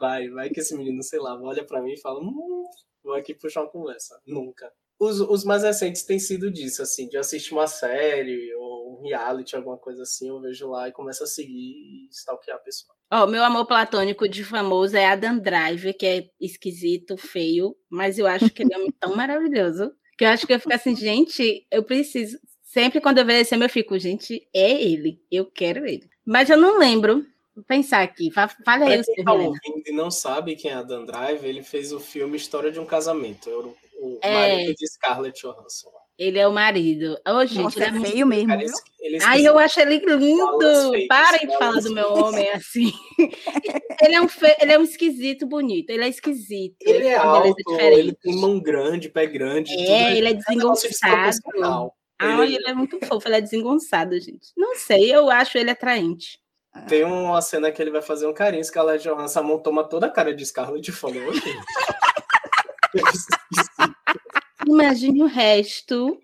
Vai, 0.00 0.28
vai 0.30 0.48
que 0.48 0.60
esse 0.60 0.74
menino, 0.74 1.02
sei 1.02 1.20
lá, 1.20 1.38
olha 1.40 1.64
para 1.64 1.82
mim 1.82 1.92
e 1.92 2.00
fala: 2.00 2.18
hum, 2.20 2.64
vou 3.04 3.14
aqui 3.14 3.34
puxar 3.34 3.60
uma 3.60 3.70
conversa. 3.70 4.18
Nunca. 4.26 4.72
Os, 4.98 5.20
os 5.20 5.44
mais 5.44 5.62
recentes 5.62 6.02
têm 6.02 6.18
sido 6.18 6.50
disso, 6.50 6.82
assim, 6.82 7.06
de 7.06 7.16
assistir 7.16 7.52
uma 7.52 7.68
série 7.68 8.52
ou 8.56 8.98
um 8.98 9.02
reality, 9.02 9.54
alguma 9.54 9.78
coisa 9.78 10.02
assim, 10.02 10.28
eu 10.28 10.40
vejo 10.40 10.68
lá 10.68 10.88
e 10.88 10.92
começo 10.92 11.22
a 11.22 11.26
seguir 11.26 11.52
e 11.52 12.08
stalkear 12.10 12.56
a 12.56 12.60
pessoa. 12.60 12.96
Ó, 13.12 13.22
oh, 13.22 13.26
meu 13.28 13.44
amor 13.44 13.64
platônico 13.64 14.28
de 14.28 14.42
famoso 14.42 14.96
é 14.96 15.06
Adam 15.06 15.38
Driver, 15.38 15.96
que 15.96 16.06
é 16.06 16.30
esquisito, 16.40 17.16
feio, 17.16 17.76
mas 17.88 18.18
eu 18.18 18.26
acho 18.26 18.50
que 18.50 18.64
ele 18.64 18.74
é 18.74 18.86
tão 18.98 19.14
maravilhoso 19.14 19.92
que 20.18 20.24
eu 20.24 20.28
acho 20.28 20.46
que 20.46 20.52
eu 20.52 20.58
fico 20.58 20.74
assim, 20.74 20.96
gente, 20.96 21.64
eu 21.70 21.84
preciso. 21.84 22.38
Sempre 22.64 23.00
quando 23.00 23.18
eu 23.18 23.24
vejo 23.24 23.40
esse 23.40 23.54
eu 23.54 23.68
fico, 23.68 23.98
gente, 23.98 24.46
é 24.52 24.82
ele, 24.82 25.22
eu 25.30 25.46
quero 25.46 25.86
ele. 25.86 26.10
Mas 26.26 26.50
eu 26.50 26.56
não 26.56 26.78
lembro. 26.78 27.24
Vou 27.54 27.64
pensar 27.64 28.02
aqui, 28.02 28.30
fala 28.30 28.84
aí. 28.84 29.02
Quem 29.02 29.24
tá 29.24 29.32
ouvindo 29.32 29.82
e 29.86 29.92
não 29.92 30.10
sabe 30.10 30.54
quem 30.54 30.70
é 30.70 30.74
Adam 30.74 31.04
Drive, 31.04 31.44
ele 31.44 31.62
fez 31.62 31.92
o 31.92 31.98
filme 31.98 32.36
História 32.36 32.70
de 32.70 32.78
um 32.78 32.84
Casamento. 32.84 33.48
O, 34.00 34.14
o 34.14 34.18
é... 34.20 34.32
marido 34.32 34.74
de 34.74 34.86
Scarlett 34.88 35.40
Johansson. 35.40 35.90
Ele 36.18 36.36
é 36.36 36.48
o 36.48 36.52
marido. 36.52 37.16
Oh, 37.26 37.46
gente, 37.46 37.62
Nossa, 37.62 37.84
ele 37.84 37.96
é, 37.96 38.00
é 38.00 38.10
feio 38.10 38.26
mesmo. 38.26 38.48
Cara, 38.48 38.64
ele 39.00 39.18
Ai, 39.22 39.46
eu 39.46 39.56
acho 39.56 39.78
ele 39.78 39.98
lindo. 39.98 41.06
Parem 41.08 41.46
de 41.46 41.56
falar 41.56 41.80
do 41.80 41.94
meu 41.94 42.12
homem 42.12 42.50
assim. 42.50 42.92
ele, 44.02 44.16
é 44.16 44.20
um 44.20 44.26
fe... 44.26 44.56
ele 44.60 44.72
é 44.72 44.78
um 44.78 44.82
esquisito 44.82 45.46
bonito. 45.46 45.90
Ele 45.90 46.04
é 46.04 46.08
esquisito. 46.08 46.76
Ele, 46.80 46.98
ele 46.98 47.06
é 47.06 47.16
alto, 47.16 47.54
ele 47.78 48.12
tem 48.14 48.34
mão 48.34 48.58
grande, 48.58 49.08
pé 49.08 49.26
grande. 49.26 49.72
É, 49.72 50.16
ele 50.16 50.30
é 50.30 50.34
desengonçado. 50.34 51.92
Ah, 52.18 52.42
ele... 52.42 52.56
ele 52.56 52.68
é 52.68 52.74
muito 52.74 52.98
fofo, 53.06 53.28
ele 53.28 53.36
é 53.36 53.40
desengonçado, 53.40 54.18
gente. 54.18 54.48
Não 54.56 54.74
sei, 54.74 55.14
eu 55.14 55.30
acho 55.30 55.56
ele 55.56 55.70
atraente. 55.70 56.40
Tem 56.88 57.04
uma 57.04 57.40
cena 57.40 57.70
que 57.70 57.80
ele 57.80 57.92
vai 57.92 58.02
fazer 58.02 58.26
um 58.26 58.34
carinho, 58.34 58.64
Scarlett 58.64 59.04
Johansson, 59.04 59.38
a 59.38 59.42
mão 59.42 59.58
toma 59.58 59.84
toda 59.84 60.06
a 60.06 60.10
cara 60.10 60.34
de 60.34 60.44
Scarlett 60.44 60.90
e 60.90 60.92
falou, 60.92 61.32
gente. 61.32 61.58
Imagine 64.68 65.22
o 65.22 65.26
resto. 65.26 66.20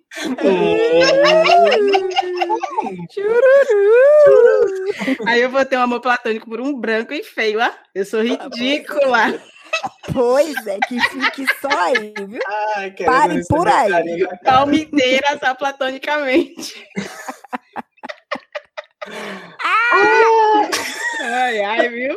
Aí 5.27 5.41
eu 5.41 5.51
vou 5.51 5.65
ter 5.65 5.79
um 5.79 5.83
amor 5.83 6.01
platônico 6.01 6.49
por 6.49 6.61
um 6.61 6.79
branco 6.79 7.15
e 7.15 7.23
feio, 7.23 7.61
ó. 7.61 7.71
Eu 7.95 8.05
sou 8.05 8.23
ridícula. 8.23 9.41
Pois 10.13 10.55
é, 10.67 10.79
que 10.87 11.01
fique 11.01 11.47
só 11.61 11.69
aí, 11.69 12.13
viu? 12.17 12.41
Ai, 12.77 12.91
Pare 12.93 13.43
por 13.49 13.67
aí. 13.67 14.27
Palmiteira 14.45 15.39
só 15.43 15.55
platonicamente. 15.55 16.87
ai, 21.21 21.61
ai, 21.61 21.89
viu? 21.89 22.17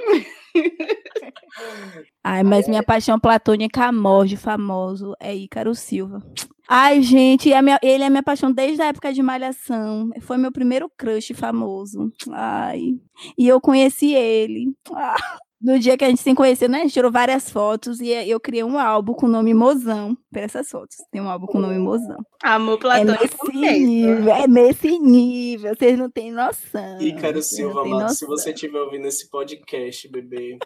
Ai, 2.23 2.43
mas 2.43 2.67
minha 2.67 2.83
paixão 2.83 3.19
platônica 3.19 3.85
amor 3.85 4.27
famoso 4.37 5.13
é 5.19 5.35
Ícaro 5.35 5.73
Silva. 5.73 6.21
Ai, 6.67 7.01
gente, 7.01 7.53
é 7.53 7.59
ele 7.81 8.03
é 8.03 8.09
minha 8.09 8.23
paixão 8.23 8.51
desde 8.51 8.81
a 8.81 8.87
época 8.87 9.13
de 9.13 9.23
Malhação. 9.23 10.09
Foi 10.21 10.37
meu 10.37 10.51
primeiro 10.51 10.91
crush 10.97 11.33
famoso. 11.33 12.11
Ai. 12.31 12.99
E 13.37 13.47
eu 13.47 13.61
conheci 13.61 14.13
ele. 14.13 14.73
Ah. 14.93 15.15
No 15.59 15.79
dia 15.79 15.97
que 15.97 16.05
a 16.05 16.09
gente 16.09 16.21
se 16.21 16.35
conheceu, 16.35 16.69
né? 16.69 16.79
A 16.79 16.81
gente 16.81 16.93
tirou 16.93 17.11
várias 17.11 17.49
fotos 17.49 17.99
e 17.99 18.09
eu 18.09 18.39
criei 18.39 18.63
um 18.63 18.77
álbum 18.77 19.13
com 19.13 19.25
o 19.25 19.29
nome 19.29 19.53
Mozão. 19.53 20.15
Para 20.31 20.43
essas 20.43 20.69
fotos. 20.69 20.97
Tem 21.11 21.19
um 21.19 21.29
álbum 21.29 21.47
com 21.47 21.57
o 21.57 21.61
nome 21.61 21.79
Mozão. 21.79 22.17
Amor 22.43 22.77
platônico. 22.77 23.23
É 23.23 23.25
nesse 23.25 23.57
nível, 23.57 24.33
é 24.33 24.47
nesse 24.47 24.99
nível. 24.99 25.75
Vocês 25.75 25.97
não 25.97 26.11
têm 26.11 26.31
noção. 26.31 27.01
Ícaro 27.01 27.41
Silva, 27.41 27.83
mano, 27.83 28.09
se 28.09 28.25
você 28.25 28.51
estiver 28.51 28.79
ouvindo 28.79 29.07
esse 29.07 29.29
podcast, 29.29 30.07
bebê, 30.09 30.59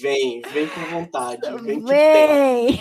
vem, 0.00 0.42
vem 0.52 0.68
com 0.68 0.80
vontade. 0.92 1.40
Vem. 1.62 1.80
vem. 1.80 2.80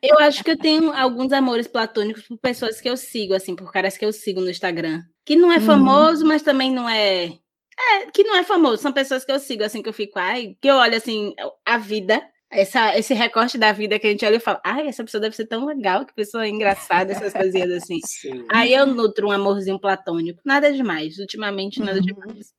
Eu 0.00 0.18
acho 0.20 0.44
que 0.44 0.50
eu 0.52 0.56
tenho 0.56 0.92
alguns 0.92 1.32
amores 1.32 1.66
platônicos 1.66 2.22
por 2.22 2.38
pessoas 2.38 2.80
que 2.80 2.88
eu 2.88 2.96
sigo, 2.96 3.34
assim, 3.34 3.56
por 3.56 3.72
caras 3.72 3.96
que 3.98 4.04
eu 4.04 4.12
sigo 4.12 4.40
no 4.40 4.50
Instagram. 4.50 5.02
Que 5.24 5.34
não 5.34 5.52
é 5.52 5.58
uhum. 5.58 5.64
famoso, 5.64 6.24
mas 6.24 6.42
também 6.42 6.72
não 6.72 6.88
é 6.88 7.32
é, 7.78 8.10
que 8.10 8.24
não 8.24 8.36
é 8.36 8.44
famoso, 8.44 8.82
são 8.82 8.92
pessoas 8.92 9.24
que 9.24 9.32
eu 9.32 9.38
sigo, 9.38 9.64
assim, 9.64 9.82
que 9.82 9.88
eu 9.88 9.92
fico, 9.92 10.18
ai, 10.18 10.56
que 10.60 10.68
eu 10.68 10.76
olho, 10.76 10.96
assim, 10.96 11.34
a 11.64 11.78
vida, 11.78 12.22
essa, 12.50 12.96
esse 12.98 13.14
recorte 13.14 13.56
da 13.56 13.72
vida 13.72 13.98
que 13.98 14.06
a 14.06 14.10
gente 14.10 14.24
olha 14.26 14.36
e 14.36 14.40
fala, 14.40 14.60
ai, 14.64 14.86
essa 14.86 15.02
pessoa 15.02 15.20
deve 15.20 15.34
ser 15.34 15.46
tão 15.46 15.64
legal, 15.64 16.04
que 16.04 16.14
pessoa 16.14 16.46
engraçada, 16.46 17.12
essas 17.12 17.32
coisinhas 17.32 17.70
assim. 17.70 17.98
Sim. 18.04 18.44
Aí 18.50 18.74
eu 18.74 18.86
nutro 18.86 19.28
um 19.28 19.32
amorzinho 19.32 19.80
platônico, 19.80 20.40
nada 20.44 20.72
demais, 20.72 21.18
ultimamente 21.18 21.80
nada 21.80 21.98
uhum. 21.98 22.04
demais. 22.04 22.52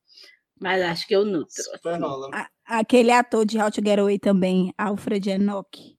Mas 0.60 0.82
acho 0.82 1.08
que 1.08 1.16
eu 1.16 1.26
nutro. 1.26 1.50
Assim. 1.50 2.46
Aquele 2.66 3.12
ator 3.12 3.46
de 3.46 3.60
How 3.60 3.70
to 3.70 3.82
Get 3.86 4.00
Away 4.00 4.18
também, 4.18 4.74
Alfred 4.78 5.30
Enoch. 5.30 5.98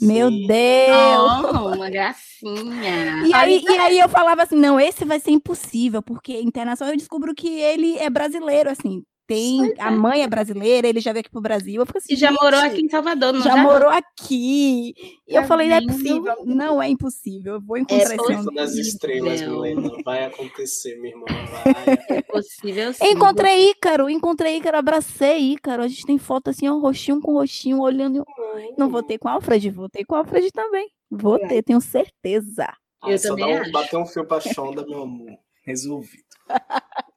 Meu 0.00 0.30
Deus! 0.30 1.44
Oh, 1.52 1.74
uma 1.74 1.90
gracinha. 1.90 3.26
E 3.26 3.32
aí, 3.32 3.62
e 3.62 3.78
aí 3.78 3.98
eu 3.98 4.08
falava 4.08 4.42
assim, 4.42 4.56
não, 4.56 4.78
esse 4.78 5.04
vai 5.04 5.20
ser 5.20 5.30
impossível, 5.30 6.02
porque 6.02 6.40
internacional 6.40 6.92
eu 6.92 6.98
descubro 6.98 7.34
que 7.34 7.48
ele 7.48 7.96
é 7.98 8.10
brasileiro, 8.10 8.70
assim 8.70 9.04
tem 9.26 9.72
a 9.78 9.88
é. 9.88 9.90
mãe 9.90 10.22
é 10.22 10.28
brasileira, 10.28 10.86
ele 10.86 11.00
já 11.00 11.12
veio 11.12 11.20
aqui 11.20 11.30
pro 11.30 11.40
Brasil. 11.40 11.80
Eu 11.80 11.86
fico 11.86 11.98
assim, 11.98 12.12
e 12.12 12.16
já 12.16 12.30
morou 12.30 12.60
aqui 12.60 12.82
em 12.82 12.88
Salvador, 12.88 13.32
não 13.32 13.40
já? 13.40 13.50
Já 13.50 13.56
morou 13.56 13.88
aqui. 13.88 14.94
E 15.26 15.34
eu 15.34 15.42
tá 15.42 15.48
falei, 15.48 15.68
não 15.68 15.76
é 15.76 15.86
possível. 15.86 16.34
Não 16.44 16.82
é 16.82 16.88
impossível. 16.88 17.54
Eu 17.54 17.60
vou 17.60 17.76
encontrar 17.76 18.12
é 18.12 18.16
esse 18.16 18.32
homem. 18.32 18.54
das 18.54 18.74
estrelas, 18.74 19.40
Milena. 19.40 19.90
Vai 20.04 20.24
acontecer, 20.24 20.96
minha 21.00 21.14
irmã. 21.14 21.24
Vai. 21.26 22.18
É 22.18 22.22
possível 22.22 22.92
sim. 22.92 23.04
Encontrei 23.06 23.70
Ícaro, 23.70 24.10
encontrei 24.10 24.56
Ícaro, 24.56 24.78
abracei 24.78 25.52
Ícaro. 25.52 25.82
A 25.82 25.88
gente 25.88 26.04
tem 26.04 26.18
foto 26.18 26.50
assim, 26.50 26.68
ó, 26.68 26.78
roxinho 26.78 27.20
com 27.20 27.32
roxinho, 27.32 27.80
olhando. 27.80 28.20
Hum. 28.20 28.74
Não 28.76 28.88
votei 28.88 29.18
com 29.18 29.28
o 29.28 29.30
Alfred, 29.30 29.70
votei 29.70 30.04
com 30.04 30.14
o 30.14 30.18
Alfred 30.18 30.50
também. 30.52 30.88
Vou 31.10 31.38
ter, 31.38 31.62
tenho 31.62 31.80
certeza. 31.80 32.66
Ah, 33.02 33.10
eu 33.10 33.18
só 33.18 33.28
também 33.28 33.60
um, 33.60 33.70
bater 33.70 33.96
um 33.96 34.06
fio 34.06 34.26
pra 34.26 34.40
Shonda, 34.40 34.84
meu 34.86 35.02
amor. 35.02 35.38
Resolvido. 35.62 36.24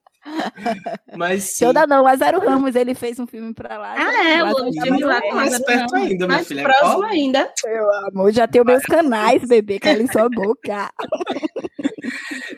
Mas 1.16 1.44
sim. 1.56 1.66
Não, 1.88 2.04
Lázaro 2.04 2.40
Ramos, 2.40 2.76
ele 2.76 2.94
fez 2.94 3.20
um 3.20 3.28
filme 3.28 3.54
pra 3.54 3.78
lá. 3.78 3.96
Ah, 3.98 4.30
é, 4.30 4.44
o 4.44 4.72
filme 4.72 5.04
lá 5.04 5.22
com 5.22 5.36
mais 5.36 5.60
perto 5.60 5.96
ainda, 5.96 6.28
minha 6.28 6.44
filha. 6.44 6.64
Mais 6.64 6.78
próximo 6.78 7.04
ainda. 7.06 7.54
Meu 7.64 7.94
amor, 8.08 8.32
já 8.32 8.48
tenho 8.48 8.66
meus 8.66 8.84
canais, 8.84 9.48
bebê, 9.48 9.80
cala 9.80 10.02
em 10.02 10.12
sua 10.12 10.30
boca. 10.30 10.92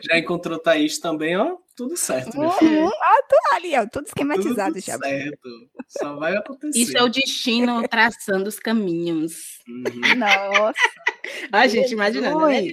Já 0.02 0.18
encontrou 0.18 0.58
Thaís 0.58 0.98
também, 0.98 1.36
ó, 1.36 1.56
tudo 1.76 1.96
certo, 1.96 2.38
minha 2.38 2.50
filha. 2.52 2.82
Uhum, 2.82 2.88
ah, 2.88 3.22
tudo 3.28 3.56
ali, 3.56 3.76
ó, 3.76 3.86
tudo 3.86 4.06
esquematizado 4.06 4.74
tudo 4.74 4.84
já. 4.84 4.98
certo, 4.98 5.48
só 5.88 6.16
vai 6.16 6.36
acontecer. 6.36 6.78
Isso 6.78 6.96
é 6.96 7.02
o 7.02 7.08
destino 7.08 7.86
traçando 7.88 8.48
os 8.48 8.58
caminhos. 8.58 9.60
Uhum. 9.68 10.14
Nossa. 10.16 10.72
a 11.52 11.66
gente, 11.66 11.92
imaginando, 11.92 12.46
né? 12.46 12.68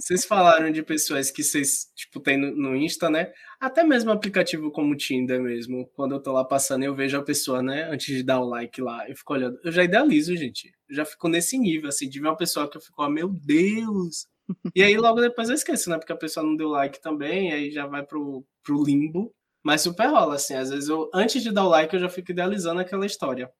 Vocês 0.00 0.24
falaram 0.24 0.70
de 0.70 0.82
pessoas 0.82 1.30
que 1.30 1.42
vocês, 1.42 1.92
tipo, 1.94 2.20
tem 2.20 2.38
no, 2.38 2.54
no, 2.54 2.76
Insta, 2.76 3.10
né? 3.10 3.32
Até 3.60 3.82
mesmo 3.84 4.10
aplicativo 4.10 4.70
como 4.70 4.94
o 4.94 4.96
Tinder 4.96 5.40
mesmo. 5.40 5.86
Quando 5.94 6.14
eu 6.14 6.22
tô 6.22 6.32
lá 6.32 6.44
passando, 6.44 6.84
eu 6.84 6.94
vejo 6.94 7.18
a 7.18 7.22
pessoa, 7.22 7.62
né? 7.62 7.84
Antes 7.90 8.06
de 8.06 8.22
dar 8.22 8.40
o 8.40 8.48
like 8.48 8.80
lá, 8.80 9.08
eu 9.08 9.16
fico 9.16 9.32
olhando. 9.34 9.58
Eu 9.64 9.72
já 9.72 9.84
idealizo, 9.84 10.36
gente. 10.36 10.72
Eu 10.88 10.96
já 10.96 11.04
fico 11.04 11.28
nesse 11.28 11.58
nível, 11.58 11.88
assim, 11.88 12.08
de 12.08 12.20
ver 12.20 12.28
uma 12.28 12.36
pessoa 12.36 12.70
que 12.70 12.76
eu 12.76 12.80
fico, 12.80 13.02
oh, 13.02 13.10
meu 13.10 13.28
Deus! 13.28 14.26
E 14.74 14.82
aí 14.82 14.96
logo 14.96 15.20
depois 15.20 15.48
eu 15.48 15.54
esqueço, 15.54 15.90
né? 15.90 15.98
Porque 15.98 16.12
a 16.12 16.16
pessoa 16.16 16.46
não 16.46 16.56
deu 16.56 16.68
like 16.68 17.02
também, 17.02 17.52
aí 17.52 17.70
já 17.70 17.86
vai 17.86 18.02
pro, 18.02 18.44
pro 18.64 18.82
limbo. 18.82 19.34
Mas 19.62 19.82
super 19.82 20.06
rola, 20.06 20.36
assim. 20.36 20.54
Às 20.54 20.70
vezes 20.70 20.88
eu, 20.88 21.10
antes 21.12 21.42
de 21.42 21.52
dar 21.52 21.64
o 21.64 21.68
like, 21.68 21.92
eu 21.92 22.00
já 22.00 22.08
fico 22.08 22.30
idealizando 22.30 22.80
aquela 22.80 23.04
história. 23.04 23.50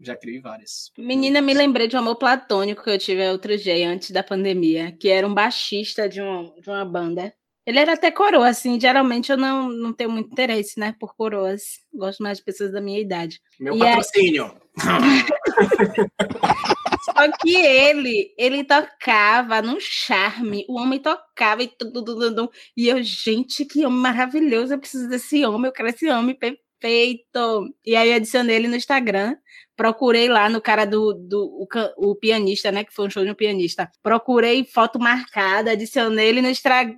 Já 0.00 0.16
criei 0.16 0.40
várias. 0.40 0.90
Menina, 0.96 1.42
me 1.42 1.52
lembrei 1.52 1.86
de 1.86 1.94
um 1.94 1.98
amor 1.98 2.16
platônico 2.16 2.82
que 2.82 2.90
eu 2.90 2.98
tive 2.98 3.28
outro 3.28 3.56
dia, 3.56 3.88
antes 3.88 4.10
da 4.10 4.22
pandemia, 4.22 4.96
que 4.98 5.10
era 5.10 5.26
um 5.26 5.34
baixista 5.34 6.08
de 6.08 6.22
uma, 6.22 6.54
de 6.58 6.70
uma 6.70 6.84
banda. 6.84 7.34
Ele 7.66 7.78
era 7.78 7.92
até 7.92 8.10
coroa, 8.10 8.48
assim, 8.48 8.80
geralmente 8.80 9.30
eu 9.30 9.36
não, 9.36 9.68
não 9.68 9.92
tenho 9.92 10.10
muito 10.10 10.32
interesse, 10.32 10.80
né, 10.80 10.96
por 10.98 11.14
coroas. 11.14 11.62
Gosto 11.92 12.22
mais 12.22 12.38
de 12.38 12.44
pessoas 12.44 12.72
da 12.72 12.80
minha 12.80 12.98
idade. 12.98 13.38
Meu 13.60 13.76
e 13.76 13.78
patrocínio! 13.78 14.58
Só 17.04 17.30
que 17.38 17.54
ele, 17.54 18.34
ele 18.38 18.64
tocava 18.64 19.60
num 19.60 19.78
charme, 19.78 20.64
o 20.68 20.78
homem 20.78 20.98
tocava 20.98 21.62
e 21.62 21.68
tudo, 21.68 22.04
tudo, 22.04 22.30
tudo, 22.30 22.50
e 22.76 22.88
eu, 22.88 23.02
gente, 23.02 23.64
que 23.64 23.84
homem 23.84 23.98
maravilhoso, 23.98 24.74
eu 24.74 24.78
preciso 24.78 25.08
desse 25.08 25.44
homem, 25.44 25.66
eu 25.66 25.72
quero 25.72 25.88
esse 25.88 26.08
homem 26.08 26.34
perfeito. 26.34 26.69
E 26.86 27.96
aí 27.96 28.10
eu 28.10 28.16
adicionei 28.16 28.56
ele 28.56 28.68
no 28.68 28.76
Instagram, 28.76 29.36
procurei 29.76 30.28
lá 30.28 30.48
no 30.48 30.60
cara 30.60 30.84
do, 30.84 31.14
do 31.14 31.44
o, 31.46 31.66
o, 32.10 32.14
pianista, 32.14 32.70
né? 32.70 32.84
Que 32.84 32.92
foi 32.92 33.06
um 33.06 33.10
show 33.10 33.24
de 33.24 33.30
um 33.30 33.34
pianista. 33.34 33.90
Procurei 34.02 34.64
foto 34.64 34.98
marcada, 34.98 35.72
adicionei 35.72 36.28
ele 36.28 36.42
no 36.42 36.48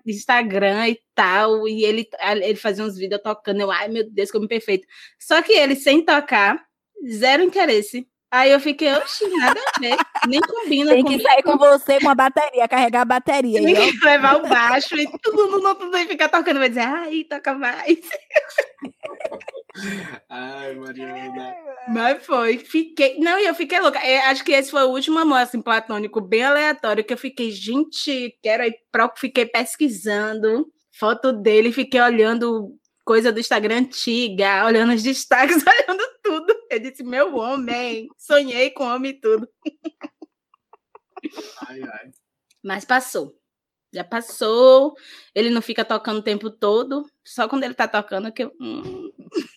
Instagram 0.06 0.88
e 0.88 0.98
tal. 1.14 1.68
E 1.68 1.84
ele, 1.84 2.08
ele 2.42 2.56
fazia 2.56 2.84
uns 2.84 2.96
vídeos 2.96 3.22
tocando. 3.22 3.60
Eu, 3.60 3.70
ai 3.70 3.88
meu 3.88 4.08
Deus, 4.10 4.30
como 4.30 4.48
perfeito. 4.48 4.86
Só 5.18 5.40
que 5.42 5.52
ele, 5.52 5.76
sem 5.76 6.04
tocar, 6.04 6.60
zero 7.08 7.42
interesse. 7.42 8.06
Aí 8.32 8.50
eu 8.50 8.58
fiquei, 8.58 8.90
oxi, 8.94 9.28
nada 9.28 9.60
a 9.60 9.78
ver. 9.78 9.96
Nem 10.26 10.40
combina 10.40 10.92
Tem 10.92 11.04
que 11.04 11.20
sair 11.20 11.42
com 11.42 11.58
você 11.58 12.00
com 12.00 12.08
a 12.08 12.14
bateria, 12.14 12.66
carregar 12.66 13.02
a 13.02 13.04
bateria. 13.04 13.62
Tem 13.62 13.74
que 13.74 14.04
levar 14.04 14.36
o 14.36 14.48
baixo 14.48 14.96
e 14.96 15.06
tudo, 15.22 15.74
tudo, 15.74 15.96
e 15.98 16.06
ficar 16.06 16.30
tocando. 16.30 16.58
Vai 16.58 16.70
dizer, 16.70 16.80
ai, 16.80 17.24
toca 17.24 17.52
mais. 17.52 17.98
Ai, 20.28 20.74
Mariana. 20.74 21.54
Mas 21.88 22.24
foi, 22.24 22.58
fiquei. 22.58 23.18
Não, 23.18 23.38
e 23.38 23.46
eu 23.46 23.54
fiquei 23.54 23.80
louca. 23.80 23.98
É, 23.98 24.18
acho 24.26 24.44
que 24.44 24.52
esse 24.52 24.70
foi 24.70 24.82
o 24.84 24.90
último 24.90 25.18
amor 25.18 25.38
assim, 25.38 25.60
platônico, 25.60 26.20
bem 26.20 26.44
aleatório, 26.44 27.04
que 27.04 27.12
eu 27.12 27.18
fiquei, 27.18 27.50
gente, 27.50 28.38
quero 28.42 28.62
ir 28.64 28.76
para 28.90 29.12
fiquei 29.16 29.46
pesquisando 29.46 30.70
foto 30.92 31.32
dele, 31.32 31.72
fiquei 31.72 32.00
olhando 32.00 32.78
coisa 33.04 33.32
do 33.32 33.40
Instagram 33.40 33.78
antiga, 33.78 34.64
olhando 34.64 34.92
os 34.92 35.02
destaques, 35.02 35.56
olhando 35.66 36.04
tudo. 36.22 36.54
Eu 36.70 36.78
disse, 36.78 37.02
meu 37.02 37.34
homem, 37.36 38.08
sonhei 38.16 38.70
com 38.70 38.84
homem 38.84 39.12
e 39.12 39.20
tudo. 39.20 39.48
Ai, 41.66 41.82
ai. 41.82 42.10
Mas 42.62 42.84
passou. 42.84 43.41
Já 43.92 44.02
passou. 44.02 44.94
Ele 45.34 45.50
não 45.50 45.60
fica 45.60 45.84
tocando 45.84 46.18
o 46.18 46.22
tempo 46.22 46.50
todo. 46.50 47.04
Só 47.26 47.48
quando 47.48 47.64
ele 47.64 47.74
tá 47.74 47.86
tocando 47.86 48.32
que 48.32 48.44
eu. 48.44 48.52
Hum. 48.60 49.10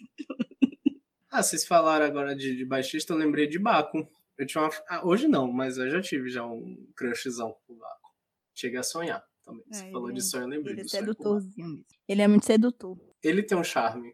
Ah, 1.32 1.44
vocês 1.44 1.68
falaram 1.68 2.06
agora 2.06 2.34
de, 2.34 2.56
de 2.56 2.66
baixista, 2.66 3.12
eu 3.12 3.18
lembrei 3.18 3.46
de 3.46 3.60
Baco. 3.60 4.08
Eu 4.38 4.48
tinha 4.48 4.64
uma... 4.64 4.70
ah, 4.88 5.06
hoje 5.06 5.28
não, 5.28 5.52
mas 5.52 5.78
eu 5.78 5.90
já 5.90 6.02
tive 6.02 6.30
já 6.30 6.46
um 6.46 6.78
crushzão 6.96 7.54
com 7.68 7.74
o 7.74 7.78
Baco. 7.78 8.10
Cheguei 8.54 8.80
a 8.80 8.84
sonhar 8.84 9.22
também. 9.44 9.66
Você 9.70 9.84
é, 9.84 9.92
falou 9.92 10.14
de 10.14 10.22
sonho, 10.22 10.44
eu 10.44 10.48
lembrei 10.48 10.76
ele 10.76 10.82
é 10.82 10.88
sedutorzinho 10.88 11.68
mesmo. 11.68 11.86
Ele 12.08 12.22
é 12.22 12.28
muito 12.30 12.46
sedutor. 12.46 12.98
Ele 13.22 13.44
tem 13.44 13.58
um 13.58 13.66
charme. 13.66 14.14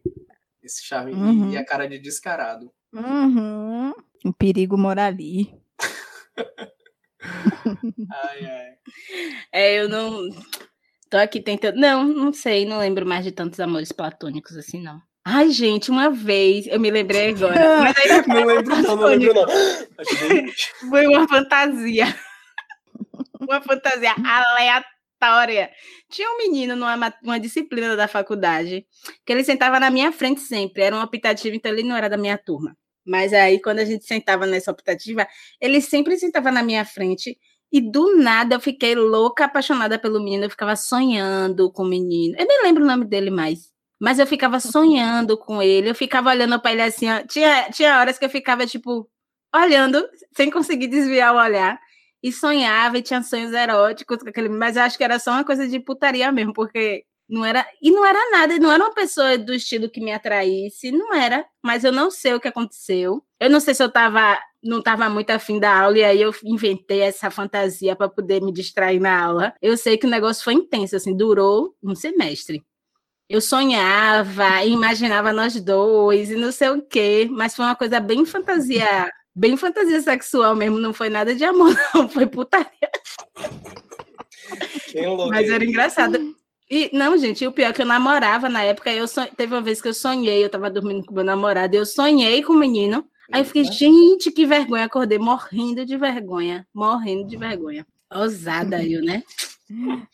Esse 0.64 0.84
charme 0.84 1.14
uhum. 1.14 1.52
e 1.52 1.58
a 1.58 1.64
cara 1.66 1.88
de 1.88 2.00
descarado. 2.00 2.74
Uhum. 2.92 3.92
O 4.26 4.34
perigo 4.34 4.76
mora 4.76 5.06
ali. 5.06 5.54
Ai, 8.12 8.46
ai. 8.46 8.70
É, 9.52 9.80
eu 9.82 9.90
não. 9.90 10.30
Tô 11.10 11.18
aqui 11.18 11.42
tentando. 11.42 11.76
Não, 11.80 12.04
não 12.04 12.34
sei, 12.34 12.66
não 12.66 12.80
lembro 12.80 13.06
mais 13.06 13.24
de 13.24 13.32
tantos 13.32 13.60
amores 13.60 13.92
platônicos 13.92 14.56
assim, 14.58 14.82
não. 14.82 15.00
Ai, 15.26 15.50
gente, 15.52 15.92
uma 15.92 16.10
vez, 16.10 16.66
eu 16.68 16.80
me 16.80 16.90
lembrei 16.90 17.30
agora. 17.30 17.78
Mas 17.80 17.98
aí 17.98 18.28
Não 18.28 18.46
lembro, 18.46 18.76
não, 18.76 18.96
não 18.96 19.06
lembro, 19.08 19.34
não. 19.34 19.46
foi 20.90 21.06
uma 21.08 21.28
fantasia. 21.28 22.06
Uma 23.40 23.62
fantasia 23.62 24.14
aleatória. 24.24 25.70
Tinha 26.10 26.30
um 26.32 26.38
menino 26.38 26.76
numa 26.76 26.98
ma- 26.98 27.14
uma 27.24 27.40
disciplina 27.40 27.96
da 27.96 28.08
faculdade 28.08 28.86
que 29.26 29.32
ele 29.34 29.44
sentava 29.44 29.80
na 29.80 29.92
minha 29.92 30.12
frente 30.12 30.42
sempre. 30.42 30.82
Era 30.84 30.96
um 30.96 31.02
optativo, 31.02 31.56
então 31.56 31.72
ele 31.72 31.84
não 31.84 31.96
era 31.96 32.10
da 32.10 32.18
minha 32.18 32.38
turma. 32.38 32.76
Mas 33.06 33.34
aí, 33.34 33.62
quando 33.62 33.80
a 33.80 33.86
gente 33.86 34.06
sentava 34.06 34.46
nessa 34.46 34.72
optativa, 34.72 35.28
ele 35.60 35.82
sempre 35.82 36.18
sentava 36.18 36.52
na 36.52 36.64
minha 36.64 36.86
frente. 36.86 37.38
E 37.72 37.80
do 37.82 38.18
nada 38.18 38.56
eu 38.56 38.60
fiquei 38.60 38.96
louca, 38.96 39.46
apaixonada 39.46 39.98
pelo 39.98 40.20
menino. 40.20 40.46
Eu 40.46 40.50
ficava 40.50 40.76
sonhando 40.76 41.72
com 41.72 41.84
o 41.84 41.88
menino. 41.88 42.36
Eu 42.38 42.46
nem 42.46 42.64
lembro 42.64 42.84
o 42.84 42.88
nome 42.88 43.06
dele 43.06 43.32
mais. 43.32 43.72
Mas 44.00 44.20
eu 44.20 44.28
ficava 44.28 44.60
sonhando 44.60 45.38
com 45.38 45.62
ele. 45.62 45.90
Eu 45.90 45.96
ficava 45.96 46.30
olhando 46.30 46.60
para 46.62 46.72
ele 46.74 46.82
assim. 46.82 47.10
ó. 47.10 47.26
Tinha, 47.26 47.70
tinha 47.72 48.00
horas 48.00 48.18
que 48.18 48.26
eu 48.26 48.30
ficava, 48.30 48.66
tipo, 48.68 49.10
olhando, 49.56 50.08
sem 50.36 50.50
conseguir 50.52 50.88
desviar 50.88 51.34
o 51.34 51.40
olhar. 51.40 51.80
E 52.24 52.32
sonhava 52.32 52.98
e 53.00 53.02
tinha 53.02 53.24
sonhos 53.24 53.54
eróticos 53.54 54.18
com 54.18 54.30
aquele. 54.30 54.50
Mas 54.50 54.76
eu 54.76 54.84
acho 54.84 54.98
que 54.98 55.04
era 55.04 55.18
só 55.20 55.32
uma 55.32 55.46
coisa 55.46 55.68
de 55.68 55.80
putaria 55.80 56.32
mesmo, 56.32 56.54
porque 56.54 57.06
não 57.32 57.46
era. 57.46 57.66
E 57.82 57.90
não 57.90 58.06
era 58.06 58.30
nada, 58.30 58.60
não 58.60 58.72
era 58.72 58.84
uma 58.84 58.94
pessoa 58.94 59.38
do 59.38 59.54
estilo 59.54 59.90
que 59.90 60.02
me 60.02 60.12
atraísse, 60.12 60.92
não 60.92 61.14
era. 61.14 61.46
Mas 61.64 61.86
eu 61.86 61.92
não 61.92 62.12
sei 62.12 62.34
o 62.34 62.40
que 62.40 62.48
aconteceu. 62.50 63.24
Eu 63.40 63.50
não 63.50 63.62
sei 63.62 63.74
se 63.74 63.82
eu 63.82 63.90
tava. 63.90 64.38
Não 64.62 64.80
estava 64.80 65.10
muito 65.10 65.32
afim 65.32 65.60
da 65.60 65.76
aula, 65.82 65.98
e 65.98 66.04
aí 66.04 66.22
eu 66.22 66.32
inventei 66.44 67.00
essa 67.02 67.32
fantasia 67.32 67.96
para 67.96 68.08
poder 68.08 68.44
me 68.44 68.52
distrair 68.52 69.00
na 69.00 69.24
aula. 69.24 69.54
Eu 69.60 69.76
sei 69.76 69.98
que 69.98 70.06
o 70.06 70.10
negócio 70.10 70.44
foi 70.44 70.54
intenso, 70.54 70.96
assim, 70.96 71.18
durou 71.18 71.74
um 71.82 71.96
semestre. 71.96 72.64
Eu 73.28 73.42
sonhava, 73.42 74.64
e 74.64 74.72
imaginava 74.72 75.34
nós 75.34 75.60
dois 75.60 76.30
e 76.30 76.36
não 76.36 76.52
sei 76.52 76.70
o 76.70 76.82
quê, 76.82 77.28
mas 77.32 77.56
foi 77.56 77.66
uma 77.66 77.76
coisa 77.76 78.00
bem 78.00 78.24
fantasia, 78.26 79.10
bem 79.34 79.58
fantasia 79.58 80.02
sexual 80.02 80.54
mesmo, 80.54 80.78
não 80.78 80.94
foi 80.94 81.10
nada 81.10 81.34
de 81.34 81.44
amor, 81.44 81.74
não, 81.96 82.08
foi 82.10 82.28
putaria. 82.28 82.92
Mas 85.30 85.50
era 85.50 85.64
engraçado. 85.64 86.36
E, 86.72 86.90
não, 86.94 87.18
gente, 87.18 87.46
o 87.46 87.52
pior 87.52 87.72
é 87.72 87.74
que 87.74 87.82
eu 87.82 87.86
namorava 87.86 88.48
na 88.48 88.64
época, 88.64 88.90
eu 88.94 89.06
son... 89.06 89.26
teve 89.36 89.54
uma 89.54 89.62
vez 89.62 89.82
que 89.82 89.90
eu 89.90 89.94
sonhei, 89.94 90.42
eu 90.42 90.50
tava 90.50 90.70
dormindo 90.70 91.06
com 91.06 91.14
meu 91.14 91.26
namorado, 91.26 91.76
eu 91.76 91.86
sonhei 91.86 92.42
com 92.42 92.54
o 92.54 92.58
menino, 92.58 93.06
aí 93.30 93.42
eu 93.42 93.46
fiquei, 93.46 93.66
gente, 93.66 94.32
que 94.32 94.46
vergonha, 94.46 94.86
acordei 94.86 95.20
morrendo 95.20 95.86
de 95.86 95.98
vergonha, 95.98 96.66
morrendo 96.74 97.28
de 97.28 97.36
vergonha. 97.36 97.86
Ousada 98.10 98.82
eu, 98.82 99.04
né? 99.04 99.22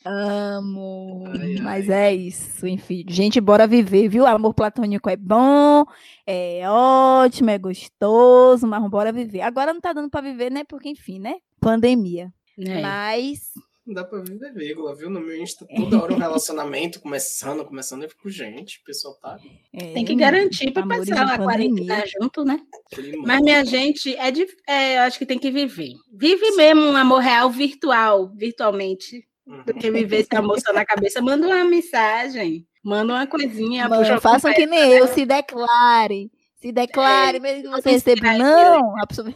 Amo. 0.03 1.25
Ai, 1.27 1.57
ai. 1.57 1.61
Mas 1.61 1.89
é 1.89 2.13
isso, 2.13 2.65
enfim. 2.65 3.05
Gente, 3.07 3.39
bora 3.39 3.67
viver, 3.67 4.07
viu? 4.07 4.25
Amor 4.25 4.55
platônico 4.55 5.09
é 5.11 5.15
bom, 5.15 5.85
é 6.25 6.61
ótimo, 6.67 7.51
é 7.51 7.57
gostoso, 7.59 8.65
mas 8.65 8.87
bora 8.89 9.11
viver. 9.11 9.41
Agora 9.41 9.73
não 9.73 9.81
tá 9.81 9.93
dando 9.93 10.09
pra 10.09 10.21
viver, 10.21 10.51
né? 10.51 10.63
Porque, 10.63 10.89
enfim, 10.89 11.19
né? 11.19 11.35
Pandemia. 11.59 12.31
É. 12.59 12.81
Mas 12.81 13.51
Não 13.87 13.93
dá 13.93 14.03
pra 14.03 14.19
viver 14.19 14.53
vírgula, 14.53 14.93
viu? 14.93 15.09
No 15.09 15.21
meu 15.21 15.41
Insta, 15.41 15.65
toda 15.73 16.03
hora 16.03 16.13
um 16.13 16.17
relacionamento 16.17 16.99
começando, 16.99 17.63
começando. 17.63 18.03
Eu 18.03 18.09
fico, 18.09 18.29
gente, 18.29 18.79
o 18.79 18.83
pessoal 18.83 19.13
tá. 19.15 19.39
é, 19.71 19.93
Tem 19.93 20.03
que 20.03 20.13
garantir 20.13 20.71
para 20.71 20.83
amores 20.83 21.07
passar 21.07 21.35
a 21.35 21.37
quarentena 21.37 22.03
junto, 22.05 22.43
né? 22.43 22.59
climão. 22.91 23.23
Mas, 23.25 23.41
minha 23.41 23.63
gente, 23.63 24.13
é, 24.17 24.29
de, 24.29 24.45
é, 24.67 24.97
eu 24.97 25.01
acho 25.03 25.17
que 25.17 25.25
tem 25.25 25.39
que 25.39 25.49
viver. 25.49 25.93
Vive 26.13 26.51
mesmo 26.57 26.81
um 26.81 26.97
amor 26.97 27.21
real 27.21 27.49
virtual, 27.49 28.29
virtualmente. 28.35 29.25
Uhum. 29.45 29.63
Do 29.63 29.73
que 29.73 29.89
viver 29.89 30.17
esse 30.17 30.35
amor 30.35 30.59
só 30.59 30.73
na 30.73 30.83
cabeça. 30.83 31.21
Manda 31.21 31.47
uma 31.47 31.63
mensagem, 31.63 32.67
manda 32.83 33.13
uma 33.13 33.25
coisinha. 33.25 33.87
Mano, 33.87 34.19
façam 34.19 34.53
que 34.53 34.65
nem 34.65 34.91
eu, 34.91 35.07
se 35.07 35.25
declare. 35.25 36.29
Se 36.57 36.73
declare, 36.73 37.39
mesmo 37.39 37.63
que 37.63 37.81
você 37.81 37.91
receba 37.91 38.33
não, 38.33 38.99
a 39.01 39.07
pessoa 39.07 39.33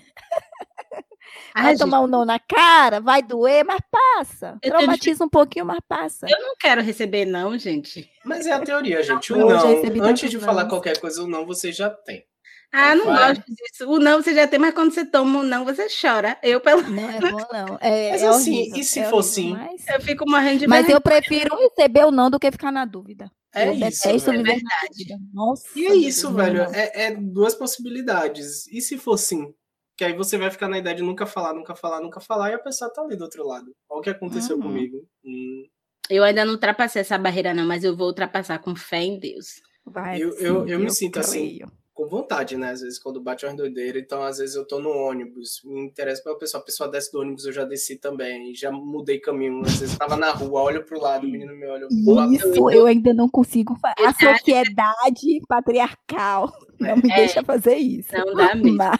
Ai, 1.53 1.63
vai 1.63 1.71
gente, 1.73 1.79
tomar 1.79 2.01
um 2.01 2.07
não 2.07 2.25
na 2.25 2.39
cara, 2.39 2.99
vai 2.99 3.21
doer, 3.21 3.63
mas 3.65 3.79
passa. 3.91 4.57
Eu 4.61 4.71
Traumatiza 4.71 5.23
um 5.23 5.29
pouquinho, 5.29 5.65
mas 5.65 5.79
passa. 5.87 6.25
Eu 6.29 6.39
não 6.41 6.55
quero 6.57 6.81
receber, 6.81 7.25
não, 7.25 7.57
gente. 7.57 8.09
Mas 8.23 8.47
é 8.47 8.51
a 8.53 8.59
teoria, 8.59 9.03
gente. 9.03 9.33
O 9.33 9.37
não, 9.37 9.67
recebi 9.75 9.99
antes 10.01 10.29
de 10.29 10.39
falar 10.39 10.65
qualquer 10.65 10.99
coisa, 10.99 11.23
o 11.23 11.27
não 11.27 11.45
você 11.45 11.71
já 11.71 11.89
tem. 11.89 12.25
Ah, 12.73 12.95
não 12.95 13.05
Vai. 13.07 13.35
gosto 13.35 13.53
disso. 13.53 13.89
O 13.89 13.99
não 13.99 14.21
você 14.21 14.33
já 14.33 14.47
tem, 14.47 14.57
mas 14.57 14.73
quando 14.73 14.93
você 14.93 15.03
toma 15.05 15.39
o 15.39 15.43
não, 15.43 15.65
você 15.65 15.87
chora. 15.89 16.37
Eu, 16.41 16.61
pelo 16.61 16.81
Não 16.83 17.09
é 17.09 17.19
bom, 17.19 17.37
não. 17.51 17.77
É, 17.81 18.11
Mas 18.11 18.23
é 18.23 18.27
assim, 18.27 18.59
horrível, 18.61 18.79
e 18.79 18.83
se 18.85 18.99
é 19.01 19.09
for 19.09 19.23
sim? 19.23 19.51
Mas, 19.51 19.85
eu 19.89 20.01
fico 20.01 20.29
morrendo 20.29 20.59
de 20.59 20.67
mas 20.67 20.85
vergonha. 20.85 20.95
eu 20.95 21.01
prefiro 21.01 21.55
receber 21.57 22.05
o 22.05 22.11
não 22.11 22.29
do 22.29 22.39
que 22.39 22.49
ficar 22.49 22.71
na 22.71 22.85
dúvida. 22.85 23.29
É 23.53 23.67
eu 23.67 23.73
isso, 23.73 24.31
viver 24.31 24.61
na 24.63 24.87
dúvida. 24.89 25.17
Nossa. 25.33 25.67
E 25.75 25.85
é 25.85 25.95
isso, 25.95 26.27
Deus, 26.31 26.35
velho. 26.37 26.63
não. 26.63 26.73
É, 26.73 26.91
é 27.07 27.11
duas 27.13 27.53
possibilidades. 27.53 28.65
E 28.67 28.79
se 28.79 28.97
for 28.97 29.17
sim? 29.17 29.53
Que 30.01 30.05
aí 30.05 30.13
você 30.17 30.35
vai 30.35 30.49
ficar 30.49 30.67
na 30.67 30.79
idade 30.79 30.97
de 30.97 31.03
nunca 31.03 31.27
falar, 31.27 31.53
nunca 31.53 31.75
falar, 31.75 32.01
nunca 32.01 32.19
falar, 32.19 32.49
e 32.49 32.55
a 32.55 32.57
pessoa 32.57 32.91
tá 32.91 33.03
ali 33.03 33.15
do 33.15 33.23
outro 33.23 33.45
lado. 33.45 33.71
Olha 33.87 33.99
o 33.99 34.01
que 34.01 34.09
aconteceu 34.09 34.55
Uhum. 34.55 34.63
comigo. 34.63 34.97
Hum, 35.23 35.63
Eu 36.09 36.23
ainda 36.23 36.43
não 36.43 36.53
ultrapassei 36.53 37.01
essa 37.01 37.19
barreira, 37.19 37.53
não, 37.53 37.67
mas 37.67 37.83
eu 37.83 37.95
vou 37.95 38.07
ultrapassar 38.07 38.57
com 38.57 38.75
fé 38.75 38.97
em 39.03 39.19
Deus. 39.19 39.61
Vai, 39.85 40.19
Eu- 40.19 40.33
eu- 40.39 40.67
eu 40.67 40.79
me 40.79 40.89
sinto 40.89 41.19
assim. 41.19 41.49
creio. 41.59 41.71
com 41.93 42.07
vontade, 42.07 42.57
né? 42.57 42.71
Às 42.71 42.81
vezes 42.81 42.97
quando 42.97 43.21
bate 43.21 43.45
uma 43.45 43.53
doideira, 43.55 43.99
então 43.99 44.23
às 44.23 44.39
vezes 44.39 44.55
eu 44.55 44.65
tô 44.65 44.79
no 44.79 44.89
ônibus, 44.89 45.61
me 45.63 45.81
interessa 45.85 46.23
pela 46.23 46.35
pessoa, 46.37 46.59
a 46.59 46.65
pessoa 46.65 46.89
desce 46.89 47.11
do 47.11 47.19
ônibus, 47.19 47.45
eu 47.45 47.51
já 47.53 47.63
desci 47.63 47.95
também, 47.99 48.55
já 48.55 48.71
mudei 48.71 49.19
caminho, 49.19 49.61
às 49.61 49.75
vezes 49.77 49.95
tava 49.99 50.15
na 50.15 50.31
rua, 50.31 50.61
olho 50.63 50.83
pro 50.83 50.99
lado, 50.99 51.27
o 51.27 51.29
menino 51.29 51.53
me 51.55 51.67
olha, 51.67 51.85
pro 52.03 52.13
lado, 52.15 52.33
Isso 52.33 52.71
eu 52.71 52.87
ainda 52.87 53.13
não 53.13 53.29
consigo 53.29 53.75
fazer. 53.75 54.07
A 54.07 54.13
sociedade 54.13 55.41
patriarcal 55.47 56.51
não 56.79 56.95
me 56.95 57.11
É. 57.11 57.15
deixa 57.17 57.43
fazer 57.43 57.75
isso. 57.75 58.09
Não 58.15 58.33
dá 58.33 58.55
mesmo. 58.55 58.77
Mas 58.77 58.99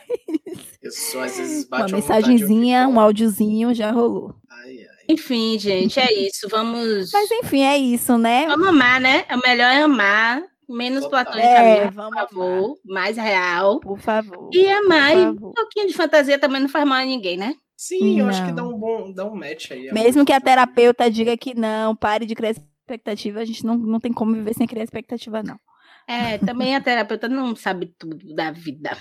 eu 0.92 0.98
sou 0.98 1.22
às 1.22 1.38
vezes 1.38 1.66
uma 1.66 1.78
bate 1.80 1.94
uma 1.94 2.00
mensagenzinha, 2.02 2.88
um 2.88 3.00
áudiozinho 3.00 3.74
já 3.74 3.92
rolou. 3.92 4.36
Ai, 4.50 4.78
ai. 4.80 4.88
Enfim, 5.10 5.58
gente, 5.58 6.00
é 6.00 6.14
isso. 6.14 6.48
Vamos. 6.50 7.12
Mas 7.12 7.32
enfim, 7.32 7.64
é 7.64 7.78
isso, 7.78 8.18
né? 8.18 8.46
Vamos 8.48 8.68
amar, 8.68 9.00
né? 9.00 9.26
O 9.32 9.38
melhor 9.48 9.72
é 9.72 9.82
amar, 9.84 10.44
menos 10.70 11.04
Total. 11.04 11.24
platonicamente, 11.24 11.80
É, 11.80 11.86
por 11.86 11.94
vamos 11.94 12.14
favor, 12.16 12.78
mais 12.86 13.18
real. 13.18 13.80
Por 13.80 14.00
favor. 14.00 14.50
E 14.54 14.70
amar, 14.70 15.18
e 15.18 15.28
um 15.28 15.36
pouquinho 15.36 15.88
de 15.88 15.94
fantasia 15.94 16.38
também 16.38 16.62
não 16.62 16.70
faz 16.70 16.86
mal 16.88 17.00
a 17.00 17.06
ninguém, 17.06 17.38
né? 17.38 17.56
Sim, 17.76 18.20
eu 18.20 18.28
acho 18.28 18.44
que 18.44 18.50
Não. 18.50 18.56
dá 18.56 18.64
um 18.64 18.78
bom, 18.78 19.12
dá 19.12 19.26
um 19.26 19.36
match 19.36 19.72
aí. 19.72 19.92
Mesmo 19.92 20.24
que 20.24 20.32
a 20.32 20.39
terapeuta 20.39 21.10
diga 21.10 21.36
que 21.36 21.56
não, 21.56 21.96
pare 21.96 22.28
de 22.28 22.36
criar 22.36 22.52
expectativa, 22.52 23.39
a 23.39 23.46
gente 23.46 23.66
não, 23.66 23.76
não 23.76 24.00
tem 24.00 24.14
como 24.14 24.34
viver 24.34 24.54
sem 24.54 24.68
criar 24.68 24.84
expectativa, 24.84 25.42
não. 25.42 25.60
É, 26.08 26.38
também 26.38 26.76
a 26.76 26.82
terapeuta 26.82 27.28
não 27.28 27.56
sabe 27.56 27.88
tudo 27.98 28.36
da 28.36 28.52
vida. 28.52 28.96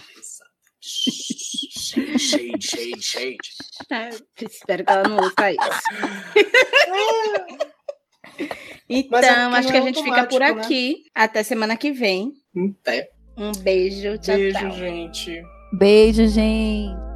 Shade, 1.90 2.18
shade, 2.18 2.62
shade, 2.66 3.02
shade. 3.02 3.38
É, 3.90 4.08
espero 4.44 4.84
que 4.84 4.92
ela 4.92 5.08
não 5.08 5.16
ouça 5.16 5.52
isso. 5.52 5.60
É 8.38 8.48
Então, 8.88 9.20
porque 9.20 9.56
acho 9.56 9.68
que 9.68 9.76
a 9.76 9.80
é 9.80 9.82
gente 9.82 10.02
fica 10.02 10.26
por 10.26 10.40
né? 10.40 10.46
aqui. 10.46 11.02
Até 11.14 11.42
semana 11.42 11.76
que 11.76 11.92
vem. 11.92 12.32
Em 12.56 12.72
pé. 12.72 13.10
Um 13.36 13.52
beijo. 13.52 14.18
Tchau, 14.18 14.36
Beijo, 14.36 14.58
tchau. 14.58 14.72
gente. 14.72 15.42
Beijo, 15.72 16.26
gente. 16.26 17.09